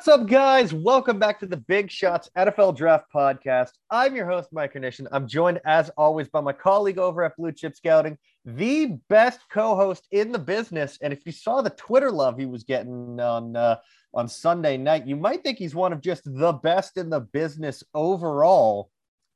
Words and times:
What's 0.00 0.08
up, 0.08 0.26
guys? 0.26 0.72
Welcome 0.72 1.18
back 1.18 1.40
to 1.40 1.46
the 1.46 1.58
Big 1.58 1.90
Shots 1.90 2.30
NFL 2.34 2.74
Draft 2.74 3.12
Podcast. 3.14 3.72
I'm 3.90 4.16
your 4.16 4.26
host, 4.26 4.48
Mike 4.50 4.72
Carnation. 4.72 5.06
I'm 5.12 5.28
joined, 5.28 5.60
as 5.66 5.90
always, 5.90 6.26
by 6.26 6.40
my 6.40 6.54
colleague 6.54 6.96
over 6.96 7.22
at 7.22 7.36
Blue 7.36 7.52
Chip 7.52 7.76
Scouting, 7.76 8.16
the 8.46 8.98
best 9.10 9.40
co-host 9.50 10.08
in 10.10 10.32
the 10.32 10.38
business. 10.38 10.96
And 11.02 11.12
if 11.12 11.26
you 11.26 11.32
saw 11.32 11.60
the 11.60 11.68
Twitter 11.68 12.10
love 12.10 12.38
he 12.38 12.46
was 12.46 12.64
getting 12.64 13.20
on 13.20 13.54
uh, 13.54 13.76
on 14.14 14.26
Sunday 14.26 14.78
night, 14.78 15.06
you 15.06 15.16
might 15.16 15.42
think 15.42 15.58
he's 15.58 15.74
one 15.74 15.92
of 15.92 16.00
just 16.00 16.22
the 16.24 16.54
best 16.54 16.96
in 16.96 17.10
the 17.10 17.20
business 17.20 17.84
overall. 17.92 18.88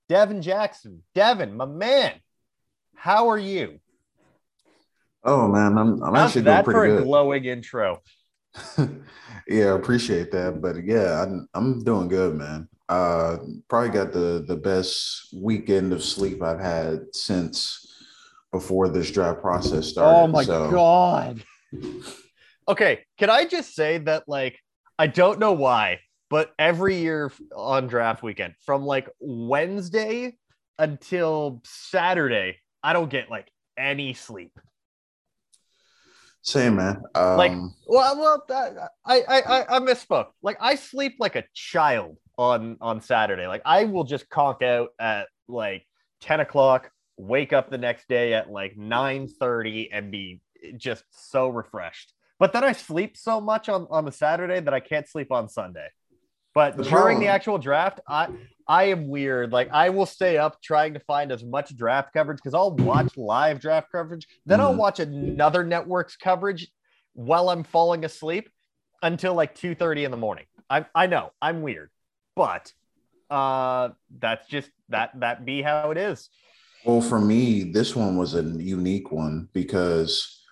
Devin 0.08 0.41
Jackson, 0.41 1.02
Devin, 1.14 1.55
my 1.55 1.66
man, 1.66 2.14
how 2.94 3.28
are 3.28 3.38
you? 3.38 3.80
Oh 5.24 5.46
man, 5.46 5.77
I'm 5.77 6.02
I'm 6.02 6.14
How's 6.14 6.28
actually 6.28 6.42
doing 6.44 6.55
that 6.56 6.64
pretty 6.64 6.78
for 6.78 6.84
a 6.86 6.96
good. 7.00 7.05
glowing 7.05 7.44
intro? 7.44 8.00
Yeah, 9.48 9.66
I 9.66 9.77
appreciate 9.77 10.30
that. 10.33 10.60
But 10.60 10.84
yeah, 10.84 11.22
I'm 11.22 11.48
I'm 11.55 11.83
doing 11.84 12.08
good, 12.08 12.36
man. 12.36 12.69
Uh, 12.88 13.38
probably 13.69 13.91
got 13.91 14.12
the 14.12 14.44
the 14.47 14.56
best 14.56 15.34
weekend 15.34 15.92
of 15.92 16.02
sleep 16.05 16.42
I've 16.42 16.60
had 16.60 17.14
since 17.14 17.80
before 18.52 18.88
this 18.88 19.10
draft 19.10 19.41
process 19.41 19.88
started. 19.88 20.19
Oh 20.19 20.27
my 20.28 20.44
So, 20.44 20.70
god. 20.70 21.42
Okay, 22.69 23.05
can 23.19 23.28
I 23.30 23.44
just 23.44 23.75
say 23.75 23.98
that 23.98 24.25
like 24.28 24.58
I 24.98 25.06
don't 25.06 25.38
know 25.38 25.52
why, 25.52 26.00
but 26.30 26.52
every 26.58 26.97
year 26.98 27.32
on 27.55 27.88
draft 27.88 28.22
weekend 28.22 28.55
from 28.64 28.84
like 28.84 29.08
Wednesday 29.19 30.36
until 30.78 31.62
Saturday, 31.64 32.58
I 32.82 32.92
don't 32.92 33.10
get 33.10 33.30
like 33.30 33.50
any 33.77 34.14
sleep. 34.14 34.52
Same 36.45 36.77
man. 36.77 37.03
Um, 37.14 37.37
Like, 37.39 37.53
well, 37.87 38.19
well, 38.19 38.45
I, 39.06 39.23
I, 39.27 39.41
I, 39.41 39.77
I 39.77 39.78
misspoke. 39.81 40.28
Like, 40.42 40.59
I 40.61 40.75
sleep 40.75 41.17
like 41.19 41.37
a 41.37 41.45
child 41.55 42.19
on 42.37 42.77
on 42.83 43.00
Saturday. 43.00 43.47
Like, 43.47 43.62
I 43.64 43.84
will 43.84 44.05
just 44.05 44.28
conk 44.28 44.62
out 44.62 44.91
at 45.00 45.28
like 45.48 45.87
ten 46.20 46.41
o'clock, 46.41 46.91
wake 47.17 47.55
up 47.55 47.70
the 47.70 47.78
next 47.78 48.09
day 48.09 48.34
at 48.34 48.50
like 48.50 48.77
nine 48.77 49.27
thirty, 49.27 49.91
and 49.91 50.11
be 50.11 50.42
just 50.77 51.05
so 51.11 51.48
refreshed. 51.48 52.12
But 52.39 52.53
then 52.53 52.62
I 52.62 52.72
sleep 52.72 53.17
so 53.17 53.41
much 53.41 53.70
on 53.70 53.87
on 53.91 54.05
the 54.05 54.12
Saturday 54.12 54.61
that 54.61 54.75
I 54.75 54.81
can't 54.81 55.09
sleep 55.09 55.33
on 55.33 55.48
Sunday. 55.48 55.89
But 56.55 56.77
The 56.77 56.84
during 56.84 57.20
the 57.20 57.28
actual 57.28 57.56
draft, 57.56 58.00
I 58.06 58.28
I 58.66 58.84
am 58.84 59.08
weird. 59.08 59.52
Like 59.52 59.70
I 59.72 59.90
will 59.90 60.06
stay 60.06 60.38
up 60.38 60.60
trying 60.62 60.94
to 60.94 61.00
find 61.00 61.30
as 61.32 61.44
much 61.44 61.76
draft 61.76 62.12
coverage 62.12 62.38
because 62.38 62.54
I'll 62.54 62.76
watch 62.76 63.16
live 63.16 63.60
draft 63.60 63.92
coverage, 63.92 64.26
then 64.46 64.60
I'll 64.60 64.72
Mhm. 64.72 64.78
watch 64.78 65.00
another 65.00 65.64
network's 65.64 66.16
coverage 66.16 66.68
while 67.12 67.50
I'm 67.50 67.64
falling 67.64 68.04
asleep 68.04 68.48
until 69.02 69.34
like 69.34 69.54
2:30 69.54 70.04
in 70.04 70.10
the 70.10 70.16
morning. 70.16 70.46
I 70.70 70.86
I 70.94 71.06
know 71.06 71.32
I'm 71.42 71.62
weird, 71.62 71.90
but 72.36 72.72
uh 73.30 73.91
that's 74.19 74.47
just 74.48 74.70
that 74.91 75.10
that 75.20 75.44
be 75.44 75.62
how 75.62 75.91
it 75.91 75.98
is. 75.98 76.30
well, 76.84 77.00
for 77.00 77.19
me, 77.20 77.64
this 77.72 77.97
one 77.97 78.16
was 78.19 78.34
a 78.34 78.42
unique 78.42 79.10
one 79.10 79.48
because 79.53 80.42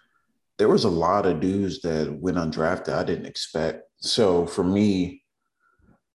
there 0.59 0.69
was 0.69 0.85
a 0.85 0.89
lot 0.91 1.27
of 1.27 1.41
dudes 1.41 1.81
that 1.83 2.13
went 2.21 2.37
undrafted 2.37 2.95
I 2.95 3.05
didn't 3.05 3.27
expect. 3.27 3.83
So 3.99 4.47
for 4.47 4.65
me, 4.65 5.22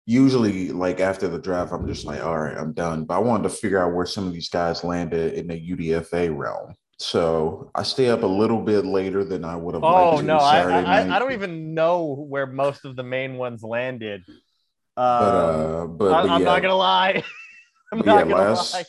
usually 0.06 0.70
like 0.72 1.00
after 1.00 1.28
the 1.28 1.40
draft, 1.40 1.72
I'm 1.74 1.88
just 1.88 2.06
like, 2.06 2.24
all 2.24 2.38
right, 2.38 2.58
I'm 2.58 2.74
done. 2.74 3.06
But 3.06 3.16
I 3.16 3.20
wanted 3.20 3.44
to 3.44 3.50
figure 3.50 3.80
out 3.84 3.94
where 3.94 4.06
some 4.06 4.28
of 4.28 4.34
these 4.34 4.50
guys 4.50 4.84
landed 4.84 5.34
in 5.34 5.48
the 5.48 5.72
UDFA 5.72 6.36
realm. 6.36 6.76
So 6.98 7.72
I 7.76 7.84
stay 7.84 8.10
up 8.10 8.24
a 8.24 8.28
little 8.28 8.62
bit 8.62 8.86
later 8.86 9.26
than 9.26 9.44
I 9.44 9.56
would 9.56 9.76
have 9.76 9.84
Oh 9.84 9.88
liked 10.12 10.18
to 10.20 10.24
no, 10.24 10.38
I, 10.38 10.62
I. 10.62 11.16
I 11.16 11.20
don't 11.20 11.34
even 11.34 11.74
know 11.74 12.26
where 12.30 12.46
most 12.48 12.86
of 12.86 12.96
the 12.96 13.04
main 13.04 13.36
ones 13.36 13.64
landed. 13.64 14.24
but 14.96 15.02
Uh, 15.02 15.06
uh 15.84 15.88
but, 15.88 16.14
I, 16.14 16.22
but 16.22 16.30
I'm 16.32 16.40
yeah, 16.42 16.46
not 16.46 16.62
gonna 16.62 16.76
lie. 16.76 17.24
I'm 17.92 17.98
but 18.00 18.06
not 18.06 18.28
yeah, 18.28 18.34
gonna 18.34 18.36
last 18.54 18.74
lie. 18.74 18.86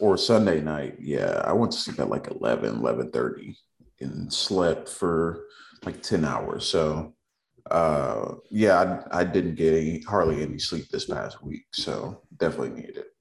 or 0.00 0.16
Sunday 0.16 0.60
night, 0.60 0.96
yeah, 1.00 1.42
I 1.44 1.52
went 1.52 1.72
to 1.72 1.78
sleep 1.78 1.98
at 1.98 2.08
like 2.10 2.28
11, 2.30 2.76
11.30 2.80 3.56
and 4.00 4.32
slept 4.32 4.88
for 4.88 5.44
like 5.84 6.02
10 6.02 6.24
hours. 6.24 6.64
So 6.66 7.14
uh 7.70 8.34
yeah, 8.50 9.04
I, 9.12 9.20
I 9.20 9.24
didn't 9.24 9.56
get 9.56 9.74
any 9.74 10.02
hardly 10.02 10.42
any 10.42 10.58
sleep 10.58 10.88
this 10.88 11.06
past 11.06 11.42
week. 11.42 11.66
So 11.72 12.22
definitely 12.36 12.80
needed 12.80 12.98
it. 12.98 13.12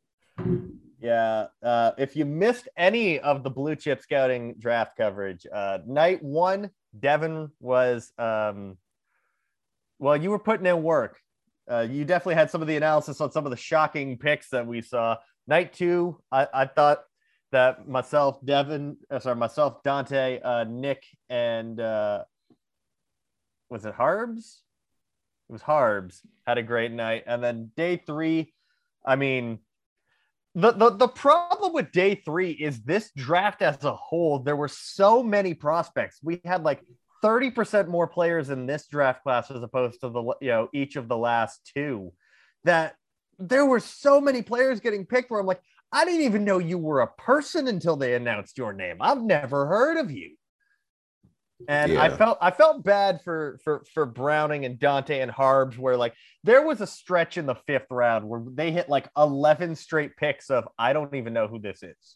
Yeah. 1.00 1.48
Uh, 1.62 1.92
if 1.98 2.16
you 2.16 2.26
missed 2.26 2.68
any 2.76 3.20
of 3.20 3.44
the 3.44 3.50
blue 3.50 3.76
chip 3.76 4.02
scouting 4.02 4.56
draft 4.58 4.98
coverage, 4.98 5.46
uh, 5.52 5.80
night 5.86 6.24
one, 6.24 6.72
Devin 7.00 7.52
was, 7.60 8.12
um, 8.18 8.78
well, 10.00 10.18
you 10.18 10.32
were 10.32 10.40
putting 10.40 10.66
in 10.66 10.82
work. 10.82 11.20
Uh, 11.70 11.88
you 11.90 12.04
definitely 12.04 12.36
had 12.36 12.50
some 12.50 12.62
of 12.62 12.68
the 12.68 12.78
analysis 12.78 13.22
on 13.22 13.32
some 13.32 13.46
of 13.46 13.52
the 13.52 13.58
shocking 13.58 14.18
picks 14.18 14.50
that 14.50 14.66
we 14.66 14.82
saw. 14.82 15.18
Night 15.48 15.74
two, 15.74 16.20
I, 16.32 16.48
I 16.54 16.66
thought 16.66 17.04
that 17.52 17.88
myself, 17.88 18.44
Devin, 18.44 18.98
uh, 19.12 19.20
sorry, 19.20 19.36
myself, 19.36 19.84
Dante, 19.84 20.40
uh, 20.42 20.64
Nick, 20.64 21.04
and 21.30 21.80
uh, 21.80 22.24
was 23.70 23.86
it 23.86 23.94
Harbs? 23.94 24.62
It 25.50 25.54
was 25.54 25.62
Harbs 25.62 26.22
had 26.46 26.58
a 26.58 26.64
great 26.64 26.92
night. 26.92 27.24
And 27.28 27.44
then 27.44 27.72
day 27.76 27.98
three, 27.98 28.54
I 29.06 29.16
mean, 29.16 29.60
the, 30.56 30.72
the 30.72 30.90
the 30.90 31.08
problem 31.08 31.74
with 31.74 31.92
day 31.92 32.16
three 32.16 32.52
is 32.52 32.82
this 32.82 33.12
draft 33.16 33.62
as 33.62 33.84
a 33.84 33.94
whole, 33.94 34.40
there 34.40 34.56
were 34.56 34.68
so 34.68 35.22
many 35.22 35.54
prospects. 35.54 36.20
We 36.24 36.42
had 36.44 36.64
like 36.64 36.82
30% 37.24 37.88
more 37.88 38.08
players 38.08 38.50
in 38.50 38.66
this 38.66 38.88
draft 38.88 39.22
class 39.22 39.52
as 39.52 39.62
opposed 39.62 40.02
to 40.02 40.10
the 40.10 40.24
you 40.42 40.50
know 40.50 40.70
each 40.74 40.96
of 40.96 41.08
the 41.08 41.18
last 41.18 41.72
two 41.76 42.12
that 42.64 42.96
there 43.38 43.66
were 43.66 43.80
so 43.80 44.20
many 44.20 44.42
players 44.42 44.80
getting 44.80 45.06
picked 45.06 45.30
where 45.30 45.40
I'm 45.40 45.46
like, 45.46 45.62
I 45.92 46.06
didn't 46.06 46.22
even 46.22 46.44
know 46.44 46.58
you 46.58 46.80
were 46.80 47.02
a 47.02 47.08
person 47.08 47.68
until 47.68 47.96
they 47.96 48.16
announced 48.16 48.58
your 48.58 48.74
name. 48.74 48.98
I've 49.00 49.22
never 49.22 49.68
heard 49.68 49.98
of 49.98 50.10
you. 50.10 50.37
And 51.68 51.98
I 51.98 52.10
felt 52.10 52.38
I 52.40 52.52
felt 52.52 52.84
bad 52.84 53.22
for 53.24 53.60
for 53.64 53.84
for 53.94 54.06
Browning 54.06 54.66
and 54.66 54.78
Dante 54.78 55.20
and 55.20 55.32
Harbs, 55.32 55.78
where 55.78 55.98
like 55.98 56.14
there 56.44 56.62
was 56.62 56.82
a 56.82 56.88
stretch 56.88 57.38
in 57.38 57.46
the 57.46 57.56
fifth 57.56 57.88
round 57.90 58.28
where 58.28 58.44
they 58.46 58.72
hit 58.72 58.90
like 58.90 59.10
eleven 59.18 59.76
straight 59.76 60.16
picks 60.18 60.50
of 60.50 60.68
I 60.78 60.94
don't 60.94 61.16
even 61.16 61.34
know 61.34 61.48
who 61.48 61.60
this 61.60 61.82
is. 61.84 62.16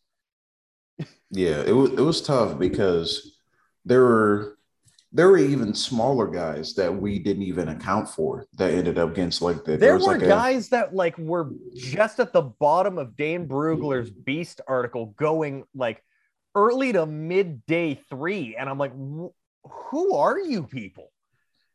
Yeah, 1.32 1.62
it 1.62 1.72
was 1.72 1.92
it 1.92 2.02
was 2.02 2.22
tough 2.22 2.60
because 2.60 3.40
there 3.84 4.02
were 4.02 4.58
there 5.12 5.28
were 5.28 5.38
even 5.38 5.74
smaller 5.74 6.28
guys 6.28 6.74
that 6.76 6.94
we 6.94 7.20
didn't 7.20 7.44
even 7.44 7.70
account 7.70 8.08
for 8.08 8.46
that 8.58 8.74
ended 8.74 8.98
up 8.98 9.10
against 9.10 9.42
like. 9.42 9.64
There 9.66 9.96
was 9.96 10.06
were 10.06 10.14
like 10.14 10.22
a- 10.22 10.28
guys 10.28 10.70
that 10.70 10.94
like 10.96 11.18
were 11.18 11.50
just 11.76 12.20
at 12.20 12.32
the 12.32 12.44
bottom 12.44 12.98
of 12.98 13.18
Dane 13.18 13.48
Brugler's 13.48 14.10
Beast 14.10 14.62
article, 14.68 15.08
going 15.18 15.64
like 15.76 16.04
early 16.56 16.94
to 16.94 17.06
mid 17.06 17.66
day 17.66 17.96
three, 18.10 18.56
and 18.56 18.70
I'm 18.70 18.78
like, 18.78 18.94
who 18.94 20.16
are 20.16 20.40
you 20.40 20.64
people? 20.64 21.12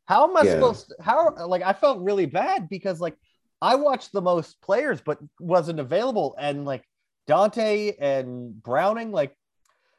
How 0.07 0.29
am 0.29 0.37
I 0.37 0.45
Yeah. 0.45 0.53
supposed? 0.53 0.89
To, 0.89 1.03
how 1.03 1.35
like 1.47 1.63
I 1.63 1.73
felt 1.73 2.03
really 2.03 2.27
bad 2.27 2.69
because 2.69 3.01
like 3.01 3.17
I 3.61 3.75
watched 3.75 4.13
the 4.13 4.23
most 4.23 4.61
players, 4.61 5.01
but 5.01 5.19
wasn't 5.41 5.81
available, 5.81 6.37
and 6.39 6.65
like 6.65 6.85
Dante 7.27 7.95
and 7.99 8.63
Browning, 8.63 9.13
like 9.13 9.37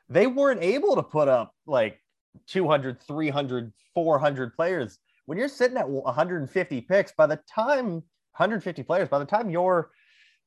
they 0.09 0.27
weren't 0.27 0.63
able 0.63 0.95
to 0.95 1.03
put 1.03 1.27
up 1.27 1.53
like 1.65 2.01
200, 2.47 3.01
300, 3.01 3.73
400 3.93 4.53
players. 4.53 4.99
When 5.25 5.37
you're 5.37 5.49
sitting 5.49 5.75
at 5.77 5.89
150 5.89 6.81
picks, 6.81 7.11
by 7.11 7.27
the 7.27 7.39
time 7.53 8.03
150 8.37 8.83
players, 8.83 9.09
by 9.09 9.19
the 9.19 9.25
time 9.25 9.49
you're 9.49 9.89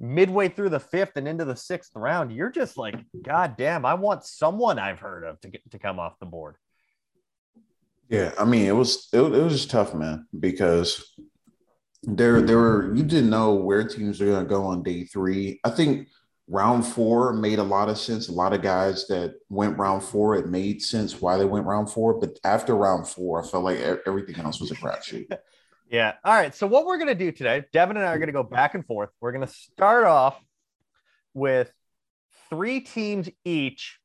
midway 0.00 0.48
through 0.48 0.70
the 0.70 0.80
fifth 0.80 1.16
and 1.16 1.28
into 1.28 1.44
the 1.44 1.54
sixth 1.54 1.92
round, 1.94 2.32
you're 2.32 2.50
just 2.50 2.76
like, 2.76 2.96
God 3.22 3.56
damn, 3.56 3.84
I 3.84 3.94
want 3.94 4.24
someone 4.24 4.78
I've 4.78 4.98
heard 4.98 5.24
of 5.24 5.40
to 5.42 5.48
get 5.48 5.70
to 5.70 5.78
come 5.78 6.00
off 6.00 6.18
the 6.18 6.26
board. 6.26 6.56
Yeah, 8.08 8.32
I 8.38 8.44
mean, 8.44 8.66
it 8.66 8.74
was 8.74 9.08
it, 9.12 9.20
it 9.20 9.42
was 9.42 9.52
just 9.52 9.70
tough, 9.70 9.94
man, 9.94 10.26
because 10.38 11.14
there 12.02 12.40
there 12.40 12.58
were 12.58 12.94
you 12.94 13.04
didn't 13.04 13.30
know 13.30 13.54
where 13.54 13.86
teams 13.86 14.20
are 14.20 14.26
going 14.26 14.44
to 14.44 14.48
go 14.48 14.64
on 14.64 14.82
day 14.82 15.04
three. 15.04 15.60
I 15.64 15.70
think 15.70 16.08
round 16.48 16.84
four 16.84 17.32
made 17.32 17.60
a 17.60 17.62
lot 17.62 17.88
of 17.88 17.98
sense. 17.98 18.28
A 18.28 18.32
lot 18.32 18.52
of 18.52 18.62
guys 18.62 19.06
that 19.06 19.34
went 19.48 19.78
round 19.78 20.02
four, 20.02 20.34
it 20.34 20.48
made 20.48 20.82
sense 20.82 21.20
why 21.20 21.36
they 21.36 21.44
went 21.44 21.66
round 21.66 21.90
four. 21.90 22.14
But 22.18 22.38
after 22.42 22.74
round 22.74 23.06
four, 23.06 23.44
I 23.44 23.46
felt 23.46 23.64
like 23.64 23.78
everything 24.06 24.36
else 24.40 24.60
was 24.60 24.72
a 24.72 24.76
crapshoot. 24.76 25.26
yeah. 25.90 26.14
All 26.24 26.34
right. 26.34 26.54
So 26.54 26.66
what 26.66 26.86
we're 26.86 26.98
gonna 26.98 27.14
do 27.14 27.32
today, 27.32 27.64
Devin 27.72 27.96
and 27.96 28.06
I 28.06 28.12
are 28.12 28.18
gonna 28.18 28.32
go 28.32 28.42
back 28.42 28.74
and 28.74 28.86
forth. 28.86 29.10
We're 29.20 29.32
gonna 29.32 29.48
start 29.48 30.04
off 30.04 30.40
with 31.34 31.72
three 32.48 32.80
teams 32.80 33.28
each 33.44 33.98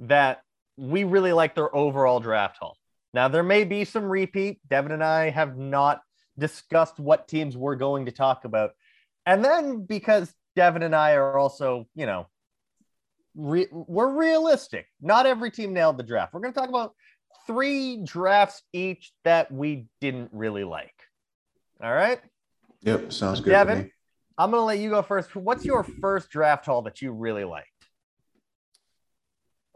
that 0.00 0.42
we 0.76 1.04
really 1.04 1.32
like 1.32 1.54
their 1.54 1.74
overall 1.74 2.20
draft 2.20 2.58
haul. 2.58 2.76
Now 3.14 3.28
there 3.28 3.42
may 3.42 3.64
be 3.64 3.84
some 3.84 4.04
repeat. 4.04 4.60
Devin 4.68 4.92
and 4.92 5.04
I 5.04 5.30
have 5.30 5.56
not 5.56 6.00
discussed 6.38 6.98
what 6.98 7.28
teams 7.28 7.56
we're 7.56 7.76
going 7.76 8.06
to 8.06 8.12
talk 8.12 8.44
about. 8.44 8.72
And 9.26 9.44
then 9.44 9.84
because 9.84 10.32
Devin 10.56 10.82
and 10.82 10.94
I 10.96 11.12
are 11.12 11.38
also, 11.38 11.86
you 11.94 12.06
know, 12.06 12.26
re- 13.36 13.68
we're 13.70 14.16
realistic. 14.16 14.86
Not 15.00 15.26
every 15.26 15.50
team 15.50 15.72
nailed 15.72 15.98
the 15.98 16.02
draft. 16.02 16.32
We're 16.32 16.40
going 16.40 16.54
to 16.54 16.58
talk 16.60 16.68
about 16.68 16.94
three 17.46 18.02
drafts 18.02 18.62
each 18.72 19.12
that 19.24 19.52
we 19.52 19.86
didn't 20.00 20.30
really 20.32 20.64
like. 20.64 20.94
All 21.82 21.92
right. 21.92 22.20
Yep. 22.82 23.12
Sounds 23.12 23.40
good. 23.40 23.50
Devin, 23.50 23.90
I'm 24.36 24.50
going 24.50 24.60
to 24.60 24.64
let 24.64 24.78
you 24.78 24.90
go 24.90 25.02
first. 25.02 25.34
What's 25.34 25.64
your 25.64 25.82
first 25.82 26.30
draft 26.30 26.66
haul 26.66 26.82
that 26.82 27.00
you 27.02 27.12
really 27.12 27.44
liked? 27.44 27.68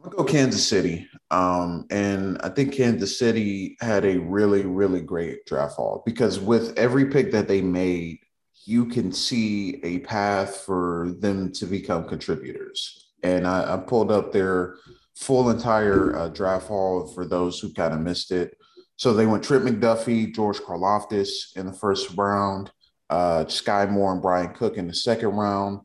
I'll 0.03 0.11
go 0.11 0.25
Kansas 0.25 0.67
City. 0.67 1.09
Um, 1.31 1.87
and 1.91 2.39
I 2.43 2.51
think 2.51 2.75
Kansas 2.75 3.19
City 3.19 3.77
had 3.81 4.05
a 4.05 4.19
really, 4.19 4.67
really 4.67 5.01
great 5.01 5.47
draft 5.47 5.77
haul 5.77 6.03
because 6.05 6.39
with 6.39 6.79
every 6.79 7.06
pick 7.06 7.33
that 7.33 7.49
they 7.49 7.62
made, 7.62 8.19
you 8.67 8.87
can 8.87 9.12
see 9.12 9.81
a 9.83 10.01
path 10.01 10.56
for 10.56 11.15
them 11.21 11.53
to 11.53 11.67
become 11.67 12.06
contributors. 12.06 13.12
And 13.23 13.47
I, 13.47 13.75
I 13.75 13.77
pulled 13.79 14.11
up 14.11 14.33
their 14.33 14.77
full 15.17 15.51
entire 15.51 16.17
uh, 16.17 16.29
draft 16.29 16.69
haul 16.69 17.06
for 17.06 17.27
those 17.27 17.59
who 17.61 17.73
kind 17.73 17.95
of 17.95 18.01
missed 18.01 18.31
it. 18.31 18.56
So 18.96 19.12
they 19.12 19.26
went 19.26 19.43
Trent 19.43 19.64
McDuffie, 19.64 20.35
George 20.35 20.58
Karlaftis 20.58 21.56
in 21.56 21.67
the 21.67 21.73
first 21.73 22.17
round, 22.17 22.70
uh, 23.11 23.44
Skyy 23.46 23.91
Moore 23.91 24.12
and 24.12 24.23
Bryan 24.23 24.55
Cook 24.55 24.76
in 24.76 24.87
the 24.87 24.94
second 24.94 25.31
round. 25.31 25.81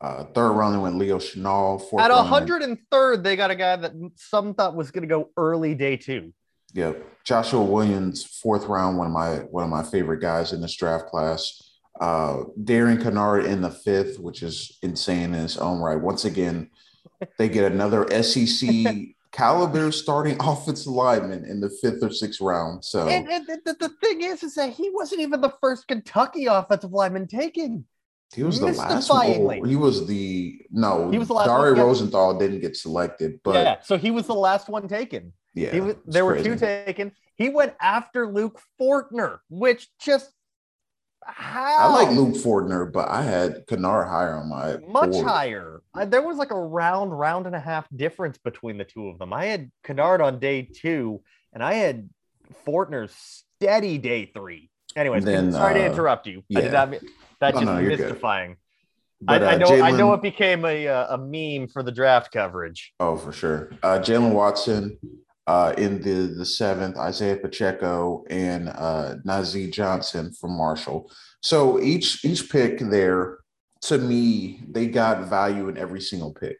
Uh, 0.00 0.24
third 0.34 0.52
round, 0.52 0.74
they 0.74 0.80
went 0.80 0.98
Leo 0.98 1.18
Chenal. 1.18 1.80
At 2.00 2.10
103rd, 2.10 3.22
they 3.22 3.36
got 3.36 3.50
a 3.50 3.54
guy 3.54 3.76
that 3.76 3.92
some 4.16 4.54
thought 4.54 4.74
was 4.74 4.90
going 4.90 5.02
to 5.02 5.08
go 5.08 5.30
early 5.36 5.74
day 5.74 5.96
two. 5.96 6.32
Yep, 6.74 7.24
Joshua 7.24 7.62
Williams, 7.62 8.24
fourth 8.24 8.64
round, 8.64 8.96
one 8.96 9.06
of 9.06 9.12
my 9.12 9.36
one 9.50 9.62
of 9.62 9.70
my 9.70 9.82
favorite 9.82 10.20
guys 10.20 10.52
in 10.52 10.60
this 10.60 10.74
draft 10.74 11.06
class. 11.06 11.60
Uh, 12.00 12.44
Darian 12.64 12.98
Kinnard 12.98 13.46
in 13.46 13.60
the 13.60 13.70
fifth, 13.70 14.18
which 14.18 14.42
is 14.42 14.78
insane 14.82 15.34
in 15.34 15.44
its 15.44 15.58
own 15.58 15.80
right. 15.80 16.00
Once 16.00 16.24
again, 16.24 16.70
they 17.38 17.48
get 17.48 17.70
another 17.70 18.08
SEC 18.22 18.68
caliber 19.32 19.90
starting 19.90 20.36
offensive 20.40 20.92
lineman 20.92 21.44
in 21.44 21.60
the 21.60 21.68
fifth 21.68 22.02
or 22.02 22.10
sixth 22.10 22.40
round. 22.40 22.84
So, 22.84 23.08
and, 23.08 23.28
and 23.28 23.46
the, 23.46 23.76
the, 23.78 23.88
thing 23.88 24.20
is, 24.22 24.42
is 24.42 24.54
that 24.54 24.72
he 24.72 24.90
wasn't 24.90 25.22
even 25.22 25.40
the 25.40 25.54
first 25.60 25.88
Kentucky 25.88 26.46
offensive 26.46 26.92
lineman 26.92 27.26
taken. 27.26 27.86
He 28.34 28.42
was 28.42 28.60
the 28.60 28.68
last 28.68 29.10
one. 29.10 29.26
Oh, 29.26 29.62
he 29.64 29.76
was 29.76 30.06
the 30.06 30.58
no. 30.70 31.10
He 31.10 31.18
was 31.18 31.28
the 31.28 31.34
last. 31.34 31.48
Dari 31.48 31.72
Rosenthal 31.72 32.38
didn't 32.38 32.60
get 32.60 32.76
selected, 32.76 33.40
but 33.44 33.54
yeah, 33.54 33.76
so 33.82 33.98
he 33.98 34.10
was 34.10 34.26
the 34.26 34.34
last 34.34 34.70
one 34.70 34.88
taken. 34.88 35.34
Yeah, 35.54 35.78
was, 35.80 35.96
there 36.06 36.24
were 36.24 36.42
two 36.42 36.56
taken. 36.56 37.12
He 37.36 37.50
went 37.50 37.74
after 37.78 38.26
Luke 38.26 38.58
Fortner, 38.80 39.38
which 39.50 39.88
just 40.00 40.32
how? 41.26 41.76
I 41.78 42.04
like 42.04 42.16
Luke 42.16 42.34
Fortner, 42.34 42.90
but 42.90 43.08
I 43.08 43.22
had 43.22 43.66
Kinnard 43.66 44.08
higher 44.08 44.34
on 44.34 44.48
my 44.48 44.76
much 44.86 45.12
board. 45.12 45.26
higher. 45.26 45.82
I, 45.94 46.04
there 46.04 46.22
was 46.22 46.36
like 46.36 46.50
a 46.50 46.60
round, 46.60 47.18
round 47.18 47.46
and 47.46 47.54
a 47.54 47.60
half 47.60 47.86
difference 47.94 48.38
between 48.38 48.78
the 48.78 48.84
two 48.84 49.08
of 49.08 49.18
them. 49.18 49.32
I 49.32 49.46
had 49.46 49.70
Kinnard 49.84 50.20
on 50.20 50.38
day 50.38 50.62
two, 50.62 51.22
and 51.52 51.62
I 51.62 51.74
had 51.74 52.08
Fortner 52.66 53.10
steady 53.10 53.98
day 53.98 54.26
three. 54.26 54.70
Anyways, 54.96 55.24
then, 55.24 55.52
sorry 55.52 55.80
uh, 55.80 55.84
to 55.84 55.92
interrupt 55.92 56.26
you. 56.26 56.42
Yeah. 56.48 56.58
I 56.58 56.62
did 56.62 56.72
not, 56.72 56.90
that's 57.40 57.54
just 57.54 57.64
no, 57.64 57.80
mystifying. 57.80 58.56
But, 59.20 59.42
I, 59.42 59.52
I, 59.52 59.54
uh, 59.54 59.58
know 59.58 59.66
Jaylen, 59.66 59.82
I 59.82 59.90
know 59.92 60.12
it 60.14 60.22
became 60.22 60.64
a, 60.64 60.88
uh, 60.88 61.14
a 61.14 61.18
meme 61.18 61.68
for 61.68 61.82
the 61.82 61.92
draft 61.92 62.32
coverage. 62.32 62.92
Oh, 62.98 63.16
for 63.16 63.32
sure. 63.32 63.70
Uh, 63.82 64.00
Jaylen 64.00 64.32
Watson, 64.32 64.98
uh, 65.46 65.74
in 65.76 66.00
the 66.02 66.34
the 66.34 66.46
seventh, 66.46 66.96
Isaiah 66.96 67.36
Pacheco 67.36 68.24
and 68.30 68.68
uh, 68.68 69.16
Johnson 69.70 70.32
from 70.32 70.56
Marshall. 70.56 71.10
So 71.40 71.80
each 71.80 72.24
each 72.24 72.50
pick 72.50 72.78
there, 72.78 73.38
to 73.82 73.98
me, 73.98 74.60
they 74.68 74.86
got 74.86 75.28
value 75.28 75.68
in 75.68 75.76
every 75.76 76.00
single 76.00 76.32
pick. 76.32 76.58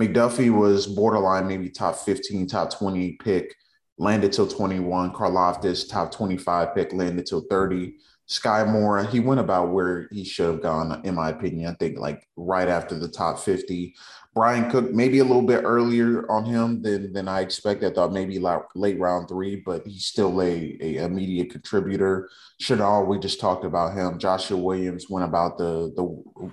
McDuffie 0.00 0.56
was 0.56 0.86
borderline 0.86 1.48
maybe 1.48 1.70
top 1.70 1.96
15, 1.96 2.46
top 2.46 2.72
20 2.72 3.12
pick, 3.24 3.54
landed 3.98 4.32
till 4.32 4.46
21. 4.46 5.12
Karlaftis, 5.12 5.88
top 5.88 6.12
25 6.12 6.74
pick, 6.74 6.92
landed 6.92 7.26
till 7.26 7.44
30. 7.50 7.96
Skyy 8.28 8.70
Moore, 8.70 9.04
he 9.04 9.20
went 9.20 9.40
about 9.40 9.70
where 9.70 10.06
he 10.12 10.22
should 10.22 10.50
have 10.50 10.62
gone, 10.62 11.00
in 11.04 11.14
my 11.14 11.30
opinion. 11.30 11.70
I 11.70 11.74
think 11.74 11.98
like 11.98 12.22
right 12.36 12.68
after 12.68 12.96
the 12.98 13.08
top 13.08 13.40
50. 13.40 13.94
Bryan 14.38 14.70
Cook, 14.70 14.92
maybe 14.92 15.18
a 15.18 15.24
little 15.24 15.42
bit 15.42 15.62
earlier 15.64 16.30
on 16.30 16.44
him 16.44 16.80
than 16.80 17.12
than 17.12 17.26
I 17.26 17.40
expected. 17.40 17.90
I 17.90 17.94
thought 17.94 18.12
maybe 18.12 18.38
like 18.38 18.62
late 18.76 18.96
round 19.00 19.26
three, 19.26 19.56
but 19.56 19.84
he's 19.84 20.04
still 20.04 20.40
a, 20.40 20.78
a 20.80 21.04
immediate 21.04 21.50
contributor. 21.50 22.30
Chenal, 22.62 23.08
we 23.08 23.18
just 23.18 23.40
talked 23.40 23.64
about 23.64 23.94
him. 23.94 24.16
Joshua 24.16 24.56
Williams 24.56 25.10
went 25.10 25.24
about 25.24 25.58
the 25.58 25.92
the 25.96 26.04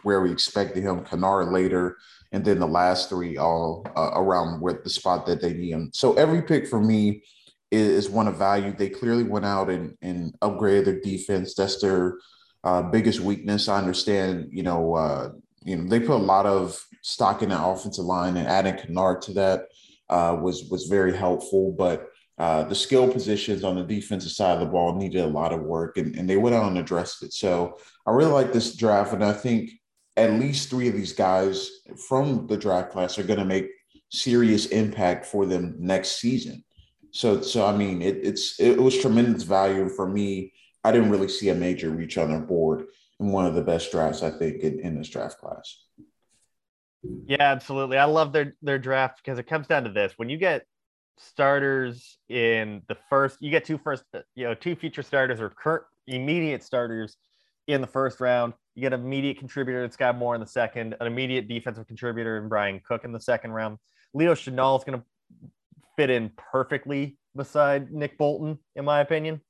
where 0.02 0.22
we 0.22 0.32
expected 0.32 0.82
him. 0.82 1.06
Kinnard 1.06 1.52
later, 1.52 1.98
and 2.32 2.44
then 2.44 2.58
the 2.58 2.66
last 2.66 3.08
three 3.08 3.38
all 3.38 3.86
uh, 3.96 4.14
around 4.16 4.62
with 4.62 4.84
the 4.84 4.90
spot 4.90 5.28
that 5.28 5.40
they 5.40 5.54
need 5.54 5.70
him. 5.70 5.92
So 5.94 6.16
every 6.16 6.42
pick 6.42 6.68
for 6.68 6.82
me 6.82 7.22
is, 7.70 8.06
is 8.06 8.10
one 8.10 8.28
of 8.28 8.38
value. 8.38 8.74
They 8.76 8.90
clearly 8.90 9.26
went 9.26 9.46
out 9.46 9.70
and 9.70 9.96
and 10.02 10.34
upgraded 10.40 10.86
their 10.86 11.02
defense. 11.02 11.54
That's 11.54 11.80
their 11.80 12.18
uh, 12.64 12.82
biggest 12.82 13.20
weakness. 13.20 13.70
I 13.70 13.78
understand, 13.78 14.48
you 14.50 14.64
know, 14.64 14.96
uh, 14.96 15.30
you 15.66 15.76
know, 15.76 15.90
they 15.90 16.00
put 16.00 16.12
a 16.12 16.16
lot 16.16 16.46
of 16.46 16.80
stock 17.02 17.42
in 17.42 17.50
the 17.50 17.62
offensive 17.62 18.06
line 18.06 18.38
and 18.38 18.48
adding 18.48 18.76
Kinnard 18.76 19.20
to 19.22 19.34
that 19.34 19.64
uh, 20.10 20.38
was 20.40 20.70
was 20.70 20.86
very 20.86 21.16
helpful. 21.16 21.76
But 21.78 22.08
uh, 22.38 22.64
the 22.66 22.76
skill 22.76 23.12
positions 23.12 23.64
on 23.64 23.76
the 23.76 23.84
defensive 23.84 24.32
side 24.32 24.54
of 24.54 24.60
the 24.60 24.68
ball 24.68 24.96
needed 24.96 25.24
a 25.24 25.28
lot 25.28 25.52
of 25.52 25.62
work, 25.62 25.98
and, 25.98 26.16
and 26.16 26.30
they 26.30 26.38
went 26.38 26.56
out 26.56 26.68
and 26.68 26.78
addressed 26.78 27.24
it. 27.24 27.34
So 27.34 27.78
I 28.06 28.12
really 28.12 28.32
like 28.32 28.54
this 28.54 28.76
draft, 28.76 29.14
and 29.14 29.26
I 29.26 29.34
think 29.34 29.72
at 30.16 30.34
least 30.34 30.70
three 30.70 30.88
of 30.88 30.94
these 30.94 31.14
guys 31.14 31.70
from 32.08 32.46
the 32.48 32.58
draft 32.58 32.92
class 32.92 33.18
are 33.18 33.24
going 33.24 33.40
to 33.40 33.46
make 33.46 33.68
serious 34.12 34.68
impact 34.68 35.26
for 35.26 35.46
them 35.46 35.76
next 35.80 36.20
season. 36.20 36.64
So, 37.12 37.42
so 37.42 37.66
I 37.66 37.76
mean, 37.76 38.02
it, 38.02 38.20
it's 38.22 38.60
it 38.60 38.78
was 38.78 38.98
tremendous 39.00 39.44
value 39.44 39.90
for 39.90 40.08
me. 40.08 40.54
I 40.84 40.92
didn't 40.92 41.10
really 41.10 41.30
see 41.30 41.50
a 41.50 41.56
major 41.56 41.90
reach 41.90 42.20
on 42.20 42.30
their 42.30 42.42
board 42.42 42.86
one 43.18 43.46
of 43.46 43.56
the 43.56 43.62
best 43.62 43.92
drafts 43.92 44.24
I 44.24 44.30
think 44.30 44.62
in, 44.62 44.80
in 44.80 44.98
this 44.98 45.10
draft 45.10 45.38
class. 45.40 45.78
Yeah, 47.28 47.38
absolutely. 47.42 47.98
I 47.98 48.06
love 48.06 48.34
their 48.34 48.56
their 48.62 48.80
draft 48.80 49.22
because 49.24 49.40
it 49.40 49.48
comes 49.48 49.68
down 49.68 49.84
to 49.84 49.92
this: 49.92 50.14
when 50.18 50.30
you 50.30 50.38
get 50.38 50.66
starters 51.18 52.18
in 52.30 52.82
the 52.88 52.98
first, 53.10 53.38
you 53.42 53.52
get 53.52 53.66
two 53.66 53.78
first, 53.78 54.04
uh, 54.14 54.20
you 54.36 54.46
know, 54.46 54.54
two 54.54 54.76
future 54.76 55.04
starters 55.04 55.40
or 55.40 55.50
current 55.50 55.84
immediate 56.08 56.64
starters 56.64 57.18
in 57.68 57.82
the 57.82 57.88
first 57.88 58.20
round. 58.20 58.54
You 58.76 58.82
get 58.82 58.94
an 58.94 59.02
immediate 59.02 59.38
contributor 59.38 59.84
in 59.84 59.90
Skyy 59.90 60.18
Moore 60.18 60.36
in 60.36 60.42
the 60.42 60.48
second, 60.48 60.96
an 61.00 61.08
immediate 61.08 61.48
defensive 61.48 61.88
contributor 61.88 62.38
in 62.38 62.50
Bryan 62.50 62.82
Cook 62.86 63.06
in 63.06 63.12
the 63.12 63.20
second 63.20 63.52
round. 63.52 63.78
Leo 64.14 64.34
Chenal 64.34 64.78
is 64.78 64.84
going 64.84 65.00
to 65.00 65.06
fit 65.96 66.10
in 66.10 66.32
perfectly 66.52 67.18
beside 67.36 67.92
Nick 67.92 68.18
Bolton, 68.18 68.60
in 68.76 68.86
my 68.86 69.00
opinion. 69.00 69.42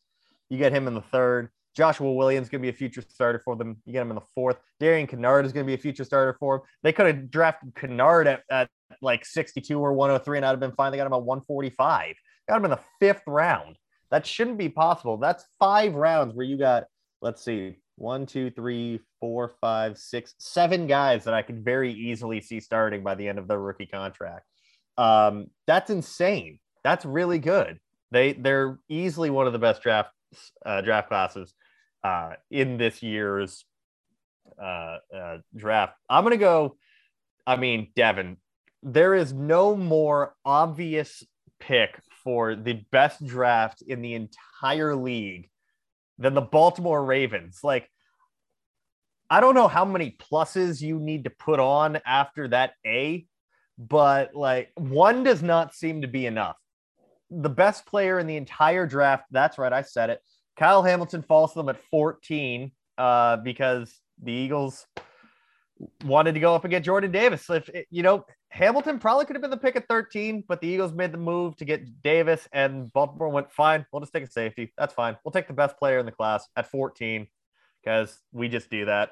You 0.49 0.57
get 0.57 0.71
him 0.71 0.87
in 0.87 0.93
the 0.93 1.01
third. 1.01 1.49
Joshua 1.75 2.11
Williams 2.11 2.47
going 2.47 2.61
to 2.61 2.65
be 2.65 2.69
a 2.69 2.73
future 2.73 3.03
starter 3.07 3.41
for 3.43 3.55
them. 3.55 3.77
You 3.85 3.93
get 3.93 4.01
him 4.01 4.09
in 4.09 4.15
the 4.15 4.21
fourth. 4.33 4.57
Darian 4.79 5.07
Kinnard 5.07 5.45
is 5.45 5.51
going 5.51 5.65
to 5.65 5.67
be 5.67 5.73
a 5.73 5.77
future 5.77 6.05
starter 6.05 6.35
for 6.39 6.59
them. 6.59 6.67
They 6.83 6.93
could 6.93 7.05
have 7.05 7.29
drafted 7.29 7.75
Kinnard 7.75 8.27
at, 8.27 8.43
at 8.49 8.69
like 9.01 9.25
62 9.25 9.77
or 9.77 9.93
103 9.93 10.37
and 10.37 10.45
I'd 10.45 10.51
have 10.51 10.59
been 10.59 10.71
fine. 10.71 10.91
They 10.91 10.97
got 10.97 11.07
him 11.07 11.13
at 11.13 11.23
145. 11.23 12.15
Got 12.47 12.57
him 12.57 12.65
in 12.65 12.71
the 12.71 12.79
fifth 12.99 13.23
round. 13.27 13.75
That 14.09 14.25
shouldn't 14.25 14.57
be 14.57 14.69
possible. 14.69 15.17
That's 15.17 15.45
five 15.59 15.95
rounds 15.95 16.33
where 16.33 16.45
you 16.45 16.57
got, 16.57 16.85
let's 17.21 17.43
see, 17.43 17.77
one, 17.97 18.25
two, 18.25 18.51
three, 18.51 19.01
four, 19.19 19.51
five, 19.59 19.97
six, 19.97 20.35
seven 20.37 20.87
guys 20.87 21.25
that 21.25 21.33
I 21.33 21.41
could 21.41 21.63
very 21.63 21.91
easily 21.91 22.39
see 22.39 22.59
starting 22.59 23.03
by 23.03 23.15
the 23.15 23.27
end 23.27 23.39
of 23.39 23.47
their 23.47 23.59
rookie 23.59 23.85
contract. 23.85 24.45
Um, 24.97 25.47
that's 25.67 25.89
insane. 25.89 26.59
That's 26.83 27.03
really 27.03 27.39
good. 27.39 27.79
They 28.11 28.33
they're 28.33 28.79
easily 28.87 29.29
one 29.29 29.47
of 29.47 29.53
the 29.53 29.59
best 29.59 29.81
draft 29.81 30.11
uh, 30.65 30.81
draft 30.81 31.07
classes 31.07 31.53
uh, 32.05 32.35
in 32.51 32.77
this 32.77 33.01
year's 33.01 33.65
uh, 34.61 34.97
uh, 35.15 35.37
draft. 35.55 35.95
I'm 36.07 36.23
going 36.23 36.37
to 36.37 36.37
go. 36.37 36.77
I 37.47 37.55
mean, 37.55 37.87
Devin, 37.95 38.37
there 38.83 39.15
is 39.15 39.33
no 39.33 39.75
more 39.75 40.35
obvious 40.45 41.23
pick 41.59 41.99
for 42.23 42.55
the 42.55 42.73
best 42.91 43.25
draft 43.25 43.81
in 43.81 44.03
the 44.03 44.13
entire 44.13 44.95
league 44.95 45.49
than 46.19 46.35
the 46.35 46.41
Baltimore 46.41 47.03
Ravens. 47.03 47.61
Like, 47.63 47.89
I 49.27 49.39
don't 49.39 49.55
know 49.55 49.67
how 49.67 49.85
many 49.85 50.15
pluses 50.31 50.81
you 50.81 50.99
need 50.99 51.23
to 51.23 51.31
put 51.31 51.59
on 51.59 51.99
after 52.05 52.47
that 52.49 52.73
A, 52.85 53.25
but 53.79 54.35
like 54.35 54.69
one 54.75 55.23
does 55.23 55.41
not 55.41 55.73
seem 55.73 56.03
to 56.03 56.07
be 56.07 56.27
enough. 56.27 56.57
The 57.31 57.49
best 57.49 57.87
player 57.87 58.19
in 58.19 58.27
the 58.27 58.37
entire 58.37 58.85
draft, 58.85 59.25
that's 59.31 59.57
right, 59.57 59.73
I 59.73 59.81
said 59.81 60.11
it. 60.11 60.21
Kyle 60.57 60.83
Hamilton 60.83 61.21
falls 61.21 61.53
to 61.53 61.59
them 61.59 61.69
at 61.69 61.81
14 61.91 62.71
uh, 62.97 63.37
because 63.37 63.93
the 64.21 64.31
Eagles 64.31 64.85
wanted 66.05 66.33
to 66.33 66.39
go 66.39 66.55
up 66.55 66.63
and 66.63 66.71
get 66.71 66.83
Jordan 66.83 67.11
Davis. 67.11 67.49
If 67.49 67.69
you 67.89 68.03
know, 68.03 68.25
Hamilton 68.49 68.99
probably 68.99 69.25
could 69.25 69.35
have 69.35 69.41
been 69.41 69.51
the 69.51 69.57
pick 69.57 69.75
at 69.75 69.87
13, 69.89 70.45
but 70.47 70.61
the 70.61 70.67
Eagles 70.67 70.93
made 70.93 71.11
the 71.11 71.17
move 71.17 71.57
to 71.57 71.65
get 71.65 72.01
Davis, 72.03 72.47
and 72.53 72.91
Baltimore 72.93 73.29
went, 73.29 73.51
fine, 73.51 73.85
we'll 73.91 73.99
just 73.99 74.13
take 74.13 74.23
a 74.23 74.31
safety. 74.31 74.71
That's 74.77 74.93
fine. 74.93 75.17
We'll 75.23 75.33
take 75.33 75.47
the 75.47 75.53
best 75.53 75.77
player 75.77 75.99
in 75.99 76.05
the 76.05 76.11
class 76.11 76.47
at 76.55 76.71
14 76.71 77.27
because 77.83 78.17
we 78.31 78.47
just 78.47 78.69
do 78.69 78.85
that. 78.85 79.11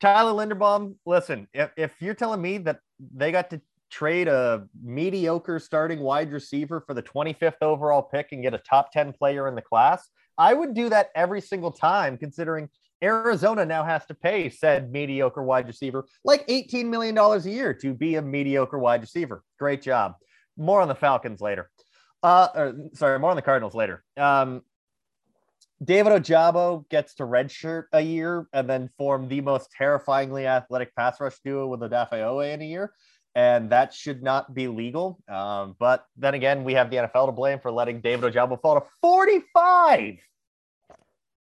Tyler 0.00 0.32
Linderbaum, 0.32 0.94
listen, 1.06 1.48
if, 1.52 1.70
if 1.76 1.94
you're 2.00 2.14
telling 2.14 2.40
me 2.40 2.58
that 2.58 2.80
they 2.98 3.32
got 3.32 3.50
to 3.50 3.60
trade 3.90 4.28
a 4.28 4.66
mediocre 4.82 5.58
starting 5.58 6.00
wide 6.00 6.32
receiver 6.32 6.80
for 6.80 6.94
the 6.94 7.02
25th 7.02 7.62
overall 7.62 8.02
pick 8.02 8.28
and 8.32 8.42
get 8.42 8.54
a 8.54 8.58
top 8.58 8.92
10 8.92 9.12
player 9.12 9.48
in 9.48 9.54
the 9.54 9.62
class, 9.62 10.08
I 10.38 10.54
would 10.54 10.74
do 10.74 10.88
that 10.88 11.10
every 11.14 11.40
single 11.40 11.70
time, 11.70 12.18
considering 12.18 12.68
Arizona 13.02 13.66
now 13.66 13.84
has 13.84 14.06
to 14.06 14.14
pay 14.14 14.48
said 14.48 14.90
mediocre 14.90 15.42
wide 15.42 15.66
receiver 15.66 16.06
like 16.24 16.46
$18 16.48 16.86
million 16.86 17.16
a 17.18 17.38
year 17.40 17.74
to 17.74 17.92
be 17.92 18.14
a 18.14 18.22
mediocre 18.22 18.78
wide 18.78 19.02
receiver. 19.02 19.42
Great 19.58 19.82
job. 19.82 20.14
More 20.56 20.80
on 20.80 20.88
the 20.88 20.94
Falcons 20.94 21.40
later. 21.40 21.70
Uh, 22.22 22.48
or, 22.54 22.74
sorry, 22.94 23.18
more 23.18 23.30
on 23.30 23.36
the 23.36 23.42
Cardinals 23.42 23.74
later. 23.74 24.02
Um, 24.16 24.62
David 25.84 26.12
Ojabo 26.12 26.88
gets 26.88 27.14
to 27.16 27.24
redshirt 27.24 27.84
a 27.92 28.00
year 28.00 28.46
and 28.52 28.70
then 28.70 28.88
form 28.96 29.28
the 29.28 29.40
most 29.42 29.70
terrifyingly 29.76 30.46
athletic 30.46 30.94
pass 30.94 31.20
rush 31.20 31.38
duo 31.44 31.66
with 31.66 31.80
Odafe 31.80 32.12
Oweh 32.12 32.54
in 32.54 32.62
a 32.62 32.64
year. 32.64 32.92
And 33.34 33.70
that 33.70 33.92
should 33.92 34.22
not 34.22 34.54
be 34.54 34.68
legal. 34.68 35.18
Um, 35.28 35.74
but 35.78 36.06
then 36.16 36.34
again, 36.34 36.62
we 36.62 36.74
have 36.74 36.90
the 36.90 36.96
NFL 36.96 37.26
to 37.26 37.32
blame 37.32 37.58
for 37.58 37.72
letting 37.72 38.00
David 38.00 38.32
Ojabo 38.32 38.60
fall 38.60 38.80
to 38.80 38.86
45. 39.02 40.18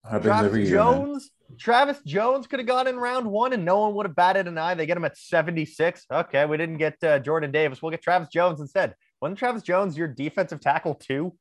Travis 0.08 0.46
every 0.46 0.62
year. 0.62 0.70
Jones, 0.70 1.30
Travis 1.58 1.98
Jones 2.06 2.46
could 2.46 2.60
have 2.60 2.66
gone 2.66 2.86
in 2.86 2.96
round 2.96 3.26
one 3.26 3.52
and 3.52 3.64
no 3.64 3.80
one 3.80 3.94
would 3.94 4.06
have 4.06 4.16
batted 4.16 4.46
an 4.46 4.58
eye. 4.58 4.74
They 4.74 4.86
get 4.86 4.96
him 4.96 5.04
at 5.04 5.16
76. 5.16 6.06
Okay, 6.10 6.46
we 6.46 6.56
didn't 6.56 6.78
get 6.78 7.02
uh, 7.02 7.18
Jordan 7.18 7.50
Davis. 7.50 7.82
We'll 7.82 7.90
get 7.90 8.02
Travis 8.02 8.28
Jones 8.28 8.60
instead. 8.60 8.94
Wasn't 9.20 9.38
Travis 9.38 9.62
Jones 9.62 9.96
your 9.96 10.08
defensive 10.08 10.60
tackle 10.60 10.94
too? 10.94 11.34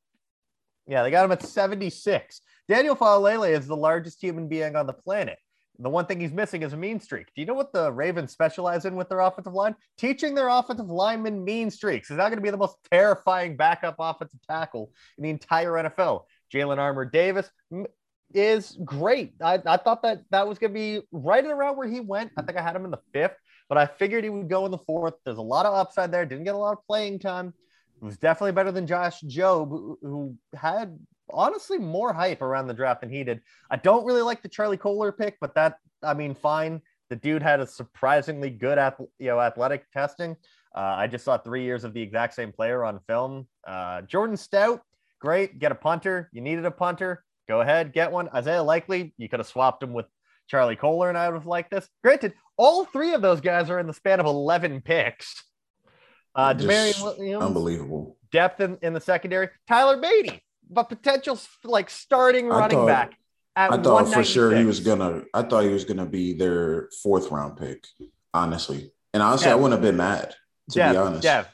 Yeah, 0.86 1.02
they 1.02 1.10
got 1.10 1.24
him 1.24 1.32
at 1.32 1.42
76. 1.42 2.40
Daniel 2.68 2.96
Faalele 2.96 3.50
is 3.50 3.66
the 3.66 3.76
largest 3.76 4.22
human 4.22 4.48
being 4.48 4.76
on 4.76 4.86
the 4.86 4.92
planet. 4.92 5.38
The 5.78 5.90
one 5.90 6.06
thing 6.06 6.20
he's 6.20 6.32
missing 6.32 6.62
is 6.62 6.72
a 6.72 6.76
mean 6.76 7.00
streak. 7.00 7.26
Do 7.34 7.42
you 7.42 7.46
know 7.46 7.54
what 7.54 7.72
the 7.72 7.92
Ravens 7.92 8.32
specialize 8.32 8.84
in 8.84 8.96
with 8.96 9.08
their 9.08 9.20
offensive 9.20 9.52
line? 9.52 9.74
Teaching 9.98 10.34
their 10.34 10.48
offensive 10.48 10.88
linemen 10.88 11.44
mean 11.44 11.70
streaks. 11.70 12.10
Is 12.10 12.16
that 12.16 12.28
going 12.28 12.36
to 12.36 12.42
be 12.42 12.50
the 12.50 12.56
most 12.56 12.76
terrifying 12.90 13.56
backup 13.56 13.96
offensive 13.98 14.40
tackle 14.48 14.92
in 15.18 15.24
the 15.24 15.30
entire 15.30 15.72
NFL? 15.72 16.24
Jalyn 16.52 16.78
Armour 16.78 17.04
Davis 17.04 17.50
is 18.34 18.78
great. 18.84 19.34
I, 19.42 19.60
I 19.66 19.76
thought 19.76 20.02
that 20.02 20.22
that 20.30 20.46
was 20.46 20.58
going 20.58 20.72
to 20.72 20.78
be 20.78 21.02
right 21.12 21.44
around 21.44 21.76
where 21.76 21.88
he 21.88 22.00
went. 22.00 22.32
I 22.36 22.42
think 22.42 22.58
I 22.58 22.62
had 22.62 22.76
him 22.76 22.84
in 22.84 22.90
the 22.90 23.00
fifth, 23.12 23.36
but 23.68 23.78
I 23.78 23.86
figured 23.86 24.24
he 24.24 24.30
would 24.30 24.48
go 24.48 24.64
in 24.64 24.70
the 24.70 24.78
fourth. 24.78 25.14
There's 25.24 25.38
a 25.38 25.42
lot 25.42 25.66
of 25.66 25.74
upside 25.74 26.12
there. 26.12 26.24
Didn't 26.24 26.44
get 26.44 26.54
a 26.54 26.58
lot 26.58 26.72
of 26.72 26.86
playing 26.86 27.18
time. 27.18 27.52
It 28.00 28.04
was 28.04 28.18
definitely 28.18 28.52
better 28.52 28.72
than 28.72 28.86
Josh 28.86 29.22
Jobe, 29.22 29.70
who, 29.70 29.98
who 30.02 30.36
had 30.54 30.98
honestly 31.30 31.78
more 31.78 32.12
hype 32.12 32.42
around 32.42 32.66
the 32.66 32.74
draft 32.74 33.00
than 33.00 33.10
he 33.10 33.24
did. 33.24 33.40
I 33.70 33.76
don't 33.76 34.04
really 34.04 34.22
like 34.22 34.42
the 34.42 34.48
Charlie 34.48 34.76
Kolar 34.76 35.12
pick, 35.12 35.36
but 35.40 35.54
that 35.54 35.78
I 36.02 36.14
mean, 36.14 36.34
fine. 36.34 36.82
The 37.10 37.16
dude 37.16 37.42
had 37.42 37.60
a 37.60 37.66
surprisingly 37.66 38.50
good, 38.50 38.78
ath- 38.78 39.00
you 39.18 39.28
know, 39.28 39.40
athletic 39.40 39.90
testing. 39.92 40.36
Uh, 40.74 40.80
I 40.80 41.06
just 41.06 41.24
saw 41.24 41.38
three 41.38 41.62
years 41.62 41.84
of 41.84 41.94
the 41.94 42.02
exact 42.02 42.34
same 42.34 42.52
player 42.52 42.84
on 42.84 43.00
film. 43.06 43.46
Uh, 43.66 44.02
Jordan 44.02 44.36
Stout, 44.36 44.82
great. 45.20 45.58
Get 45.58 45.72
a 45.72 45.76
punter. 45.76 46.28
You 46.32 46.40
needed 46.42 46.64
a 46.66 46.70
punter. 46.70 47.24
Go 47.48 47.60
ahead, 47.60 47.92
get 47.92 48.10
one. 48.10 48.28
Isaiah 48.34 48.62
Likely, 48.62 49.14
you 49.18 49.28
could 49.28 49.38
have 49.38 49.46
swapped 49.46 49.82
him 49.82 49.92
with 49.92 50.06
Charlie 50.48 50.74
Kolar, 50.76 51.08
and 51.08 51.16
I 51.16 51.28
would 51.28 51.36
have 51.36 51.46
liked 51.46 51.70
this. 51.70 51.88
Granted, 52.02 52.34
all 52.56 52.84
three 52.84 53.14
of 53.14 53.22
those 53.22 53.40
guys 53.40 53.70
are 53.70 53.78
in 53.78 53.86
the 53.86 53.94
span 53.94 54.18
of 54.18 54.26
11 54.26 54.80
picks. 54.80 55.44
Uh, 56.34 56.52
Damarion 56.54 57.02
Williams, 57.02 57.44
Unbelievable. 57.44 58.16
depth 58.32 58.60
in, 58.60 58.76
in 58.82 58.92
the 58.92 59.00
secondary. 59.00 59.48
Tyler 59.68 59.96
Badie, 59.96 60.40
but 60.68 60.88
potential 60.88 61.38
like 61.64 61.90
starting 61.90 62.48
running 62.48 62.78
thought- 62.78 62.86
back. 62.86 63.18
At 63.58 63.72
I 63.72 63.78
thought 63.78 64.12
for 64.12 64.22
sure 64.22 64.54
he 64.54 64.64
was 64.64 64.80
gonna. 64.80 65.22
I 65.32 65.40
thought 65.40 65.64
he 65.64 65.70
was 65.70 65.86
gonna 65.86 66.04
be 66.04 66.34
their 66.34 66.90
fourth 67.02 67.30
round 67.30 67.56
pick. 67.56 67.86
Honestly, 68.34 68.92
and 69.14 69.22
honestly, 69.22 69.46
Yeah. 69.48 69.52
I 69.52 69.56
wouldn't 69.56 69.72
have 69.72 69.80
been 69.80 69.96
mad 69.96 70.34
to 70.72 70.90
be 70.90 70.96
honest. 70.96 71.22
Jeff, 71.22 71.48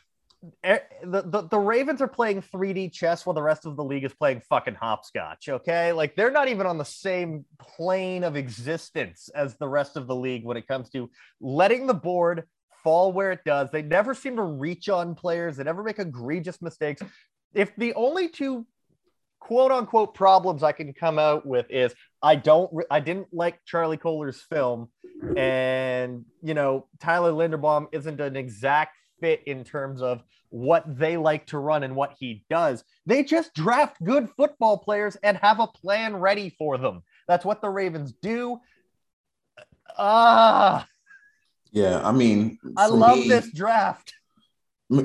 eh, 0.65 0.79
the, 1.05 1.23
the, 1.23 1.43
the 1.43 1.59
Ravens 1.59 2.01
are 2.03 2.09
playing 2.09 2.43
3D 2.43 2.93
chess 2.93 3.25
while 3.25 3.35
the 3.35 3.43
rest 3.43 3.67
of 3.67 3.77
the 3.77 3.85
league 3.85 4.05
is 4.05 4.13
playing 4.15 4.43
fucking 4.49 4.75
hopscotch. 4.75 5.49
Okay. 5.49 5.93
Like 5.93 6.17
they're 6.17 6.31
not 6.31 6.49
even 6.49 6.67
on 6.67 6.79
the 6.79 6.85
same 6.85 7.45
plane 7.59 8.25
of 8.25 8.37
existence 8.37 9.29
as 9.35 9.57
the 9.59 9.69
rest 9.69 9.97
of 9.97 10.07
the 10.07 10.17
league 10.17 10.45
when 10.45 10.57
it 10.57 10.67
comes 10.67 10.91
to 10.91 11.11
letting 11.41 11.87
the 11.87 11.95
board 11.95 12.45
fall 12.83 13.13
where 13.13 13.33
it 13.33 13.45
does. 13.45 13.69
They 13.71 13.83
never 13.83 14.15
seem 14.15 14.37
to 14.37 14.43
reach 14.43 14.89
on 14.89 15.15
players, 15.15 15.57
they 15.57 15.65
never 15.65 15.83
make 15.83 15.99
egregious 15.99 16.61
mistakes. 16.61 17.03
If 17.55 17.77
the 17.77 17.95
only 17.95 18.29
two 18.29 18.67
quote 19.43 19.73
unquote 19.73 20.15
problems 20.15 20.63
I 20.63 20.71
can 20.71 20.93
come 20.93 21.19
out 21.19 21.45
with 21.45 21.67
is 21.69 21.93
I 22.23 22.37
don't, 22.37 22.73
I 22.91 23.01
didn't 23.01 23.27
like 23.33 23.59
Charlie 23.67 23.97
Kolar's 23.97 24.41
film, 24.41 24.89
and 25.37 26.25
you 26.43 26.55
know 26.55 26.87
Tyler 27.01 27.33
Linderbaum 27.33 27.89
isn't 27.91 28.21
an 28.21 28.37
exact 28.37 28.97
fit 29.21 29.43
in 29.47 29.65
terms 29.65 30.01
of 30.01 30.23
what 30.51 30.85
they 30.87 31.17
like 31.17 31.47
to 31.47 31.59
run 31.59 31.83
and 31.83 31.97
what 31.97 32.15
he 32.21 32.45
does. 32.49 32.85
They 33.05 33.25
just 33.25 33.53
draft 33.55 33.97
good 34.05 34.29
football 34.37 34.79
players 34.79 35.17
and 35.25 35.37
have 35.39 35.59
a 35.59 35.67
plan 35.67 36.17
ready 36.17 36.55
for 36.57 36.79
them. 36.79 37.03
That's 37.27 37.45
what 37.45 37.61
the 37.63 37.69
Ravens 37.71 38.13
do. 38.23 38.61
Ah, 39.99 40.87
Yeah, 41.73 42.01
I 42.07 42.13
mean, 42.13 42.59
I 42.77 42.87
love 42.87 43.19
me- 43.19 43.29
this 43.29 43.51
draft. 43.53 44.15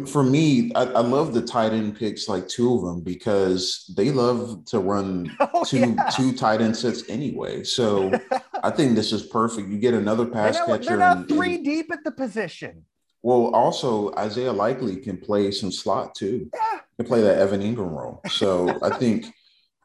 For 0.07 0.23
me, 0.23 0.71
I, 0.75 0.83
I 0.83 0.99
love 0.99 1.33
the 1.33 1.41
tight 1.41 1.71
end 1.71 1.97
picks, 1.97 2.27
like 2.27 2.47
two 2.47 2.73
of 2.75 2.81
them, 2.81 3.01
because 3.01 3.89
they 3.95 4.11
love 4.11 4.65
to 4.65 4.79
run 4.79 5.35
Oh, 5.39 5.63
two 5.63 5.79
yeah. 5.95 6.09
two 6.09 6.33
tight 6.35 6.61
end 6.61 6.75
sets 6.75 7.03
anyway. 7.09 7.63
So 7.63 8.11
I 8.63 8.69
think 8.71 8.95
this 8.95 9.11
is 9.13 9.23
perfect. 9.23 9.69
You 9.69 9.77
get 9.77 9.93
another 9.93 10.25
They're 10.25 10.33
pass 10.33 10.57
catcher. 10.65 10.83
they're 10.83 10.97
now 10.97 11.13
and- 11.13 11.27
three 11.29 11.55
and- 11.55 11.65
deep 11.65 11.91
at 11.91 12.03
the 12.03 12.11
position. 12.11 12.83
well, 13.23 13.47
also 13.55 14.13
Isaiah 14.15 14.51
Likely 14.53 14.97
can 14.97 15.17
play 15.17 15.51
some 15.51 15.71
slot 15.71 16.15
too. 16.15 16.49
Yeah. 16.53 16.79
Can 16.97 17.05
play 17.05 17.21
that 17.21 17.37
Evan 17.37 17.61
Engram 17.61 17.91
role. 17.91 18.21
So 18.29 18.77
I 18.83 18.97
think, 18.97 19.27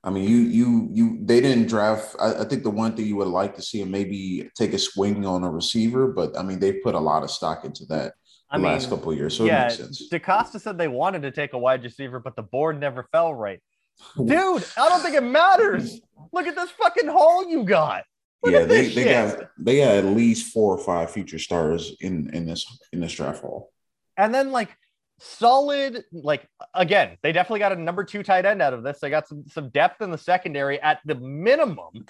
I 0.02 0.10
mean, 0.10 0.28
you 0.28 0.38
you 0.38 0.88
you 0.92 1.18
they 1.22 1.40
didn't 1.40 1.68
draft. 1.68 2.16
I, 2.18 2.40
I 2.42 2.44
think 2.44 2.62
the 2.64 2.70
one 2.70 2.96
thing 2.96 3.06
you 3.06 3.16
would 3.16 3.28
like 3.28 3.54
to 3.56 3.62
see 3.62 3.82
him 3.82 3.90
maybe 3.90 4.50
take 4.56 4.72
a 4.72 4.78
swing 4.78 5.24
on 5.26 5.44
a 5.44 5.50
receiver, 5.50 6.08
but 6.08 6.36
I 6.36 6.42
mean 6.42 6.58
they 6.58 6.72
put 6.72 6.94
a 6.96 6.98
lot 7.10 7.22
of 7.22 7.30
stock 7.30 7.64
into 7.64 7.84
that 7.86 8.14
I 8.52 8.58
the 8.58 8.62
mean, 8.64 8.72
last 8.72 8.90
couple 8.90 9.10
of 9.10 9.16
years, 9.18 9.36
so 9.36 9.44
yeah, 9.44 9.62
it 9.62 9.64
makes 9.64 9.76
sense. 9.78 10.08
DeCosta 10.10 10.60
said 10.60 10.76
they 10.78 10.88
wanted 10.88 11.22
to 11.22 11.30
take 11.30 11.54
a 11.54 11.58
wide 11.58 11.82
receiver, 11.82 12.20
but 12.20 12.36
the 12.36 12.42
board 12.42 12.78
never 12.78 13.04
fell 13.10 13.32
right. 13.34 13.60
Dude, 14.16 14.64
I 14.76 14.88
don't 14.88 15.00
think 15.00 15.14
it 15.14 15.22
matters. 15.22 16.00
Look 16.32 16.46
at 16.46 16.54
this 16.54 16.70
fucking 16.70 17.08
hole 17.08 17.48
you 17.48 17.64
got. 17.64 18.04
Look 18.42 18.52
yeah, 18.52 18.64
they, 18.64 18.82
they 18.82 18.90
shit. 18.90 19.38
got 19.38 19.48
they 19.58 19.76
got 19.78 19.94
at 19.96 20.04
least 20.04 20.52
four 20.52 20.74
or 20.76 20.78
five 20.78 21.10
future 21.10 21.38
stars 21.38 21.94
in 22.00 22.28
in 22.34 22.44
this 22.46 22.66
in 22.92 23.00
this 23.00 23.12
draft 23.12 23.42
hall. 23.42 23.72
And 24.16 24.34
then 24.34 24.50
like 24.50 24.76
solid, 25.20 26.04
like 26.12 26.46
again, 26.74 27.16
they 27.22 27.32
definitely 27.32 27.60
got 27.60 27.72
a 27.72 27.76
number 27.76 28.02
two 28.04 28.22
tight 28.22 28.44
end 28.44 28.60
out 28.60 28.74
of 28.74 28.82
this. 28.82 28.98
They 29.00 29.10
got 29.10 29.28
some 29.28 29.44
some 29.46 29.68
depth 29.70 30.02
in 30.02 30.10
the 30.10 30.18
secondary 30.18 30.80
at 30.80 30.98
the 31.04 31.14
minimum. 31.14 32.06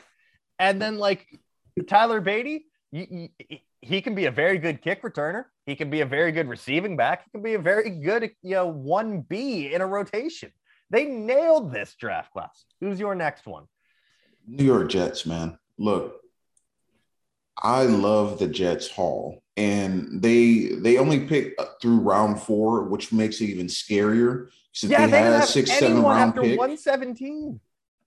And 0.58 0.80
then 0.80 0.98
like 0.98 1.26
Tyler 1.86 2.22
Badie, 2.22 2.62
you, 2.90 3.28
you- 3.48 3.58
he 3.82 4.00
can 4.00 4.14
be 4.14 4.26
a 4.26 4.30
very 4.30 4.58
good 4.58 4.80
kick 4.80 5.02
returner. 5.02 5.44
He 5.66 5.74
can 5.74 5.90
be 5.90 6.00
a 6.00 6.06
very 6.06 6.32
good 6.32 6.48
receiving 6.48 6.96
back. 6.96 7.24
He 7.24 7.30
can 7.30 7.42
be 7.42 7.54
a 7.54 7.58
very 7.58 7.90
good, 7.90 8.30
you 8.42 8.54
know, 8.54 8.66
one 8.68 9.20
B 9.20 9.74
in 9.74 9.80
a 9.80 9.86
rotation. 9.86 10.52
They 10.90 11.04
nailed 11.04 11.72
this 11.72 11.94
draft 11.98 12.32
class. 12.32 12.64
Who's 12.80 13.00
your 13.00 13.14
next 13.14 13.46
one? 13.46 13.64
New 14.46 14.64
York 14.64 14.88
Jets, 14.90 15.26
man. 15.26 15.58
Look, 15.78 16.20
I 17.60 17.82
love 17.82 18.38
the 18.38 18.46
Jets 18.46 18.88
haul, 18.88 19.42
and 19.56 20.22
they 20.22 20.70
they 20.78 20.98
only 20.98 21.26
pick 21.26 21.54
through 21.80 22.00
round 22.00 22.40
four, 22.40 22.84
which 22.84 23.12
makes 23.12 23.40
it 23.40 23.46
even 23.46 23.66
scarier. 23.66 24.48
Yeah, 24.82 25.06
they, 25.06 25.12
they 25.12 25.18
had 25.18 25.24
didn't 25.24 25.34
a 25.34 25.38
have 25.40 25.48
six 25.48 25.72
seven 25.72 26.02
round 26.02 26.30
after 26.30 26.42
pick, 26.42 26.58
117. 26.58 27.60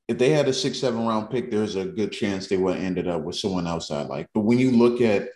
if 0.08 0.18
they 0.18 0.30
had 0.30 0.48
a 0.48 0.54
six 0.54 0.80
seven 0.80 1.06
round 1.06 1.30
pick, 1.30 1.52
there's 1.52 1.76
a 1.76 1.86
good 1.86 2.12
chance 2.12 2.48
they 2.48 2.58
would 2.58 2.76
have 2.76 2.84
ended 2.84 3.08
up 3.08 3.24
with 3.24 3.36
someone 3.36 3.68
else 3.68 3.92
I 3.92 4.04
like. 4.04 4.28
But 4.34 4.42
when 4.42 4.60
you 4.60 4.72
look 4.72 5.02
at 5.02 5.30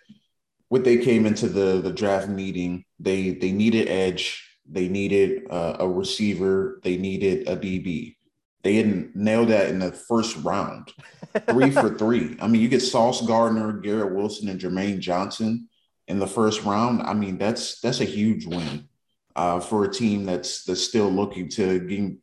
what 0.70 0.84
they 0.84 0.96
came 0.96 1.26
into 1.26 1.48
the 1.48 1.82
the 1.82 1.92
draft 1.92 2.28
meeting, 2.28 2.84
they 2.98 3.30
they 3.30 3.52
needed 3.52 3.88
edge, 3.88 4.42
they 4.64 4.88
needed 4.88 5.42
uh, 5.50 5.76
a 5.80 5.88
receiver, 5.88 6.80
they 6.82 6.96
needed 6.96 7.46
a 7.48 7.56
DB. 7.56 8.16
They 8.62 8.74
didn't 8.74 9.16
nail 9.16 9.46
that 9.46 9.68
in 9.68 9.78
the 9.78 9.90
first 9.90 10.36
round. 10.38 10.92
Three 11.48 11.70
for 11.70 11.94
three. 11.98 12.36
I 12.40 12.46
mean, 12.46 12.62
you 12.62 12.68
get 12.68 12.80
Sauce 12.80 13.26
Gardner, 13.26 13.72
Garrett 13.72 14.14
Wilson, 14.14 14.48
and 14.48 14.60
Jermaine 14.60 15.00
Johnson 15.00 15.68
in 16.08 16.18
the 16.18 16.26
first 16.26 16.62
round. 16.64 17.02
I 17.02 17.14
mean, 17.14 17.36
that's 17.36 17.80
that's 17.80 18.00
a 18.00 18.04
huge 18.04 18.46
win 18.46 18.88
uh, 19.34 19.58
for 19.58 19.84
a 19.84 19.92
team 19.92 20.24
that's 20.24 20.62
that's 20.64 20.82
still 20.84 21.10
looking 21.10 21.48
to 21.50 21.80
gain 21.80 22.18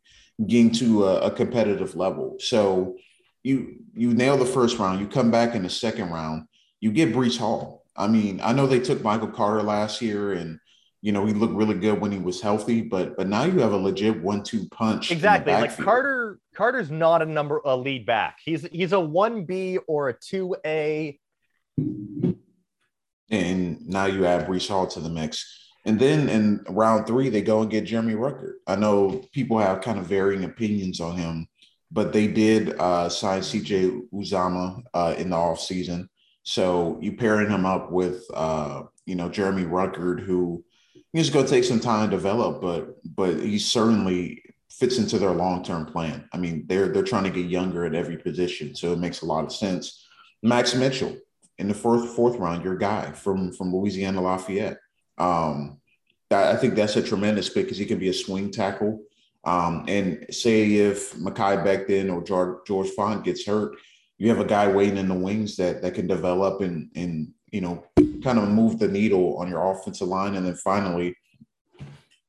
getting 0.46 0.70
to 0.70 1.04
a, 1.04 1.20
a, 1.22 1.30
competitive 1.30 1.96
level. 1.96 2.36
So 2.38 2.96
you 3.42 3.80
you 3.94 4.14
nail 4.14 4.36
the 4.36 4.46
first 4.46 4.78
round, 4.78 5.00
you 5.00 5.08
come 5.08 5.30
back 5.30 5.54
in 5.54 5.64
the 5.64 5.70
second 5.70 6.10
round, 6.10 6.44
you 6.80 6.92
get 6.92 7.12
Breece 7.12 7.36
Hall. 7.36 7.77
I 7.98 8.06
mean, 8.06 8.40
I 8.42 8.52
know 8.52 8.66
they 8.66 8.80
took 8.80 9.02
Michael 9.02 9.28
Carter 9.28 9.62
last 9.62 10.00
year 10.00 10.32
and 10.32 10.58
you 11.00 11.12
know, 11.12 11.24
he 11.26 11.32
looked 11.32 11.54
really 11.54 11.78
good 11.78 12.00
when 12.00 12.10
he 12.10 12.18
was 12.18 12.40
healthy, 12.40 12.80
but 12.80 13.16
but 13.16 13.28
now 13.28 13.44
you 13.44 13.60
have 13.60 13.72
a 13.72 13.76
legit 13.76 14.20
one-two 14.20 14.68
punch. 14.70 15.12
Exactly. 15.12 15.52
Like 15.52 15.76
Carter, 15.76 16.40
Carter's 16.54 16.90
not 16.90 17.22
a 17.22 17.26
number 17.26 17.60
a 17.64 17.76
lead 17.76 18.04
back. 18.04 18.38
He's 18.44 18.66
he's 18.72 18.92
a 18.92 19.00
one 19.00 19.44
B 19.44 19.78
or 19.86 20.08
a 20.08 20.12
two 20.12 20.56
A. 20.66 21.18
And 23.30 23.86
now 23.86 24.06
you 24.06 24.26
add 24.26 24.48
Breece 24.48 24.68
Hall 24.68 24.86
to 24.88 25.00
the 25.00 25.08
mix. 25.08 25.68
And 25.84 26.00
then 26.00 26.28
in 26.28 26.64
round 26.68 27.06
three, 27.06 27.28
they 27.28 27.42
go 27.42 27.62
and 27.62 27.70
get 27.70 27.84
Jeremy 27.84 28.14
Ruckert. 28.14 28.54
I 28.66 28.74
know 28.74 29.22
people 29.32 29.58
have 29.58 29.80
kind 29.80 29.98
of 29.98 30.06
varying 30.06 30.44
opinions 30.44 31.00
on 31.00 31.16
him, 31.16 31.46
but 31.92 32.12
they 32.12 32.26
did 32.26 32.78
uh, 32.78 33.08
sign 33.08 33.40
CJ 33.40 34.08
Uzomah 34.12 34.82
uh, 34.92 35.14
in 35.16 35.30
the 35.30 35.36
offseason. 35.36 36.08
So 36.42 36.98
you 37.00 37.12
pairing 37.16 37.50
him 37.50 37.66
up 37.66 37.90
with, 37.90 38.24
uh, 38.32 38.84
you 39.06 39.14
know, 39.14 39.28
Jeremy 39.28 39.64
Ruckert, 39.64 40.20
who 40.20 40.64
he's 41.12 41.30
going 41.30 41.44
to 41.44 41.50
take 41.50 41.64
some 41.64 41.80
time 41.80 42.10
to 42.10 42.16
develop, 42.16 42.60
but 42.60 42.96
but 43.04 43.40
he 43.40 43.58
certainly 43.58 44.42
fits 44.70 44.98
into 44.98 45.18
their 45.18 45.32
long 45.32 45.64
term 45.64 45.86
plan. 45.86 46.28
I 46.32 46.38
mean, 46.38 46.64
they're 46.66 46.88
they're 46.88 47.02
trying 47.02 47.24
to 47.24 47.30
get 47.30 47.46
younger 47.46 47.84
at 47.84 47.94
every 47.94 48.16
position, 48.16 48.74
so 48.74 48.92
it 48.92 48.98
makes 48.98 49.22
a 49.22 49.26
lot 49.26 49.44
of 49.44 49.52
sense. 49.52 50.06
Max 50.42 50.74
Mitchell 50.74 51.16
in 51.58 51.68
the 51.68 51.74
fourth 51.74 52.14
fourth 52.14 52.36
round, 52.36 52.64
your 52.64 52.76
guy 52.76 53.12
from 53.12 53.52
from 53.52 53.74
Louisiana 53.74 54.20
Lafayette. 54.20 54.78
Um, 55.18 55.80
that, 56.30 56.54
I 56.54 56.58
think 56.58 56.74
that's 56.74 56.96
a 56.96 57.02
tremendous 57.02 57.48
pick 57.48 57.64
because 57.64 57.78
he 57.78 57.86
can 57.86 57.98
be 57.98 58.08
a 58.08 58.14
swing 58.14 58.50
tackle. 58.50 59.02
Um, 59.44 59.84
and 59.88 60.26
say 60.30 60.74
if 60.74 61.14
Mekhi 61.14 61.64
Becton 61.64 62.12
or 62.12 62.22
George, 62.66 62.90
Fant 62.90 63.24
gets 63.24 63.46
hurt, 63.46 63.76
you 64.18 64.28
have 64.28 64.40
a 64.40 64.44
guy 64.44 64.70
waiting 64.70 64.98
in 64.98 65.08
the 65.08 65.14
wings 65.14 65.56
that 65.56 65.80
that 65.82 65.94
can 65.94 66.06
develop 66.06 66.60
and 66.60 66.90
and 66.94 67.32
you 67.50 67.60
know 67.60 67.84
kind 68.22 68.38
of 68.38 68.48
move 68.48 68.78
the 68.78 68.88
needle 68.88 69.36
on 69.38 69.48
your 69.48 69.70
offensive 69.72 70.08
line. 70.08 70.34
And 70.34 70.44
then 70.44 70.56
finally, 70.56 71.16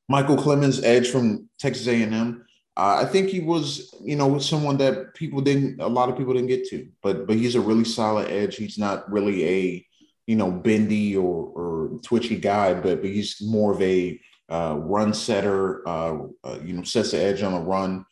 Micheal 0.09 0.37
Clemons, 0.37 0.83
edge 0.83 1.09
from 1.09 1.49
Texas 1.59 1.87
A&M. 1.87 2.45
Uh, 2.77 3.03
I 3.03 3.05
think 3.05 3.29
he 3.29 3.41
was, 3.41 3.93
you 4.01 4.15
know, 4.15 4.39
someone 4.39 4.77
that 4.77 5.13
people 5.13 5.41
didn't, 5.41 5.81
a 5.81 5.87
lot 5.87 6.09
of 6.09 6.17
people 6.17 6.33
didn't 6.33 6.47
get 6.47 6.65
to, 6.69 6.87
but 7.03 7.27
but 7.27 7.35
he's 7.35 7.55
a 7.55 7.61
really 7.61 7.83
solid 7.83 8.31
edge. 8.31 8.55
He's 8.55 8.77
not 8.77 9.11
really 9.11 9.45
a, 9.45 9.85
you 10.27 10.35
know, 10.37 10.49
bendy 10.49 11.17
or 11.17 11.51
or 11.55 11.99
twitchy 12.03 12.37
guy, 12.37 12.73
but 12.73 13.01
but 13.01 13.09
he's 13.09 13.41
more 13.41 13.73
of 13.73 13.81
a 13.81 14.19
uh, 14.47 14.77
run 14.79 15.13
setter. 15.13 15.87
Uh, 15.87 16.27
uh 16.43 16.59
you 16.63 16.73
know, 16.73 16.83
sets 16.83 17.11
the 17.11 17.19
edge 17.19 17.43
on 17.43 17.53
a 17.53 17.61
run, 17.61 18.05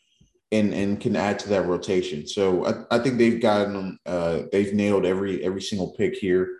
and 0.51 0.74
and 0.74 1.00
can 1.00 1.16
add 1.16 1.39
to 1.39 1.50
that 1.50 1.66
rotation. 1.66 2.27
So 2.27 2.66
I, 2.66 2.96
I 2.96 3.00
think 3.00 3.18
they've 3.18 3.42
gotten, 3.42 4.00
uh, 4.06 4.44
they've 4.51 4.74
nailed 4.74 5.06
every 5.06 5.44
every 5.44 5.62
single 5.62 5.92
pick 5.92 6.16
here 6.16 6.58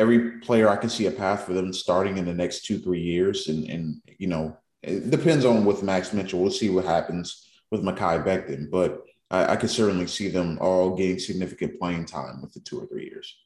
every 0.00 0.38
player 0.40 0.68
I 0.68 0.76
can 0.76 0.88
see 0.88 1.06
a 1.06 1.10
path 1.10 1.44
for 1.44 1.52
them 1.52 1.72
starting 1.72 2.16
in 2.16 2.24
the 2.24 2.34
next 2.34 2.64
two, 2.64 2.78
three 2.78 3.02
years. 3.02 3.48
And, 3.48 3.68
and 3.68 4.00
you 4.18 4.28
know, 4.28 4.56
it 4.82 5.10
depends 5.10 5.44
on 5.44 5.66
with 5.66 5.82
Max 5.82 6.14
Mitchell. 6.14 6.40
We'll 6.40 6.50
see 6.50 6.70
what 6.70 6.86
happens 6.86 7.46
with 7.70 7.82
Mekhi 7.82 8.24
Becton, 8.24 8.70
but 8.70 9.02
I, 9.30 9.52
I 9.52 9.56
could 9.56 9.70
certainly 9.70 10.06
see 10.06 10.28
them 10.28 10.58
all 10.60 10.96
getting 10.96 11.18
significant 11.18 11.78
playing 11.78 12.06
time 12.06 12.40
with 12.40 12.54
the 12.54 12.60
two 12.60 12.80
or 12.80 12.86
three 12.86 13.04
years. 13.04 13.36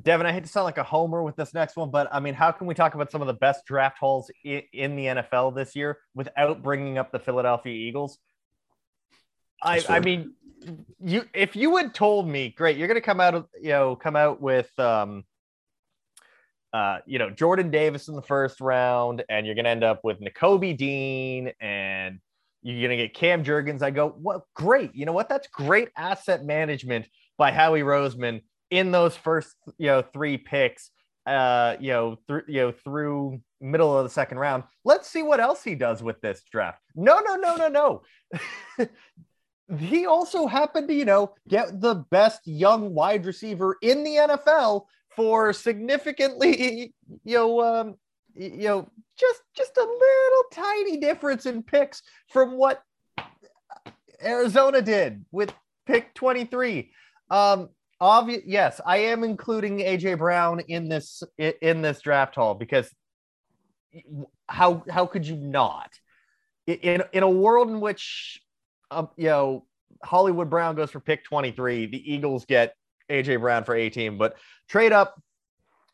Devin, 0.00 0.26
I 0.26 0.32
hate 0.32 0.44
to 0.44 0.48
sound 0.48 0.64
like 0.64 0.78
a 0.78 0.82
homer 0.82 1.22
with 1.22 1.36
this 1.36 1.54
next 1.54 1.76
one, 1.76 1.90
but 1.90 2.08
I 2.12 2.20
mean, 2.20 2.34
how 2.34 2.52
can 2.52 2.66
we 2.66 2.74
talk 2.74 2.94
about 2.94 3.10
some 3.10 3.20
of 3.20 3.26
the 3.26 3.34
best 3.34 3.66
draft 3.66 3.98
hauls 3.98 4.30
in, 4.44 4.62
in 4.72 4.96
the 4.96 5.06
NFL 5.06 5.54
this 5.54 5.76
year 5.76 5.98
without 6.14 6.62
bringing 6.62 6.98
up 6.98 7.12
the 7.12 7.18
Philadelphia 7.18 7.72
Eagles? 7.72 8.18
I, 9.62 9.82
I 9.88 10.00
mean, 10.00 10.34
you 11.00 11.24
if 11.34 11.56
you 11.56 11.76
had 11.76 11.94
told 11.94 12.28
me, 12.28 12.50
great, 12.50 12.76
you're 12.76 12.88
going 12.88 12.96
to 12.96 13.00
come 13.00 13.20
out 13.20 13.34
of 13.34 13.46
you 13.60 13.70
know 13.70 13.96
come 13.96 14.16
out 14.16 14.40
with 14.40 14.70
um, 14.78 15.24
uh, 16.72 16.98
you 17.06 17.18
know 17.18 17.30
Jordan 17.30 17.70
Davis 17.70 18.08
in 18.08 18.16
the 18.16 18.22
first 18.22 18.60
round, 18.60 19.24
and 19.28 19.46
you're 19.46 19.54
going 19.54 19.64
to 19.64 19.70
end 19.70 19.84
up 19.84 20.00
with 20.02 20.20
Nakobe 20.20 20.76
Dean, 20.76 21.52
and 21.60 22.18
you're 22.62 22.88
going 22.88 22.98
to 22.98 23.04
get 23.04 23.14
Cam 23.14 23.44
Jurgens. 23.44 23.82
I 23.82 23.90
go, 23.90 24.08
what? 24.08 24.42
Great, 24.54 24.94
you 24.94 25.06
know 25.06 25.12
what? 25.12 25.28
That's 25.28 25.48
great 25.48 25.90
asset 25.96 26.44
management 26.44 27.06
by 27.38 27.52
Howie 27.52 27.82
Roseman 27.82 28.42
in 28.72 28.90
those 28.90 29.14
first 29.14 29.54
you 29.78 29.86
know 29.86 30.02
three 30.02 30.38
picks. 30.38 30.90
Uh, 31.24 31.76
you 31.78 31.92
know, 31.92 32.18
through 32.26 32.42
you 32.48 32.62
know 32.62 32.72
through 32.72 33.40
middle 33.60 33.96
of 33.96 34.02
the 34.02 34.10
second 34.10 34.38
round. 34.38 34.64
Let's 34.84 35.08
see 35.08 35.22
what 35.22 35.38
else 35.38 35.62
he 35.62 35.76
does 35.76 36.02
with 36.02 36.20
this 36.20 36.42
draft. 36.50 36.80
No, 36.96 37.20
no, 37.20 37.36
no, 37.36 37.54
no, 37.54 38.02
no. 38.78 38.88
he 39.78 40.06
also 40.06 40.48
happened 40.48 40.88
to, 40.88 40.94
you 40.94 41.04
know, 41.04 41.34
get 41.48 41.80
the 41.80 41.94
best 42.10 42.40
young 42.44 42.92
wide 42.92 43.24
receiver 43.24 43.76
in 43.82 44.02
the 44.02 44.16
NFL 44.16 44.86
for 45.14 45.52
significantly, 45.52 46.92
you 47.24 47.36
know, 47.36 47.60
um, 47.60 47.94
you 48.34 48.64
know, 48.64 48.88
just 49.16 49.42
just 49.54 49.76
a 49.76 49.80
little 49.80 50.44
tiny 50.50 50.96
difference 50.96 51.46
in 51.46 51.62
picks 51.62 52.02
from 52.30 52.56
what 52.56 52.82
Arizona 54.24 54.82
did 54.82 55.24
with 55.30 55.52
pick 55.86 56.14
23. 56.14 56.90
Um, 57.30 57.68
obvious, 58.02 58.42
yes, 58.44 58.80
I 58.84 58.98
am 58.98 59.22
including 59.22 59.78
AJ 59.78 60.18
Brown 60.18 60.60
in 60.68 60.88
this 60.88 61.22
in 61.38 61.80
this 61.80 62.00
draft 62.02 62.34
haul 62.34 62.54
because 62.54 62.92
how 64.48 64.82
how 64.90 65.06
could 65.06 65.26
you 65.26 65.36
not? 65.36 65.90
In 66.66 67.02
in 67.12 67.22
a 67.22 67.30
world 67.30 67.70
in 67.70 67.80
which 67.80 68.42
um, 68.90 69.08
you 69.16 69.26
know, 69.26 69.64
Hollywood 70.04 70.50
Brown 70.50 70.74
goes 70.74 70.90
for 70.90 71.00
pick 71.00 71.24
23. 71.24 71.86
The 71.86 72.12
Eagles 72.12 72.44
get 72.44 72.74
AJ 73.10 73.40
Brown 73.40 73.64
for 73.64 73.74
18, 73.74 74.18
but 74.18 74.36
trade 74.68 74.92
up 74.92 75.20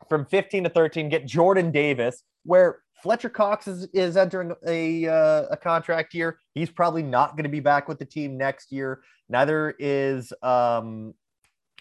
from 0.09 0.25
15 0.25 0.65
to 0.65 0.69
13, 0.69 1.09
get 1.09 1.25
Jordan 1.25 1.71
Davis, 1.71 2.23
where 2.43 2.79
Fletcher 3.03 3.29
Cox 3.29 3.67
is, 3.67 3.87
is 3.93 4.17
entering 4.17 4.53
a, 4.67 5.07
uh, 5.07 5.45
a 5.51 5.57
contract 5.57 6.13
year. 6.13 6.39
He's 6.53 6.69
probably 6.69 7.03
not 7.03 7.31
going 7.31 7.43
to 7.43 7.49
be 7.49 7.59
back 7.59 7.87
with 7.87 7.99
the 7.99 8.05
team 8.05 8.37
next 8.37 8.71
year. 8.71 9.01
Neither 9.29 9.75
is 9.79 10.33
um, 10.41 11.13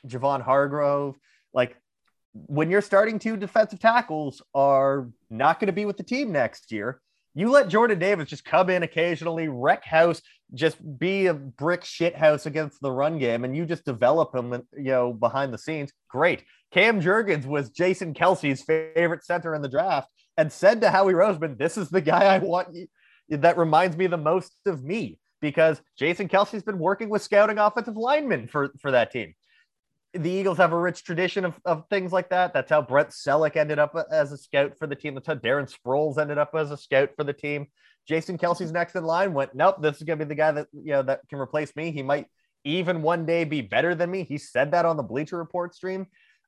Javon 0.06 0.42
Hargrave. 0.42 1.14
Like 1.52 1.76
when 2.32 2.70
you're 2.70 2.82
starting 2.82 3.18
two 3.18 3.36
defensive 3.36 3.80
tackles 3.80 4.42
are 4.54 5.08
not 5.30 5.60
going 5.60 5.66
to 5.66 5.72
be 5.72 5.84
with 5.84 5.96
the 5.96 6.02
team 6.02 6.32
next 6.32 6.70
year, 6.70 7.00
you 7.34 7.50
let 7.50 7.68
Jordan 7.68 7.98
Davis 7.98 8.28
just 8.28 8.44
come 8.44 8.70
in 8.70 8.82
occasionally, 8.82 9.48
wreck 9.48 9.84
house, 9.84 10.20
just 10.54 10.76
be 10.98 11.26
a 11.26 11.34
brick 11.34 11.84
shit 11.84 12.16
house 12.16 12.46
against 12.46 12.80
the 12.80 12.90
run 12.90 13.18
game, 13.18 13.44
and 13.44 13.56
you 13.56 13.64
just 13.64 13.84
develop 13.84 14.34
him, 14.34 14.52
you 14.76 14.90
know, 14.90 15.12
behind 15.12 15.52
the 15.52 15.58
scenes. 15.58 15.92
Great. 16.08 16.42
Cam 16.72 17.00
Jurgens 17.00 17.46
was 17.46 17.70
Jason 17.70 18.12
Kelce's 18.12 18.62
favorite 18.62 19.24
center 19.24 19.54
in 19.54 19.62
the 19.62 19.68
draft, 19.68 20.08
and 20.36 20.52
said 20.52 20.80
to 20.80 20.90
Howie 20.90 21.12
Roseman, 21.12 21.58
"This 21.58 21.76
is 21.76 21.90
the 21.90 22.00
guy 22.00 22.24
I 22.24 22.38
want. 22.38 22.76
That 23.28 23.58
reminds 23.58 23.96
me 23.96 24.06
the 24.06 24.16
most 24.16 24.54
of 24.66 24.82
me." 24.82 25.18
Because 25.40 25.80
Jason 25.96 26.28
Kelce's 26.28 26.64
been 26.64 26.80
working 26.80 27.08
with 27.08 27.22
scouting 27.22 27.58
offensive 27.58 27.96
linemen 27.96 28.48
for, 28.48 28.72
for 28.80 28.90
that 28.90 29.12
team 29.12 29.34
the 30.22 30.30
Eagles 30.30 30.58
have 30.58 30.72
a 30.72 30.78
rich 30.78 31.04
tradition 31.04 31.44
of, 31.44 31.54
of 31.64 31.84
things 31.88 32.12
like 32.12 32.30
that. 32.30 32.52
That's 32.52 32.70
how 32.70 32.82
Brent 32.82 33.10
Celek 33.10 33.56
ended 33.56 33.78
up 33.78 33.96
as 34.10 34.32
a 34.32 34.36
scout 34.36 34.78
for 34.78 34.86
the 34.86 34.94
team. 34.94 35.14
That's 35.14 35.26
how 35.26 35.34
Darren 35.34 35.72
Sproles 35.72 36.18
ended 36.18 36.38
up 36.38 36.50
as 36.54 36.70
a 36.70 36.76
scout 36.76 37.10
for 37.16 37.24
the 37.24 37.32
team. 37.32 37.66
Jason 38.06 38.38
Kelce's 38.38 38.72
next 38.72 38.96
in 38.96 39.04
line 39.04 39.34
went, 39.34 39.54
nope, 39.54 39.76
this 39.80 39.96
is 39.96 40.02
going 40.02 40.18
to 40.18 40.24
be 40.24 40.28
the 40.28 40.34
guy 40.34 40.52
that, 40.52 40.68
you 40.72 40.92
know, 40.92 41.02
that 41.02 41.20
can 41.28 41.38
replace 41.38 41.74
me. 41.76 41.90
He 41.90 42.02
might 42.02 42.26
even 42.64 43.02
one 43.02 43.26
day 43.26 43.44
be 43.44 43.60
better 43.60 43.94
than 43.94 44.10
me. 44.10 44.24
He 44.24 44.38
said 44.38 44.72
that 44.72 44.84
on 44.84 44.96
the 44.96 45.02
Bleacher 45.02 45.38
Report 45.38 45.74
stream. 45.74 46.06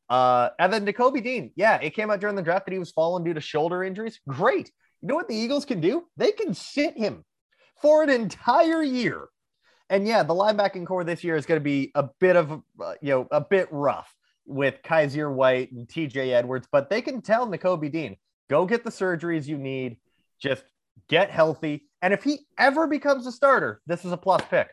Uh, 0.09 0.51
and 0.59 0.73
then 0.73 0.85
Nakobe 0.85 1.23
Dean, 1.23 1.53
yeah, 1.55 1.77
it 1.77 1.95
came 1.95 2.11
out 2.11 2.21
during 2.21 2.35
the 2.35 2.43
draft 2.43 2.67
that 2.67 2.73
he 2.73 2.79
was 2.79 2.91
falling 2.91 3.25
due 3.25 3.35
to 3.35 3.41
shoulder 3.41 3.85
injuries. 3.85 4.21
Great. 4.27 4.71
You 5.03 5.09
know 5.09 5.15
what 5.15 5.29
the 5.29 5.37
Eagles 5.37 5.65
can 5.65 5.81
do? 5.81 6.05
They 6.17 6.33
can 6.33 6.53
sit 6.55 6.97
him 6.97 7.25
for 7.81 8.03
an 8.03 8.11
entire 8.11 8.83
year 8.83 9.29
and 9.91 10.07
yeah, 10.07 10.23
the 10.23 10.35
linebacking 10.35 10.87
core 10.87 11.03
this 11.03 11.25
year 11.25 11.37
is 11.37 11.45
going 11.45 11.61
to 11.61 11.65
be 11.65 11.91
a 11.97 12.05
bit 12.21 12.37
of, 12.37 12.53
uh, 12.81 12.95
you 13.03 13.11
know, 13.11 13.29
a 13.33 13.41
bit 13.41 13.69
rough 13.73 14.15
with 14.47 14.83
Kyzir 14.83 15.33
White 15.33 15.73
and 15.73 15.87
TJ 15.87 16.33
Edwards, 16.33 16.69
but 16.71 16.89
they 16.89 17.03
can 17.03 17.21
tell 17.21 17.47
Nakobe 17.47 17.91
Dean, 17.91 18.17
go 18.49 18.65
get 18.65 18.85
the 18.85 18.91
surgeries 18.91 19.47
you 19.47 19.59
need, 19.59 19.99
just 20.41 20.63
get 21.09 21.31
healthy. 21.31 21.89
And 22.01 22.15
if 22.15 22.23
he 22.23 22.47
ever 22.57 22.87
becomes 22.87 23.27
a 23.27 23.33
starter, 23.33 23.83
this 23.87 24.05
is 24.05 24.13
a 24.13 24.17
plus 24.17 24.43
pick. 24.49 24.69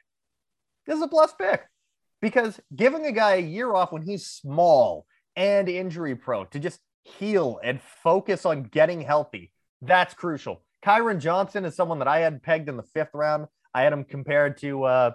This 0.85 0.97
is 0.97 1.01
a 1.01 1.07
plus 1.07 1.33
pick 1.33 1.63
because 2.21 2.59
giving 2.75 3.05
a 3.05 3.11
guy 3.11 3.35
a 3.35 3.41
year 3.41 3.73
off 3.73 3.91
when 3.91 4.03
he's 4.03 4.27
small 4.27 5.05
and 5.35 5.67
injury 5.67 6.15
prone 6.15 6.47
to 6.51 6.59
just 6.59 6.79
heal 7.03 7.59
and 7.63 7.81
focus 7.81 8.45
on 8.45 8.63
getting 8.63 9.01
healthy, 9.01 9.51
that's 9.81 10.13
crucial. 10.13 10.63
Kyron 10.85 11.19
Johnson 11.19 11.65
is 11.65 11.75
someone 11.75 11.99
that 11.99 12.07
I 12.07 12.19
had 12.19 12.43
pegged 12.43 12.69
in 12.69 12.77
the 12.77 12.83
fifth 12.83 13.13
round. 13.13 13.47
I 13.73 13.83
had 13.83 13.93
him 13.93 14.03
compared 14.03 14.57
to, 14.57 14.83
uh, 14.83 15.11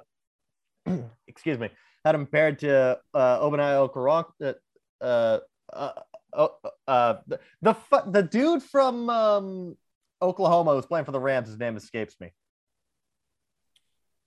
excuse 1.27 1.59
me, 1.59 1.71
had 2.05 2.15
him 2.15 2.23
compared 2.23 2.59
to 2.61 2.99
uh, 3.15 3.41
Okoronkwo. 3.41 4.55
Uh, 5.01 5.39
uh, 5.73 5.93
uh, 6.33 6.49
uh, 6.87 7.15
the 7.27 7.41
the, 7.61 7.77
the 8.07 8.23
dude 8.23 8.63
from 8.63 9.11
um, 9.11 9.77
Oklahoma 10.21 10.75
who's 10.75 10.87
playing 10.87 11.05
for 11.05 11.13
the 11.13 11.21
Rams. 11.21 11.49
His 11.49 11.59
name 11.59 11.77
escapes 11.77 12.17
me. 12.21 12.33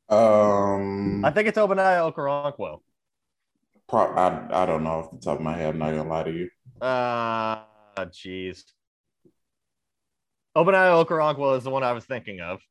Um, 0.10 1.26
I 1.26 1.32
think 1.32 1.48
it's 1.48 1.58
Ogbonnia 1.58 2.14
Okoronkwo. 2.14 2.80
Pro- 3.88 4.16
I, 4.16 4.64
I 4.64 4.66
don't 4.66 4.84
know 4.84 4.90
off 4.92 5.12
the 5.12 5.18
top 5.18 5.38
of 5.38 5.44
my 5.44 5.56
head. 5.56 5.70
I'm 5.74 5.80
not 5.80 5.92
gonna 5.92 6.10
lie 6.10 6.24
to 6.24 6.32
you. 6.32 6.50
Uh 6.82 7.64
jeez. 7.98 8.64
Ogbonnia 10.56 11.06
Okoronkwo 11.06 11.58
is 11.58 11.64
the 11.64 11.72
one 11.72 11.84
I 11.84 11.94
was 11.94 12.06
thinking 12.06 12.40
of. 12.40 12.62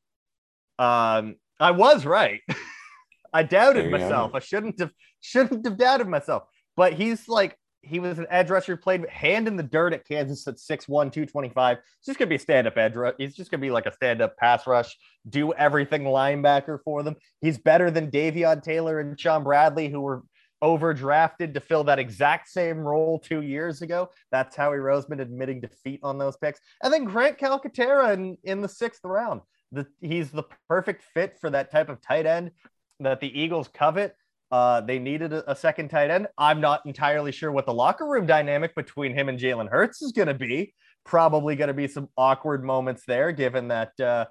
Um, 0.78 1.36
I 1.60 1.70
was 1.70 2.04
right. 2.04 2.40
I 3.32 3.42
doubted 3.42 3.90
myself. 3.90 4.32
I 4.34 4.38
shouldn't 4.38 4.78
have 4.80 4.92
shouldn't 5.20 5.64
have 5.64 5.76
doubted 5.76 6.08
myself. 6.08 6.44
But 6.76 6.94
he's 6.94 7.28
like 7.28 7.56
he 7.82 8.00
was 8.00 8.18
an 8.18 8.26
edge 8.30 8.50
rusher, 8.50 8.76
played 8.76 9.08
hand 9.08 9.46
in 9.46 9.56
the 9.56 9.62
dirt 9.62 9.92
at 9.92 10.06
Kansas 10.06 10.46
at 10.48 10.56
6'1, 10.56 10.86
225. 10.86 11.76
He's 11.76 12.06
just 12.06 12.18
gonna 12.18 12.28
be 12.28 12.36
a 12.36 12.38
stand-up 12.38 12.76
edge 12.78 12.96
rush. 12.96 13.14
He's 13.18 13.34
just 13.34 13.50
gonna 13.50 13.60
be 13.60 13.70
like 13.70 13.86
a 13.86 13.92
stand-up 13.92 14.36
pass 14.36 14.66
rush, 14.66 14.96
do 15.28 15.52
everything 15.52 16.04
linebacker 16.04 16.78
for 16.82 17.02
them. 17.02 17.16
He's 17.40 17.58
better 17.58 17.90
than 17.90 18.10
Davion 18.10 18.62
Taylor 18.62 19.00
and 19.00 19.18
Shaun 19.20 19.44
Bradley, 19.44 19.88
who 19.88 20.00
were 20.00 20.22
overdrafted 20.62 21.52
to 21.52 21.60
fill 21.60 21.84
that 21.84 21.98
exact 21.98 22.48
same 22.48 22.78
role 22.78 23.18
two 23.18 23.42
years 23.42 23.82
ago. 23.82 24.08
That's 24.30 24.56
Howie 24.56 24.78
Roseman 24.78 25.20
admitting 25.20 25.60
defeat 25.60 26.00
on 26.02 26.16
those 26.16 26.38
picks. 26.38 26.60
And 26.82 26.92
then 26.92 27.04
Grant 27.04 27.38
Calcaterra 27.38 28.14
in, 28.14 28.38
in 28.44 28.62
the 28.62 28.68
sixth 28.68 29.04
round. 29.04 29.42
The, 29.74 29.86
he's 30.00 30.30
the 30.30 30.44
perfect 30.68 31.02
fit 31.14 31.38
for 31.40 31.50
that 31.50 31.70
type 31.70 31.88
of 31.88 32.00
tight 32.00 32.26
end 32.26 32.52
that 33.00 33.20
the 33.20 33.40
Eagles 33.40 33.68
covet. 33.68 34.14
Uh, 34.50 34.80
they 34.80 34.98
needed 34.98 35.32
a, 35.32 35.50
a, 35.50 35.56
second 35.56 35.88
tight 35.88 36.10
end. 36.10 36.28
I'm 36.38 36.60
not 36.60 36.82
entirely 36.86 37.32
sure 37.32 37.50
what 37.50 37.66
the 37.66 37.74
locker 37.74 38.06
room 38.06 38.26
dynamic 38.26 38.74
between 38.74 39.12
him 39.12 39.28
and 39.28 39.38
Jalen 39.38 39.68
Hurts 39.68 40.00
is 40.00 40.12
going 40.12 40.28
to 40.28 40.34
be. 40.34 40.74
Probably 41.04 41.56
going 41.56 41.68
to 41.68 41.74
be 41.74 41.88
some 41.88 42.08
awkward 42.16 42.62
moments 42.62 43.02
there, 43.06 43.32
given 43.32 43.68
that 43.68 43.98
uh, 43.98 44.26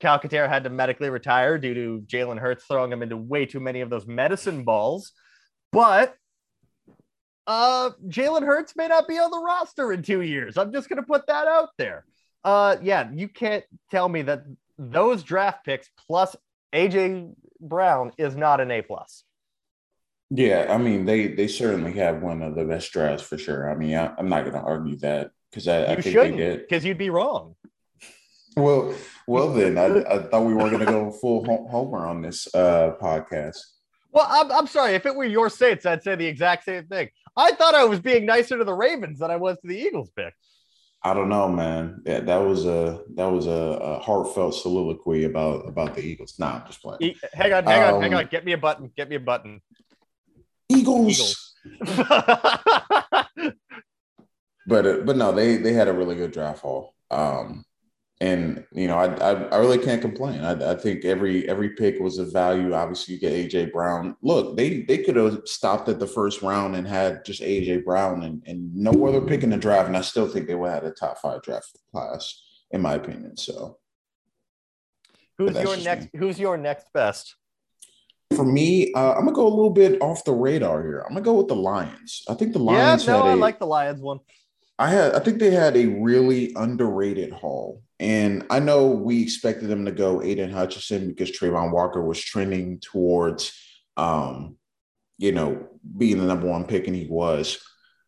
Calcaterra 0.00 0.48
had 0.48 0.64
to 0.64 0.70
medically 0.70 1.10
retire 1.10 1.58
due 1.58 1.74
to 1.74 2.04
Jalen 2.06 2.38
Hurts 2.38 2.64
throwing 2.66 2.92
him 2.92 3.02
into 3.02 3.16
way 3.16 3.44
too 3.44 3.60
many 3.60 3.80
of 3.80 3.90
those 3.90 4.06
medicine 4.06 4.64
balls. 4.64 5.12
But 5.72 6.14
uh, 7.46 7.90
Jalen 8.06 8.46
Hurts 8.46 8.76
may 8.76 8.88
not 8.88 9.08
be 9.08 9.18
on 9.18 9.30
the 9.30 9.40
roster 9.40 9.92
in 9.92 10.02
two 10.02 10.22
years. 10.22 10.56
I'm 10.56 10.72
just 10.72 10.88
going 10.88 10.98
to 10.98 11.06
put 11.06 11.26
that 11.26 11.48
out 11.48 11.70
there. 11.76 12.04
Uh, 12.44 12.76
yeah, 12.82 13.10
you 13.12 13.28
can't 13.28 13.64
tell 13.90 14.08
me 14.08 14.22
that 14.22 14.44
those 14.78 15.22
draft 15.22 15.64
picks 15.64 15.90
plus 16.06 16.34
AJ 16.74 17.34
Brown 17.60 18.12
is 18.16 18.36
not 18.36 18.60
an 18.60 18.70
A 18.70 18.82
plus. 18.82 19.24
Yeah, 20.30 20.66
I 20.70 20.78
mean 20.78 21.04
they 21.04 21.28
they 21.28 21.48
certainly 21.48 21.92
have 21.94 22.22
one 22.22 22.40
of 22.42 22.54
the 22.54 22.64
best 22.64 22.92
drafts 22.92 23.26
for 23.26 23.36
sure. 23.36 23.70
I 23.70 23.74
mean 23.74 23.96
I, 23.96 24.14
am 24.18 24.28
not 24.28 24.42
going 24.42 24.54
to 24.54 24.60
argue 24.60 24.96
that 24.98 25.32
because 25.50 25.66
I, 25.66 25.84
I, 25.84 26.00
think 26.00 26.14
they 26.16 26.30
did 26.30 26.60
because 26.60 26.84
you'd 26.84 26.98
be 26.98 27.10
wrong. 27.10 27.56
Well, 28.56 28.94
well 29.26 29.52
then 29.54 29.76
I, 29.76 30.02
I 30.02 30.22
thought 30.22 30.46
we 30.46 30.54
were 30.54 30.70
going 30.70 30.80
to 30.80 30.86
go 30.86 31.10
full 31.10 31.44
homer 31.68 32.06
on 32.06 32.22
this 32.22 32.52
uh, 32.54 32.92
podcast. 33.00 33.58
Well, 34.12 34.26
I'm, 34.28 34.50
I'm 34.50 34.66
sorry. 34.66 34.94
If 34.94 35.06
it 35.06 35.14
were 35.14 35.24
your 35.24 35.48
Saints, 35.48 35.86
I'd 35.86 36.02
say 36.02 36.16
the 36.16 36.26
exact 36.26 36.64
same 36.64 36.86
thing. 36.86 37.10
I 37.36 37.52
thought 37.52 37.74
I 37.76 37.84
was 37.84 38.00
being 38.00 38.26
nicer 38.26 38.58
to 38.58 38.64
the 38.64 38.74
Ravens 38.74 39.20
than 39.20 39.30
I 39.30 39.36
was 39.36 39.56
to 39.60 39.68
the 39.68 39.78
Eagles 39.78 40.10
pick. 40.10 40.34
I 41.02 41.14
don't 41.14 41.30
know, 41.30 41.48
man. 41.48 42.02
Yeah, 42.04 42.20
that 42.20 42.36
was 42.36 42.66
a 42.66 43.02
that 43.14 43.26
was 43.26 43.46
a, 43.46 43.50
a 43.50 43.98
heartfelt 44.00 44.54
soliloquy 44.54 45.24
about 45.24 45.66
about 45.66 45.94
the 45.94 46.02
Eagles. 46.02 46.38
Nah, 46.38 46.56
I'm 46.56 46.66
just 46.66 46.82
playing. 46.82 46.98
E- 47.00 47.16
hang 47.32 47.52
on, 47.54 47.64
hang 47.64 47.82
um, 47.82 47.94
on, 47.94 48.02
hang 48.02 48.14
on. 48.14 48.28
Get 48.30 48.44
me 48.44 48.52
a 48.52 48.58
button. 48.58 48.92
Get 48.96 49.08
me 49.08 49.16
a 49.16 49.20
button. 49.20 49.62
Eagles. 50.68 51.56
Eagles. 51.64 51.96
but 54.66 54.86
uh, 54.86 54.98
but 55.04 55.16
no, 55.16 55.32
they 55.32 55.56
they 55.56 55.72
had 55.72 55.88
a 55.88 55.92
really 55.92 56.16
good 56.16 56.32
draft 56.32 56.60
haul. 56.60 56.94
Um, 57.10 57.64
and 58.20 58.64
you 58.72 58.86
know, 58.86 58.98
I, 58.98 59.06
I, 59.14 59.32
I 59.44 59.56
really 59.58 59.78
can't 59.78 60.02
complain. 60.02 60.42
I, 60.42 60.72
I 60.72 60.74
think 60.74 61.04
every 61.06 61.48
every 61.48 61.70
pick 61.70 61.98
was 61.98 62.18
of 62.18 62.32
value. 62.32 62.74
Obviously, 62.74 63.14
you 63.14 63.20
get 63.20 63.32
AJ 63.32 63.72
Brown. 63.72 64.14
Look, 64.22 64.56
they 64.56 64.82
they 64.82 64.98
could 64.98 65.16
have 65.16 65.40
stopped 65.46 65.88
at 65.88 65.98
the 65.98 66.06
first 66.06 66.42
round 66.42 66.76
and 66.76 66.86
had 66.86 67.24
just 67.24 67.40
AJ 67.40 67.84
Brown 67.84 68.22
and, 68.24 68.42
and 68.46 68.74
no 68.76 69.06
other 69.06 69.22
pick 69.22 69.42
in 69.42 69.50
the 69.50 69.56
draft, 69.56 69.88
and 69.88 69.96
I 69.96 70.02
still 70.02 70.28
think 70.28 70.46
they 70.46 70.54
would 70.54 70.70
have 70.70 70.82
had 70.82 70.92
a 70.92 70.94
top 70.94 71.18
five 71.18 71.42
draft 71.42 71.78
class, 71.90 72.42
in 72.70 72.82
my 72.82 72.94
opinion. 72.94 73.38
So, 73.38 73.78
who's 75.38 75.56
your 75.56 75.78
next? 75.78 76.12
Me. 76.12 76.20
Who's 76.20 76.38
your 76.38 76.58
next 76.58 76.92
best? 76.92 77.36
For 78.36 78.44
me, 78.44 78.92
uh, 78.92 79.14
I'm 79.14 79.24
gonna 79.24 79.32
go 79.32 79.46
a 79.46 79.48
little 79.48 79.70
bit 79.70 80.00
off 80.02 80.24
the 80.24 80.32
radar 80.32 80.82
here. 80.82 81.00
I'm 81.08 81.14
gonna 81.14 81.24
go 81.24 81.34
with 81.34 81.48
the 81.48 81.56
Lions. 81.56 82.22
I 82.28 82.34
think 82.34 82.52
the 82.52 82.58
Lions. 82.58 83.06
Yeah, 83.06 83.14
no, 83.14 83.22
I 83.22 83.34
like 83.34 83.58
the 83.58 83.66
Lions 83.66 84.02
one. 84.02 84.20
I 84.78 84.88
had, 84.88 85.14
I 85.14 85.18
think 85.20 85.38
they 85.38 85.50
had 85.50 85.76
a 85.76 85.86
really 85.86 86.52
underrated 86.54 87.32
haul. 87.32 87.82
And 88.00 88.46
I 88.48 88.60
know 88.60 88.86
we 88.86 89.22
expected 89.22 89.68
them 89.68 89.84
to 89.84 89.92
go 89.92 90.22
Aidan 90.22 90.50
Hutchinson 90.50 91.08
because 91.08 91.30
Travon 91.30 91.70
Walker 91.70 92.02
was 92.02 92.18
trending 92.18 92.80
towards, 92.80 93.52
um, 93.98 94.56
you 95.18 95.32
know, 95.32 95.68
being 95.98 96.18
the 96.18 96.24
number 96.24 96.46
one 96.46 96.64
pick, 96.64 96.86
and 96.86 96.96
he 96.96 97.06
was. 97.06 97.62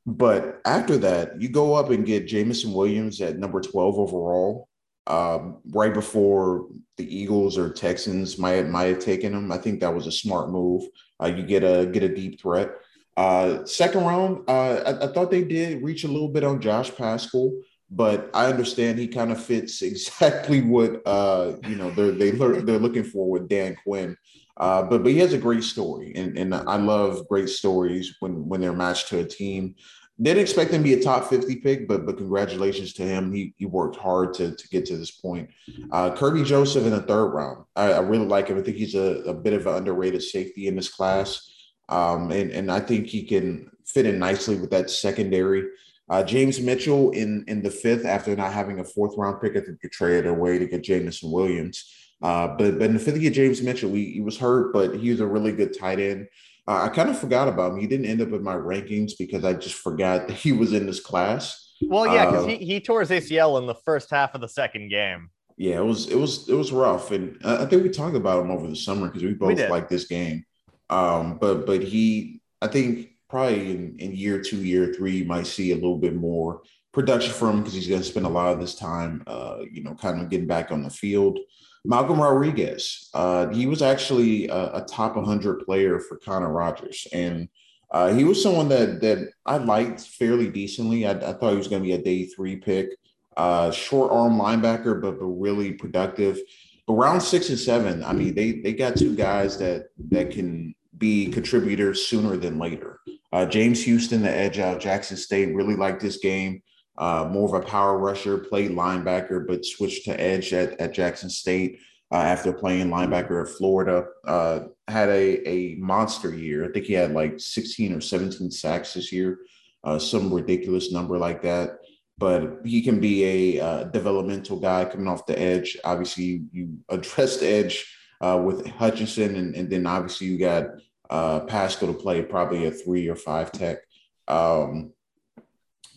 But 0.07 0.63
after 0.65 0.97
that, 0.99 1.41
you 1.43 1.51
go 1.51 1.75
up 1.75 1.91
and 1.91 2.07
get 2.07 2.27
Jameson 2.27 2.73
Williams 2.73 3.21
at 3.21 3.39
number 3.39 3.61
12 3.61 3.99
overall, 3.99 4.71
um, 5.07 5.59
right 5.73 5.93
before 5.93 6.69
the 6.97 7.15
Eagles 7.15 7.59
or 7.59 7.71
Texans 7.71 8.39
might 8.39 8.67
might 8.69 8.85
have 8.85 8.99
taken 8.99 9.35
him. 9.35 9.53
I 9.53 9.59
think 9.59 9.81
that 9.81 9.95
was 9.95 10.07
a 10.07 10.13
smart 10.13 10.49
move. 10.49 10.85
Uh, 11.23 11.27
you 11.27 11.43
get 11.43 11.65
a 11.65 11.85
get 11.85 12.03
a 12.03 12.15
deep 12.15 12.41
threat. 12.41 12.71
Uh, 13.15 13.63
second 13.67 14.05
round, 14.05 14.49
uh, 14.49 14.77
I, 14.87 15.05
I, 15.05 15.13
thought 15.13 15.31
they 15.31 15.45
did 15.45 15.83
reach 15.83 16.05
a 16.05 16.09
little 16.09 16.31
bit 16.31 16.45
on 16.45 16.63
Josh 16.63 16.91
Paschal 16.97 17.53
but 17.95 18.31
I 18.33 18.47
understand 18.47 18.99
he 18.99 19.07
kind 19.07 19.31
of 19.31 19.43
fits 19.43 19.83
exactly 19.83 20.63
what 20.63 21.03
uh, 21.07 21.55
you 21.67 21.77
know 21.77 21.91
they're 21.91 22.13
they 22.13 22.31
they're 22.31 22.79
looking 22.79 23.05
for 23.05 23.31
with 23.31 23.49
Dan 23.49 23.77
Quinn. 23.85 24.17
Uh, 24.57 24.83
but 24.83 25.03
but 25.03 25.13
he 25.13 25.19
has 25.19 25.33
a 25.33 25.39
great 25.39 25.63
story, 25.63 26.13
and 26.17 26.37
and 26.37 26.55
I 26.55 26.77
love 26.77 27.29
great 27.29 27.49
stories 27.49 28.17
when 28.21 28.49
when 28.49 28.61
they're 28.61 28.73
matched 28.73 29.09
to 29.09 29.21
a 29.21 29.25
team. 29.25 29.75
Didn't 30.21 30.43
expect 30.43 30.71
him 30.71 30.83
to 30.83 30.85
be 30.85 30.95
a 30.95 31.03
top 31.03 31.29
50 31.29 31.57
pick, 31.57 31.89
but 31.89 32.07
but 32.07 32.19
congratulations 32.19 32.93
to 32.95 33.03
him. 33.03 33.33
He 33.33 33.55
he 33.57 33.67
worked 33.67 33.97
hard 33.97 34.35
to, 34.35 34.55
to 34.55 34.69
get 34.69 34.87
to 34.87 34.97
this 34.97 35.11
point. 35.11 35.51
Uh, 35.91 36.11
Kerby 36.11 36.45
Joseph 36.45 36.85
in 36.85 36.91
the 36.91 37.03
third 37.03 37.29
round. 37.29 37.65
I, 37.75 37.93
I, 37.93 38.01
really 38.01 38.27
like 38.27 38.49
him. 38.49 38.59
I 38.59 38.63
think 38.63 38.77
he's 38.77 38.95
a, 38.95 39.23
a 39.27 39.35
bit 39.35 39.55
of 39.55 39.67
an 39.67 39.75
underrated 39.75 40.23
safety 40.23 40.69
in 40.69 40.77
this 40.77 40.91
class. 40.91 41.51
Um, 41.89 42.31
and, 42.31 42.51
and 42.51 42.71
I 42.71 42.81
think 42.81 43.07
he 43.07 43.25
can 43.25 43.71
fit 43.85 44.07
in 44.07 44.19
nicely 44.19 44.57
with 44.57 44.71
that 44.71 44.91
secondary. 44.91 45.65
Uh, 46.09 46.23
James 46.23 46.61
Mitchell 46.61 47.11
in 47.11 47.45
in 47.49 47.63
the 47.63 47.71
fifth 47.71 48.05
after 48.05 48.35
not 48.37 48.53
having 48.53 48.81
a 48.81 48.85
fourth 48.85 49.15
round 49.17 49.41
pick. 49.41 49.57
I 49.57 49.61
think 49.61 49.79
you 49.83 49.89
traded 49.89 50.27
away 50.27 50.59
to 50.59 50.67
get 50.67 50.83
Jameson 50.83 51.31
Williams. 51.31 51.91
Uh, 52.23 52.49
but 52.49 52.79
but 52.79 52.83
in 52.83 52.95
the 52.95 52.99
fifth, 52.99 53.21
get 53.21 53.35
James 53.35 53.63
Mitchell. 53.63 53.93
He, 53.95 54.13
he 54.13 54.21
was 54.21 54.39
hurt, 54.39 54.73
but 54.73 54.97
he 54.97 55.11
was 55.11 55.21
a 55.21 55.27
really 55.27 55.53
good 55.53 55.77
tight 55.79 55.99
end. 55.99 56.29
Uh, 56.69 56.83
I 56.85 56.89
kind 56.89 57.11
of 57.11 57.19
forgot 57.19 57.49
about 57.49 57.73
him. 57.73 57.81
He 57.81 57.87
didn't 57.87 58.07
end 58.07 58.21
up 58.21 58.33
in 58.33 58.43
my 58.43 58.55
rankings 58.55 59.13
because 59.19 59.45
I 59.45 59.53
just 59.55 59.75
forgot 59.75 60.29
that 60.29 60.35
he 60.35 60.53
was 60.53 60.73
in 60.73 60.87
this 60.87 61.01
class. 61.01 61.75
Well, 61.83 62.07
yeah, 62.07 62.27
because 62.27 62.45
uh, 62.45 62.49
he, 62.49 62.57
he 62.59 62.81
tore 62.81 63.01
his 63.01 63.11
ACL 63.11 63.59
in 63.59 63.67
the 63.67 63.75
first 63.75 64.11
half 64.11 64.35
of 64.35 64.41
the 64.41 64.49
second 64.49 64.89
game. 64.89 65.31
Yeah, 65.57 65.79
it 65.79 65.85
was 65.85 66.09
it 66.09 66.19
was 66.19 66.49
it 66.49 66.55
was 66.55 66.73
rough, 66.73 67.11
and 67.11 67.39
I 67.45 67.67
think 67.67 67.83
we 67.83 67.91
talked 67.91 68.17
about 68.17 68.45
him 68.45 68.51
over 68.51 68.69
the 68.69 68.77
summer 68.77 69.09
because 69.09 69.23
we 69.23 69.35
both 69.35 69.59
liked 69.69 69.91
this 69.91 70.07
game. 70.07 70.45
Um, 70.89 71.39
but 71.41 71.67
but 71.67 71.83
he, 71.83 72.41
I 72.61 72.69
think 72.69 73.12
probably 73.33 73.71
in, 73.71 73.97
in 73.99 74.15
year 74.15 74.39
two, 74.39 74.59
year 74.59 74.93
three, 74.93 75.17
you 75.17 75.25
might 75.25 75.47
see 75.47 75.73
a 75.73 75.75
little 75.75 75.97
bit 75.97 76.15
more 76.15 76.61
production 76.93 77.33
from 77.33 77.49
him 77.49 77.59
because 77.61 77.73
he's 77.73 77.89
going 77.89 78.03
to 78.03 78.07
spend 78.07 78.27
a 78.27 78.29
lot 78.29 78.53
of 78.53 78.61
this 78.61 78.75
time, 78.75 79.23
uh, 79.27 79.61
you 79.73 79.83
know, 79.83 79.95
kind 79.95 80.21
of 80.21 80.29
getting 80.29 80.47
back 80.47 80.71
on 80.71 80.83
the 80.83 80.91
field. 80.91 81.39
Malcolm 81.83 82.21
Rodriguez, 82.21 83.09
uh, 83.15 83.49
he 83.49 83.65
was 83.65 83.81
actually 83.81 84.49
a, 84.49 84.75
a, 84.75 84.85
top 84.87 85.17
100 85.17 85.65
player 85.65 85.99
for 85.99 86.19
Connor 86.19 86.53
Rogers, 86.53 87.09
and 87.11 87.49
uh, 87.91 88.13
he 88.13 88.23
was 88.23 88.41
someone 88.43 88.69
that 88.69 89.01
that 89.01 89.31
I 89.47 89.57
liked 89.57 90.03
fairly 90.03 90.51
decently. 90.51 91.07
I, 91.07 91.13
I 91.13 91.33
thought 91.33 91.53
he 91.53 91.57
was 91.57 91.69
going 91.69 91.83
to 91.83 91.87
be 91.87 91.95
a 91.95 92.03
day 92.03 92.27
three 92.27 92.57
pick, 92.57 92.91
uh, 93.39 93.71
short 93.71 94.13
arm 94.13 94.39
linebacker, 94.39 95.01
but 95.01 95.19
but 95.19 95.27
really 95.27 95.73
productive. 95.73 96.39
But 96.87 96.95
round 96.95 97.23
six 97.23 97.49
and 97.49 97.59
seven, 97.59 98.05
I 98.05 98.13
mean, 98.13 98.35
they 98.35 98.61
they 98.61 98.75
got 98.75 98.97
two 98.97 99.17
guys 99.17 99.57
that 99.59 99.87
that 100.11 100.31
can 100.31 100.75
be 100.99 101.29
contributors 101.29 102.07
sooner 102.07 102.37
than 102.37 102.59
later. 102.59 103.01
Uh, 103.33 103.47
James 103.47 103.83
Houston, 103.85 104.23
the 104.23 104.31
edge 104.31 104.59
out 104.59 104.77
of 104.77 104.83
Jackson 104.83 105.17
State, 105.17 105.55
really 105.55 105.75
liked 105.75 106.03
this 106.03 106.19
game. 106.19 106.63
Uh, 106.99 107.27
more 107.31 107.49
of 107.49 107.63
a 107.63 107.67
power 107.67 107.97
rusher, 107.97 108.37
played 108.37 108.71
linebacker, 108.73 109.47
but 109.47 109.65
switched 109.65 110.05
to 110.05 110.21
edge 110.21 110.53
at, 110.53 110.79
at 110.79 110.93
Jackson 110.93 111.31
State 111.31 111.81
uh, 112.13 112.17
after 112.17 112.53
playing 112.53 112.89
linebacker 112.89 113.43
at 113.43 113.57
Florida. 113.57 114.05
Uh, 114.27 114.61
had 114.89 115.09
a, 115.09 115.49
a 115.49 115.75
monster 115.77 116.35
year. 116.35 116.69
I 116.69 116.73
think 116.73 116.85
he 116.85 116.93
had 116.93 117.13
like 117.13 117.41
16 117.41 117.95
or 117.95 118.03
17 118.03 118.51
sacks 118.51 118.93
this 118.93 119.11
year, 119.11 119.39
uh, 119.83 119.99
some 119.99 120.33
ridiculous 120.33 120.93
number 120.93 121.17
like 121.17 121.41
that. 121.43 121.79
But 122.19 122.61
he 122.65 122.83
can 122.83 123.01
be 123.01 123.57
a 123.57 123.65
uh, 123.65 123.85
developmental 123.85 124.61
guy 124.61 124.85
coming 124.85 125.09
off 125.09 125.25
the 125.25 125.39
edge. 125.39 125.79
Obviously, 125.85 126.25
you, 126.25 126.45
you 126.53 126.79
addressed 126.91 127.43
edge 127.43 127.87
with 128.21 128.67
Hutchinson, 128.67 129.35
and, 129.35 129.57
and 129.57 129.71
then 129.71 129.87
obviously 129.87 130.29
you 130.29 130.39
got 130.39 130.67
uh, 131.13 131.41
Paschal 131.41 131.89
to 131.89 131.93
play 131.93 132.23
probably 132.23 132.65
a 132.65 132.71
three 132.71 133.07
or 133.07 133.15
five 133.15 133.53
tech. 133.53 133.79
Um, 134.27 134.95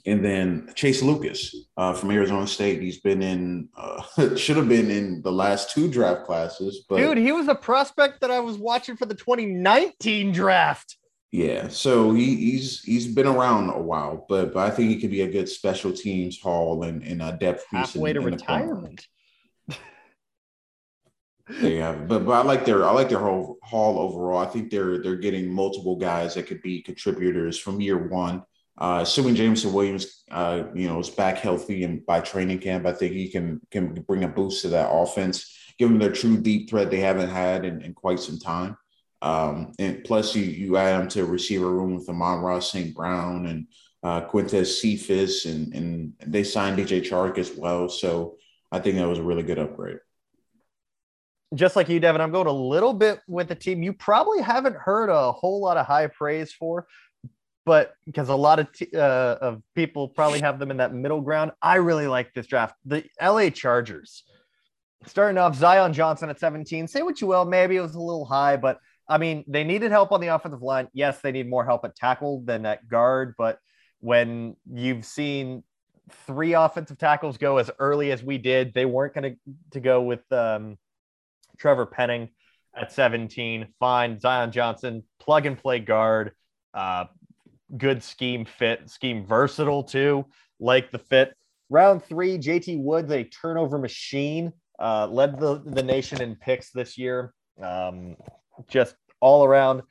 and 0.05 0.23
then 0.23 0.69
Chase 0.75 1.01
Lucas 1.01 1.55
uh, 1.77 1.93
from 1.93 2.11
Arizona 2.11 2.45
State. 2.45 2.81
He's 2.81 2.99
been 2.99 3.23
in, 3.23 3.69
uh, 3.77 4.03
should 4.35 4.57
have 4.57 4.67
been 4.67 4.91
in 4.91 5.21
the 5.21 5.31
last 5.31 5.71
two 5.71 5.89
draft 5.89 6.25
classes. 6.25 6.85
But 6.87 6.97
dude, 6.97 7.17
he 7.17 7.31
was 7.31 7.47
a 7.47 7.55
prospect 7.55 8.21
that 8.21 8.29
I 8.29 8.41
was 8.41 8.57
watching 8.57 8.97
for 8.97 9.05
the 9.05 9.15
2019 9.15 10.33
draft. 10.33 10.97
Yeah, 11.31 11.69
so 11.69 12.13
he, 12.13 12.35
he's 12.35 12.81
he's 12.81 13.07
been 13.07 13.27
around 13.27 13.69
a 13.69 13.81
while, 13.81 14.25
but, 14.29 14.53
but 14.53 14.67
I 14.67 14.69
think 14.69 14.89
he 14.89 15.01
could 15.01 15.11
be 15.11 15.21
a 15.21 15.27
good 15.27 15.49
special 15.49 15.91
teams 15.91 16.39
haul 16.39 16.83
and, 16.83 17.03
and 17.03 17.21
a 17.21 17.33
depth 17.33 17.65
piece 17.71 17.93
halfway 17.93 18.11
in, 18.11 18.15
to 18.15 18.21
in 18.21 18.33
retirement. 18.33 19.05
Yeah, 21.49 21.93
but 21.93 22.25
but 22.25 22.31
I 22.31 22.41
like 22.41 22.65
their 22.65 22.85
I 22.85 22.91
like 22.91 23.09
their 23.09 23.19
whole 23.19 23.59
haul 23.61 23.99
overall. 23.99 24.39
I 24.39 24.47
think 24.47 24.71
they're 24.71 25.01
they're 25.01 25.15
getting 25.15 25.53
multiple 25.53 25.95
guys 25.95 26.33
that 26.33 26.47
could 26.47 26.61
be 26.61 26.81
contributors 26.81 27.59
from 27.59 27.79
year 27.81 28.07
one. 28.07 28.43
Uh, 28.77 28.99
assuming 29.03 29.35
Jameson 29.35 29.71
Williams, 29.71 30.23
uh, 30.31 30.63
you 30.73 30.87
know, 30.87 30.99
is 30.99 31.09
back 31.09 31.37
healthy 31.37 31.83
and 31.83 32.05
by 32.05 32.19
training 32.19 32.59
camp, 32.59 32.85
I 32.85 32.93
think 32.93 33.13
he 33.13 33.29
can 33.29 33.61
can 33.69 33.93
bring 34.07 34.23
a 34.23 34.27
boost 34.27 34.63
to 34.63 34.69
that 34.69 34.89
offense, 34.91 35.55
give 35.77 35.89
them 35.89 35.99
their 35.99 36.11
true 36.11 36.35
deep 36.37 36.69
threat 36.69 36.89
they 36.89 36.99
haven't 36.99 37.29
had 37.29 37.63
in, 37.63 37.81
in 37.81 37.93
quite 37.93 38.19
some 38.19 38.39
time. 38.39 38.75
Um, 39.21 39.71
and 39.77 40.03
plus, 40.03 40.35
you 40.35 40.43
you 40.43 40.77
add 40.77 40.99
them 40.99 41.07
to 41.09 41.21
a 41.21 41.25
receiver 41.25 41.69
room 41.69 41.95
with 41.95 42.09
Amon-Ra 42.09 42.59
St. 42.59 42.93
Brown 42.95 43.45
and 43.45 43.67
uh, 44.03 44.21
Quintez 44.27 44.81
Cephus, 44.81 45.45
and 45.45 45.73
and 45.75 46.13
they 46.25 46.43
signed 46.43 46.79
DJ 46.79 47.01
Chark 47.01 47.37
as 47.37 47.55
well. 47.55 47.87
So 47.87 48.37
I 48.71 48.79
think 48.79 48.97
that 48.97 49.07
was 49.07 49.19
a 49.19 49.23
really 49.23 49.43
good 49.43 49.59
upgrade 49.59 49.99
just 51.55 51.75
like 51.75 51.89
you, 51.89 51.99
Devin, 51.99 52.21
I'm 52.21 52.31
going 52.31 52.47
a 52.47 52.51
little 52.51 52.93
bit 52.93 53.19
with 53.27 53.47
the 53.47 53.55
team 53.55 53.83
you 53.83 53.93
probably 53.93 54.41
haven't 54.41 54.75
heard 54.75 55.09
a 55.09 55.31
whole 55.31 55.61
lot 55.61 55.77
of 55.77 55.85
high 55.85 56.07
praise 56.07 56.51
for, 56.51 56.87
but 57.65 57.93
because 58.05 58.29
a 58.29 58.35
lot 58.35 58.59
of 58.59 58.71
t- 58.71 58.89
uh, 58.95 59.35
of 59.41 59.61
people 59.75 60.09
probably 60.09 60.39
have 60.39 60.59
them 60.59 60.71
in 60.71 60.77
that 60.77 60.93
middle 60.93 61.21
ground. 61.21 61.51
I 61.61 61.75
really 61.75 62.07
like 62.07 62.33
this 62.33 62.47
draft. 62.47 62.75
The 62.85 63.03
LA 63.21 63.49
Chargers 63.49 64.23
starting 65.07 65.37
off 65.37 65.55
Zion 65.55 65.93
Johnson 65.93 66.29
at 66.29 66.39
17. 66.39 66.87
Say 66.87 67.01
what 67.01 67.21
you 67.21 67.27
will, 67.27 67.45
maybe 67.45 67.75
it 67.75 67.81
was 67.81 67.95
a 67.95 68.01
little 68.01 68.25
high, 68.25 68.57
but 68.57 68.79
I 69.07 69.17
mean, 69.17 69.43
they 69.47 69.63
needed 69.63 69.91
help 69.91 70.11
on 70.11 70.19
the 70.19 70.27
offensive 70.27 70.61
line. 70.61 70.87
Yes, 70.93 71.19
they 71.21 71.31
need 71.31 71.49
more 71.49 71.63
help 71.63 71.85
at 71.85 71.95
tackle 71.95 72.41
than 72.43 72.65
at 72.65 72.87
guard, 72.87 73.35
but 73.37 73.59
when 73.99 74.55
you've 74.71 75.05
seen 75.05 75.63
three 76.27 76.53
offensive 76.53 76.97
tackles 76.97 77.37
go 77.37 77.57
as 77.57 77.69
early 77.79 78.11
as 78.11 78.23
we 78.23 78.37
did, 78.37 78.73
they 78.73 78.85
weren't 78.85 79.13
going 79.13 79.33
to 79.33 79.53
to 79.71 79.79
go 79.79 80.01
with 80.01 80.31
um, 80.31 80.77
Trevor 81.57 81.85
Penning 81.85 82.29
at 82.75 82.91
17. 82.91 83.67
Fine. 83.79 84.19
Zion 84.19 84.51
Johnson, 84.51 85.03
plug 85.19 85.45
and 85.45 85.57
play 85.57 85.79
guard. 85.79 86.31
Uh, 86.73 87.05
good 87.77 88.03
scheme 88.03 88.45
fit, 88.45 88.89
scheme 88.89 89.25
versatile 89.25 89.83
too. 89.83 90.25
Like 90.59 90.91
the 90.91 90.99
fit. 90.99 91.33
Round 91.69 92.03
three, 92.03 92.37
JT 92.37 92.79
Woods, 92.79 93.11
a 93.11 93.23
turnover 93.23 93.77
machine, 93.77 94.53
uh, 94.79 95.07
led 95.07 95.39
the, 95.39 95.61
the 95.65 95.81
nation 95.81 96.21
in 96.21 96.35
picks 96.35 96.69
this 96.71 96.97
year. 96.97 97.33
Um, 97.61 98.17
just 98.67 98.95
all 99.19 99.43
around. 99.43 99.81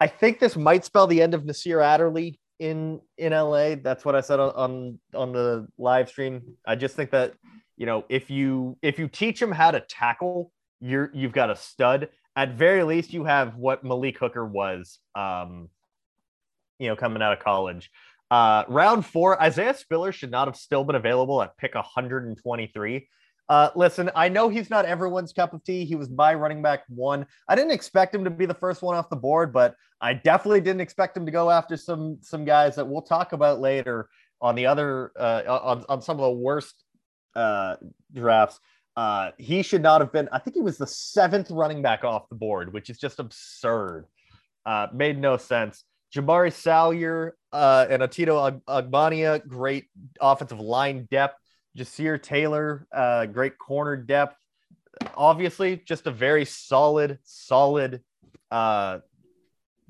I 0.00 0.06
think 0.06 0.38
this 0.38 0.56
might 0.56 0.84
spell 0.84 1.06
the 1.06 1.20
end 1.20 1.34
of 1.34 1.44
Nasir 1.44 1.80
Adderley 1.80 2.40
in 2.58 3.00
in 3.18 3.32
LA. 3.32 3.74
That's 3.74 4.04
what 4.04 4.14
I 4.14 4.20
said 4.20 4.40
on, 4.40 4.50
on 4.54 5.00
on 5.14 5.32
the 5.32 5.68
live 5.76 6.08
stream. 6.08 6.56
I 6.66 6.74
just 6.76 6.96
think 6.96 7.10
that 7.10 7.34
you 7.76 7.86
know 7.86 8.04
if 8.08 8.30
you 8.30 8.78
if 8.80 8.98
you 8.98 9.08
teach 9.08 9.42
him 9.42 9.52
how 9.52 9.70
to 9.72 9.80
tackle 9.80 10.52
you're 10.80 11.10
you've 11.14 11.32
got 11.32 11.50
a 11.50 11.56
stud. 11.56 12.08
At 12.36 12.54
very 12.54 12.84
least, 12.84 13.12
you 13.12 13.24
have 13.24 13.56
what 13.56 13.84
Malik 13.84 14.18
Hooker 14.18 14.46
was, 14.46 14.98
um, 15.14 15.68
you 16.78 16.88
know, 16.88 16.96
coming 16.96 17.22
out 17.22 17.32
of 17.32 17.40
college. 17.40 17.90
Uh, 18.30 18.64
round 18.68 19.04
four, 19.04 19.40
Isaiah 19.42 19.74
Spiller 19.74 20.12
should 20.12 20.30
not 20.30 20.46
have 20.46 20.56
still 20.56 20.84
been 20.84 20.94
available 20.94 21.42
at 21.42 21.56
pick 21.56 21.74
123. 21.74 23.08
Uh, 23.48 23.70
listen, 23.74 24.08
I 24.14 24.28
know 24.28 24.48
he's 24.48 24.70
not 24.70 24.84
everyone's 24.84 25.32
cup 25.32 25.52
of 25.52 25.64
tea. 25.64 25.84
He 25.84 25.96
was 25.96 26.08
my 26.08 26.34
running 26.34 26.62
back 26.62 26.84
one. 26.88 27.26
I 27.48 27.56
didn't 27.56 27.72
expect 27.72 28.14
him 28.14 28.22
to 28.22 28.30
be 28.30 28.46
the 28.46 28.54
first 28.54 28.80
one 28.80 28.96
off 28.96 29.10
the 29.10 29.16
board, 29.16 29.52
but 29.52 29.74
I 30.00 30.14
definitely 30.14 30.60
didn't 30.60 30.82
expect 30.82 31.16
him 31.16 31.26
to 31.26 31.32
go 31.32 31.50
after 31.50 31.76
some 31.76 32.18
some 32.20 32.44
guys 32.44 32.76
that 32.76 32.86
we'll 32.86 33.02
talk 33.02 33.32
about 33.32 33.60
later 33.60 34.08
on 34.40 34.54
the 34.54 34.66
other 34.66 35.10
uh, 35.18 35.42
on 35.48 35.84
on 35.88 36.00
some 36.00 36.16
of 36.16 36.22
the 36.22 36.30
worst 36.30 36.84
uh, 37.34 37.74
drafts. 38.14 38.60
Uh, 39.00 39.30
he 39.38 39.62
should 39.62 39.80
not 39.82 40.02
have 40.02 40.12
been. 40.12 40.28
I 40.30 40.38
think 40.38 40.54
he 40.54 40.60
was 40.60 40.76
the 40.76 40.86
seventh 40.86 41.50
running 41.50 41.80
back 41.80 42.04
off 42.04 42.28
the 42.28 42.34
board, 42.34 42.70
which 42.70 42.90
is 42.90 42.98
just 42.98 43.18
absurd. 43.18 44.04
Uh, 44.66 44.88
made 44.92 45.18
no 45.18 45.38
sense. 45.38 45.84
Jamaree 46.14 46.52
Salyer 46.52 47.34
uh, 47.50 47.86
and 47.88 48.02
Otito 48.02 48.60
Ogbonnia, 48.68 49.46
great 49.48 49.86
offensive 50.20 50.60
line 50.60 51.08
depth. 51.10 51.38
Ja'Sir 51.78 52.22
Taylor, 52.22 52.86
uh, 52.92 53.24
great 53.24 53.56
corner 53.56 53.96
depth. 53.96 54.36
Obviously, 55.14 55.76
just 55.86 56.06
a 56.06 56.10
very 56.10 56.44
solid, 56.44 57.20
solid, 57.22 58.02
uh, 58.50 58.98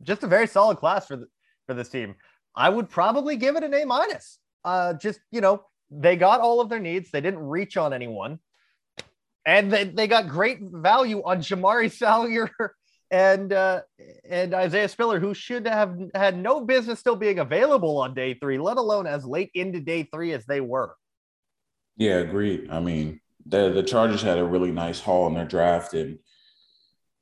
just 0.04 0.22
a 0.22 0.28
very 0.28 0.46
solid 0.46 0.76
class 0.76 1.08
for 1.08 1.16
the, 1.16 1.26
for 1.66 1.74
this 1.74 1.88
team. 1.88 2.14
I 2.54 2.68
would 2.68 2.88
probably 2.88 3.34
give 3.34 3.56
it 3.56 3.64
an 3.64 3.74
A 3.74 3.84
minus. 3.84 4.38
Uh, 4.64 4.92
just 4.94 5.18
you 5.32 5.40
know, 5.40 5.64
they 5.90 6.14
got 6.14 6.38
all 6.38 6.60
of 6.60 6.68
their 6.68 6.78
needs. 6.78 7.10
They 7.10 7.20
didn't 7.20 7.40
reach 7.40 7.76
on 7.76 7.92
anyone 7.92 8.38
and 9.50 9.72
they, 9.72 9.84
they 9.84 10.06
got 10.06 10.28
great 10.28 10.60
value 10.62 11.22
on 11.24 11.40
Jamaree 11.40 11.90
Salyer 11.98 12.50
and 13.10 13.52
uh, 13.52 13.80
and 14.28 14.54
Isaiah 14.54 14.88
Spiller, 14.88 15.18
who 15.18 15.34
should 15.34 15.66
have 15.66 15.98
had 16.14 16.38
no 16.38 16.64
business 16.64 17.00
still 17.00 17.16
being 17.16 17.40
available 17.40 17.98
on 17.98 18.14
day 18.14 18.34
three, 18.34 18.58
let 18.58 18.76
alone 18.76 19.08
as 19.08 19.24
late 19.24 19.50
into 19.54 19.80
day 19.80 20.04
three 20.04 20.32
as 20.32 20.46
they 20.46 20.60
were. 20.60 20.94
Yeah, 21.96 22.18
agreed. 22.18 22.70
I 22.70 22.78
mean, 22.78 23.20
the 23.44 23.70
the 23.70 23.82
Chargers 23.82 24.22
had 24.22 24.38
a 24.38 24.44
really 24.44 24.70
nice 24.70 25.00
haul 25.00 25.26
in 25.26 25.34
their 25.34 25.44
draft, 25.44 25.94
and 25.94 26.20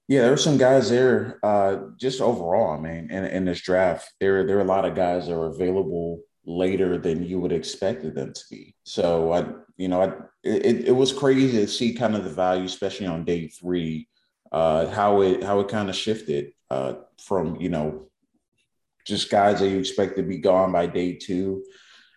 yeah, 0.06 0.20
there 0.20 0.30
were 0.30 0.36
some 0.36 0.58
guys 0.58 0.90
there. 0.90 1.38
Uh, 1.42 1.78
just 1.96 2.20
overall, 2.20 2.76
I 2.76 2.80
mean, 2.80 3.10
in, 3.10 3.24
in 3.24 3.44
this 3.46 3.62
draft, 3.62 4.12
there 4.20 4.46
there 4.46 4.58
are 4.58 4.62
a 4.62 4.64
lot 4.64 4.84
of 4.84 4.94
guys 4.94 5.26
that 5.26 5.34
are 5.34 5.46
available 5.46 6.20
later 6.48 6.96
than 6.96 7.22
you 7.22 7.38
would 7.38 7.52
expected 7.52 8.14
them 8.14 8.32
to 8.32 8.40
be. 8.50 8.74
So 8.84 9.32
I, 9.32 9.44
you 9.76 9.88
know, 9.88 10.00
I, 10.00 10.12
it, 10.42 10.88
it 10.88 10.96
was 10.96 11.12
crazy 11.12 11.58
to 11.58 11.68
see 11.68 11.92
kind 11.92 12.16
of 12.16 12.24
the 12.24 12.30
value, 12.30 12.64
especially 12.64 13.06
on 13.06 13.24
day 13.24 13.48
three, 13.48 14.08
uh, 14.50 14.86
how 14.88 15.20
it 15.20 15.44
how 15.44 15.60
it 15.60 15.68
kind 15.68 15.90
of 15.90 15.94
shifted 15.94 16.52
uh, 16.70 16.94
from 17.22 17.60
you 17.60 17.68
know 17.68 18.08
just 19.04 19.30
guys 19.30 19.60
that 19.60 19.68
you 19.68 19.78
expect 19.78 20.16
to 20.16 20.22
be 20.22 20.38
gone 20.38 20.72
by 20.72 20.86
day 20.86 21.14
two. 21.14 21.62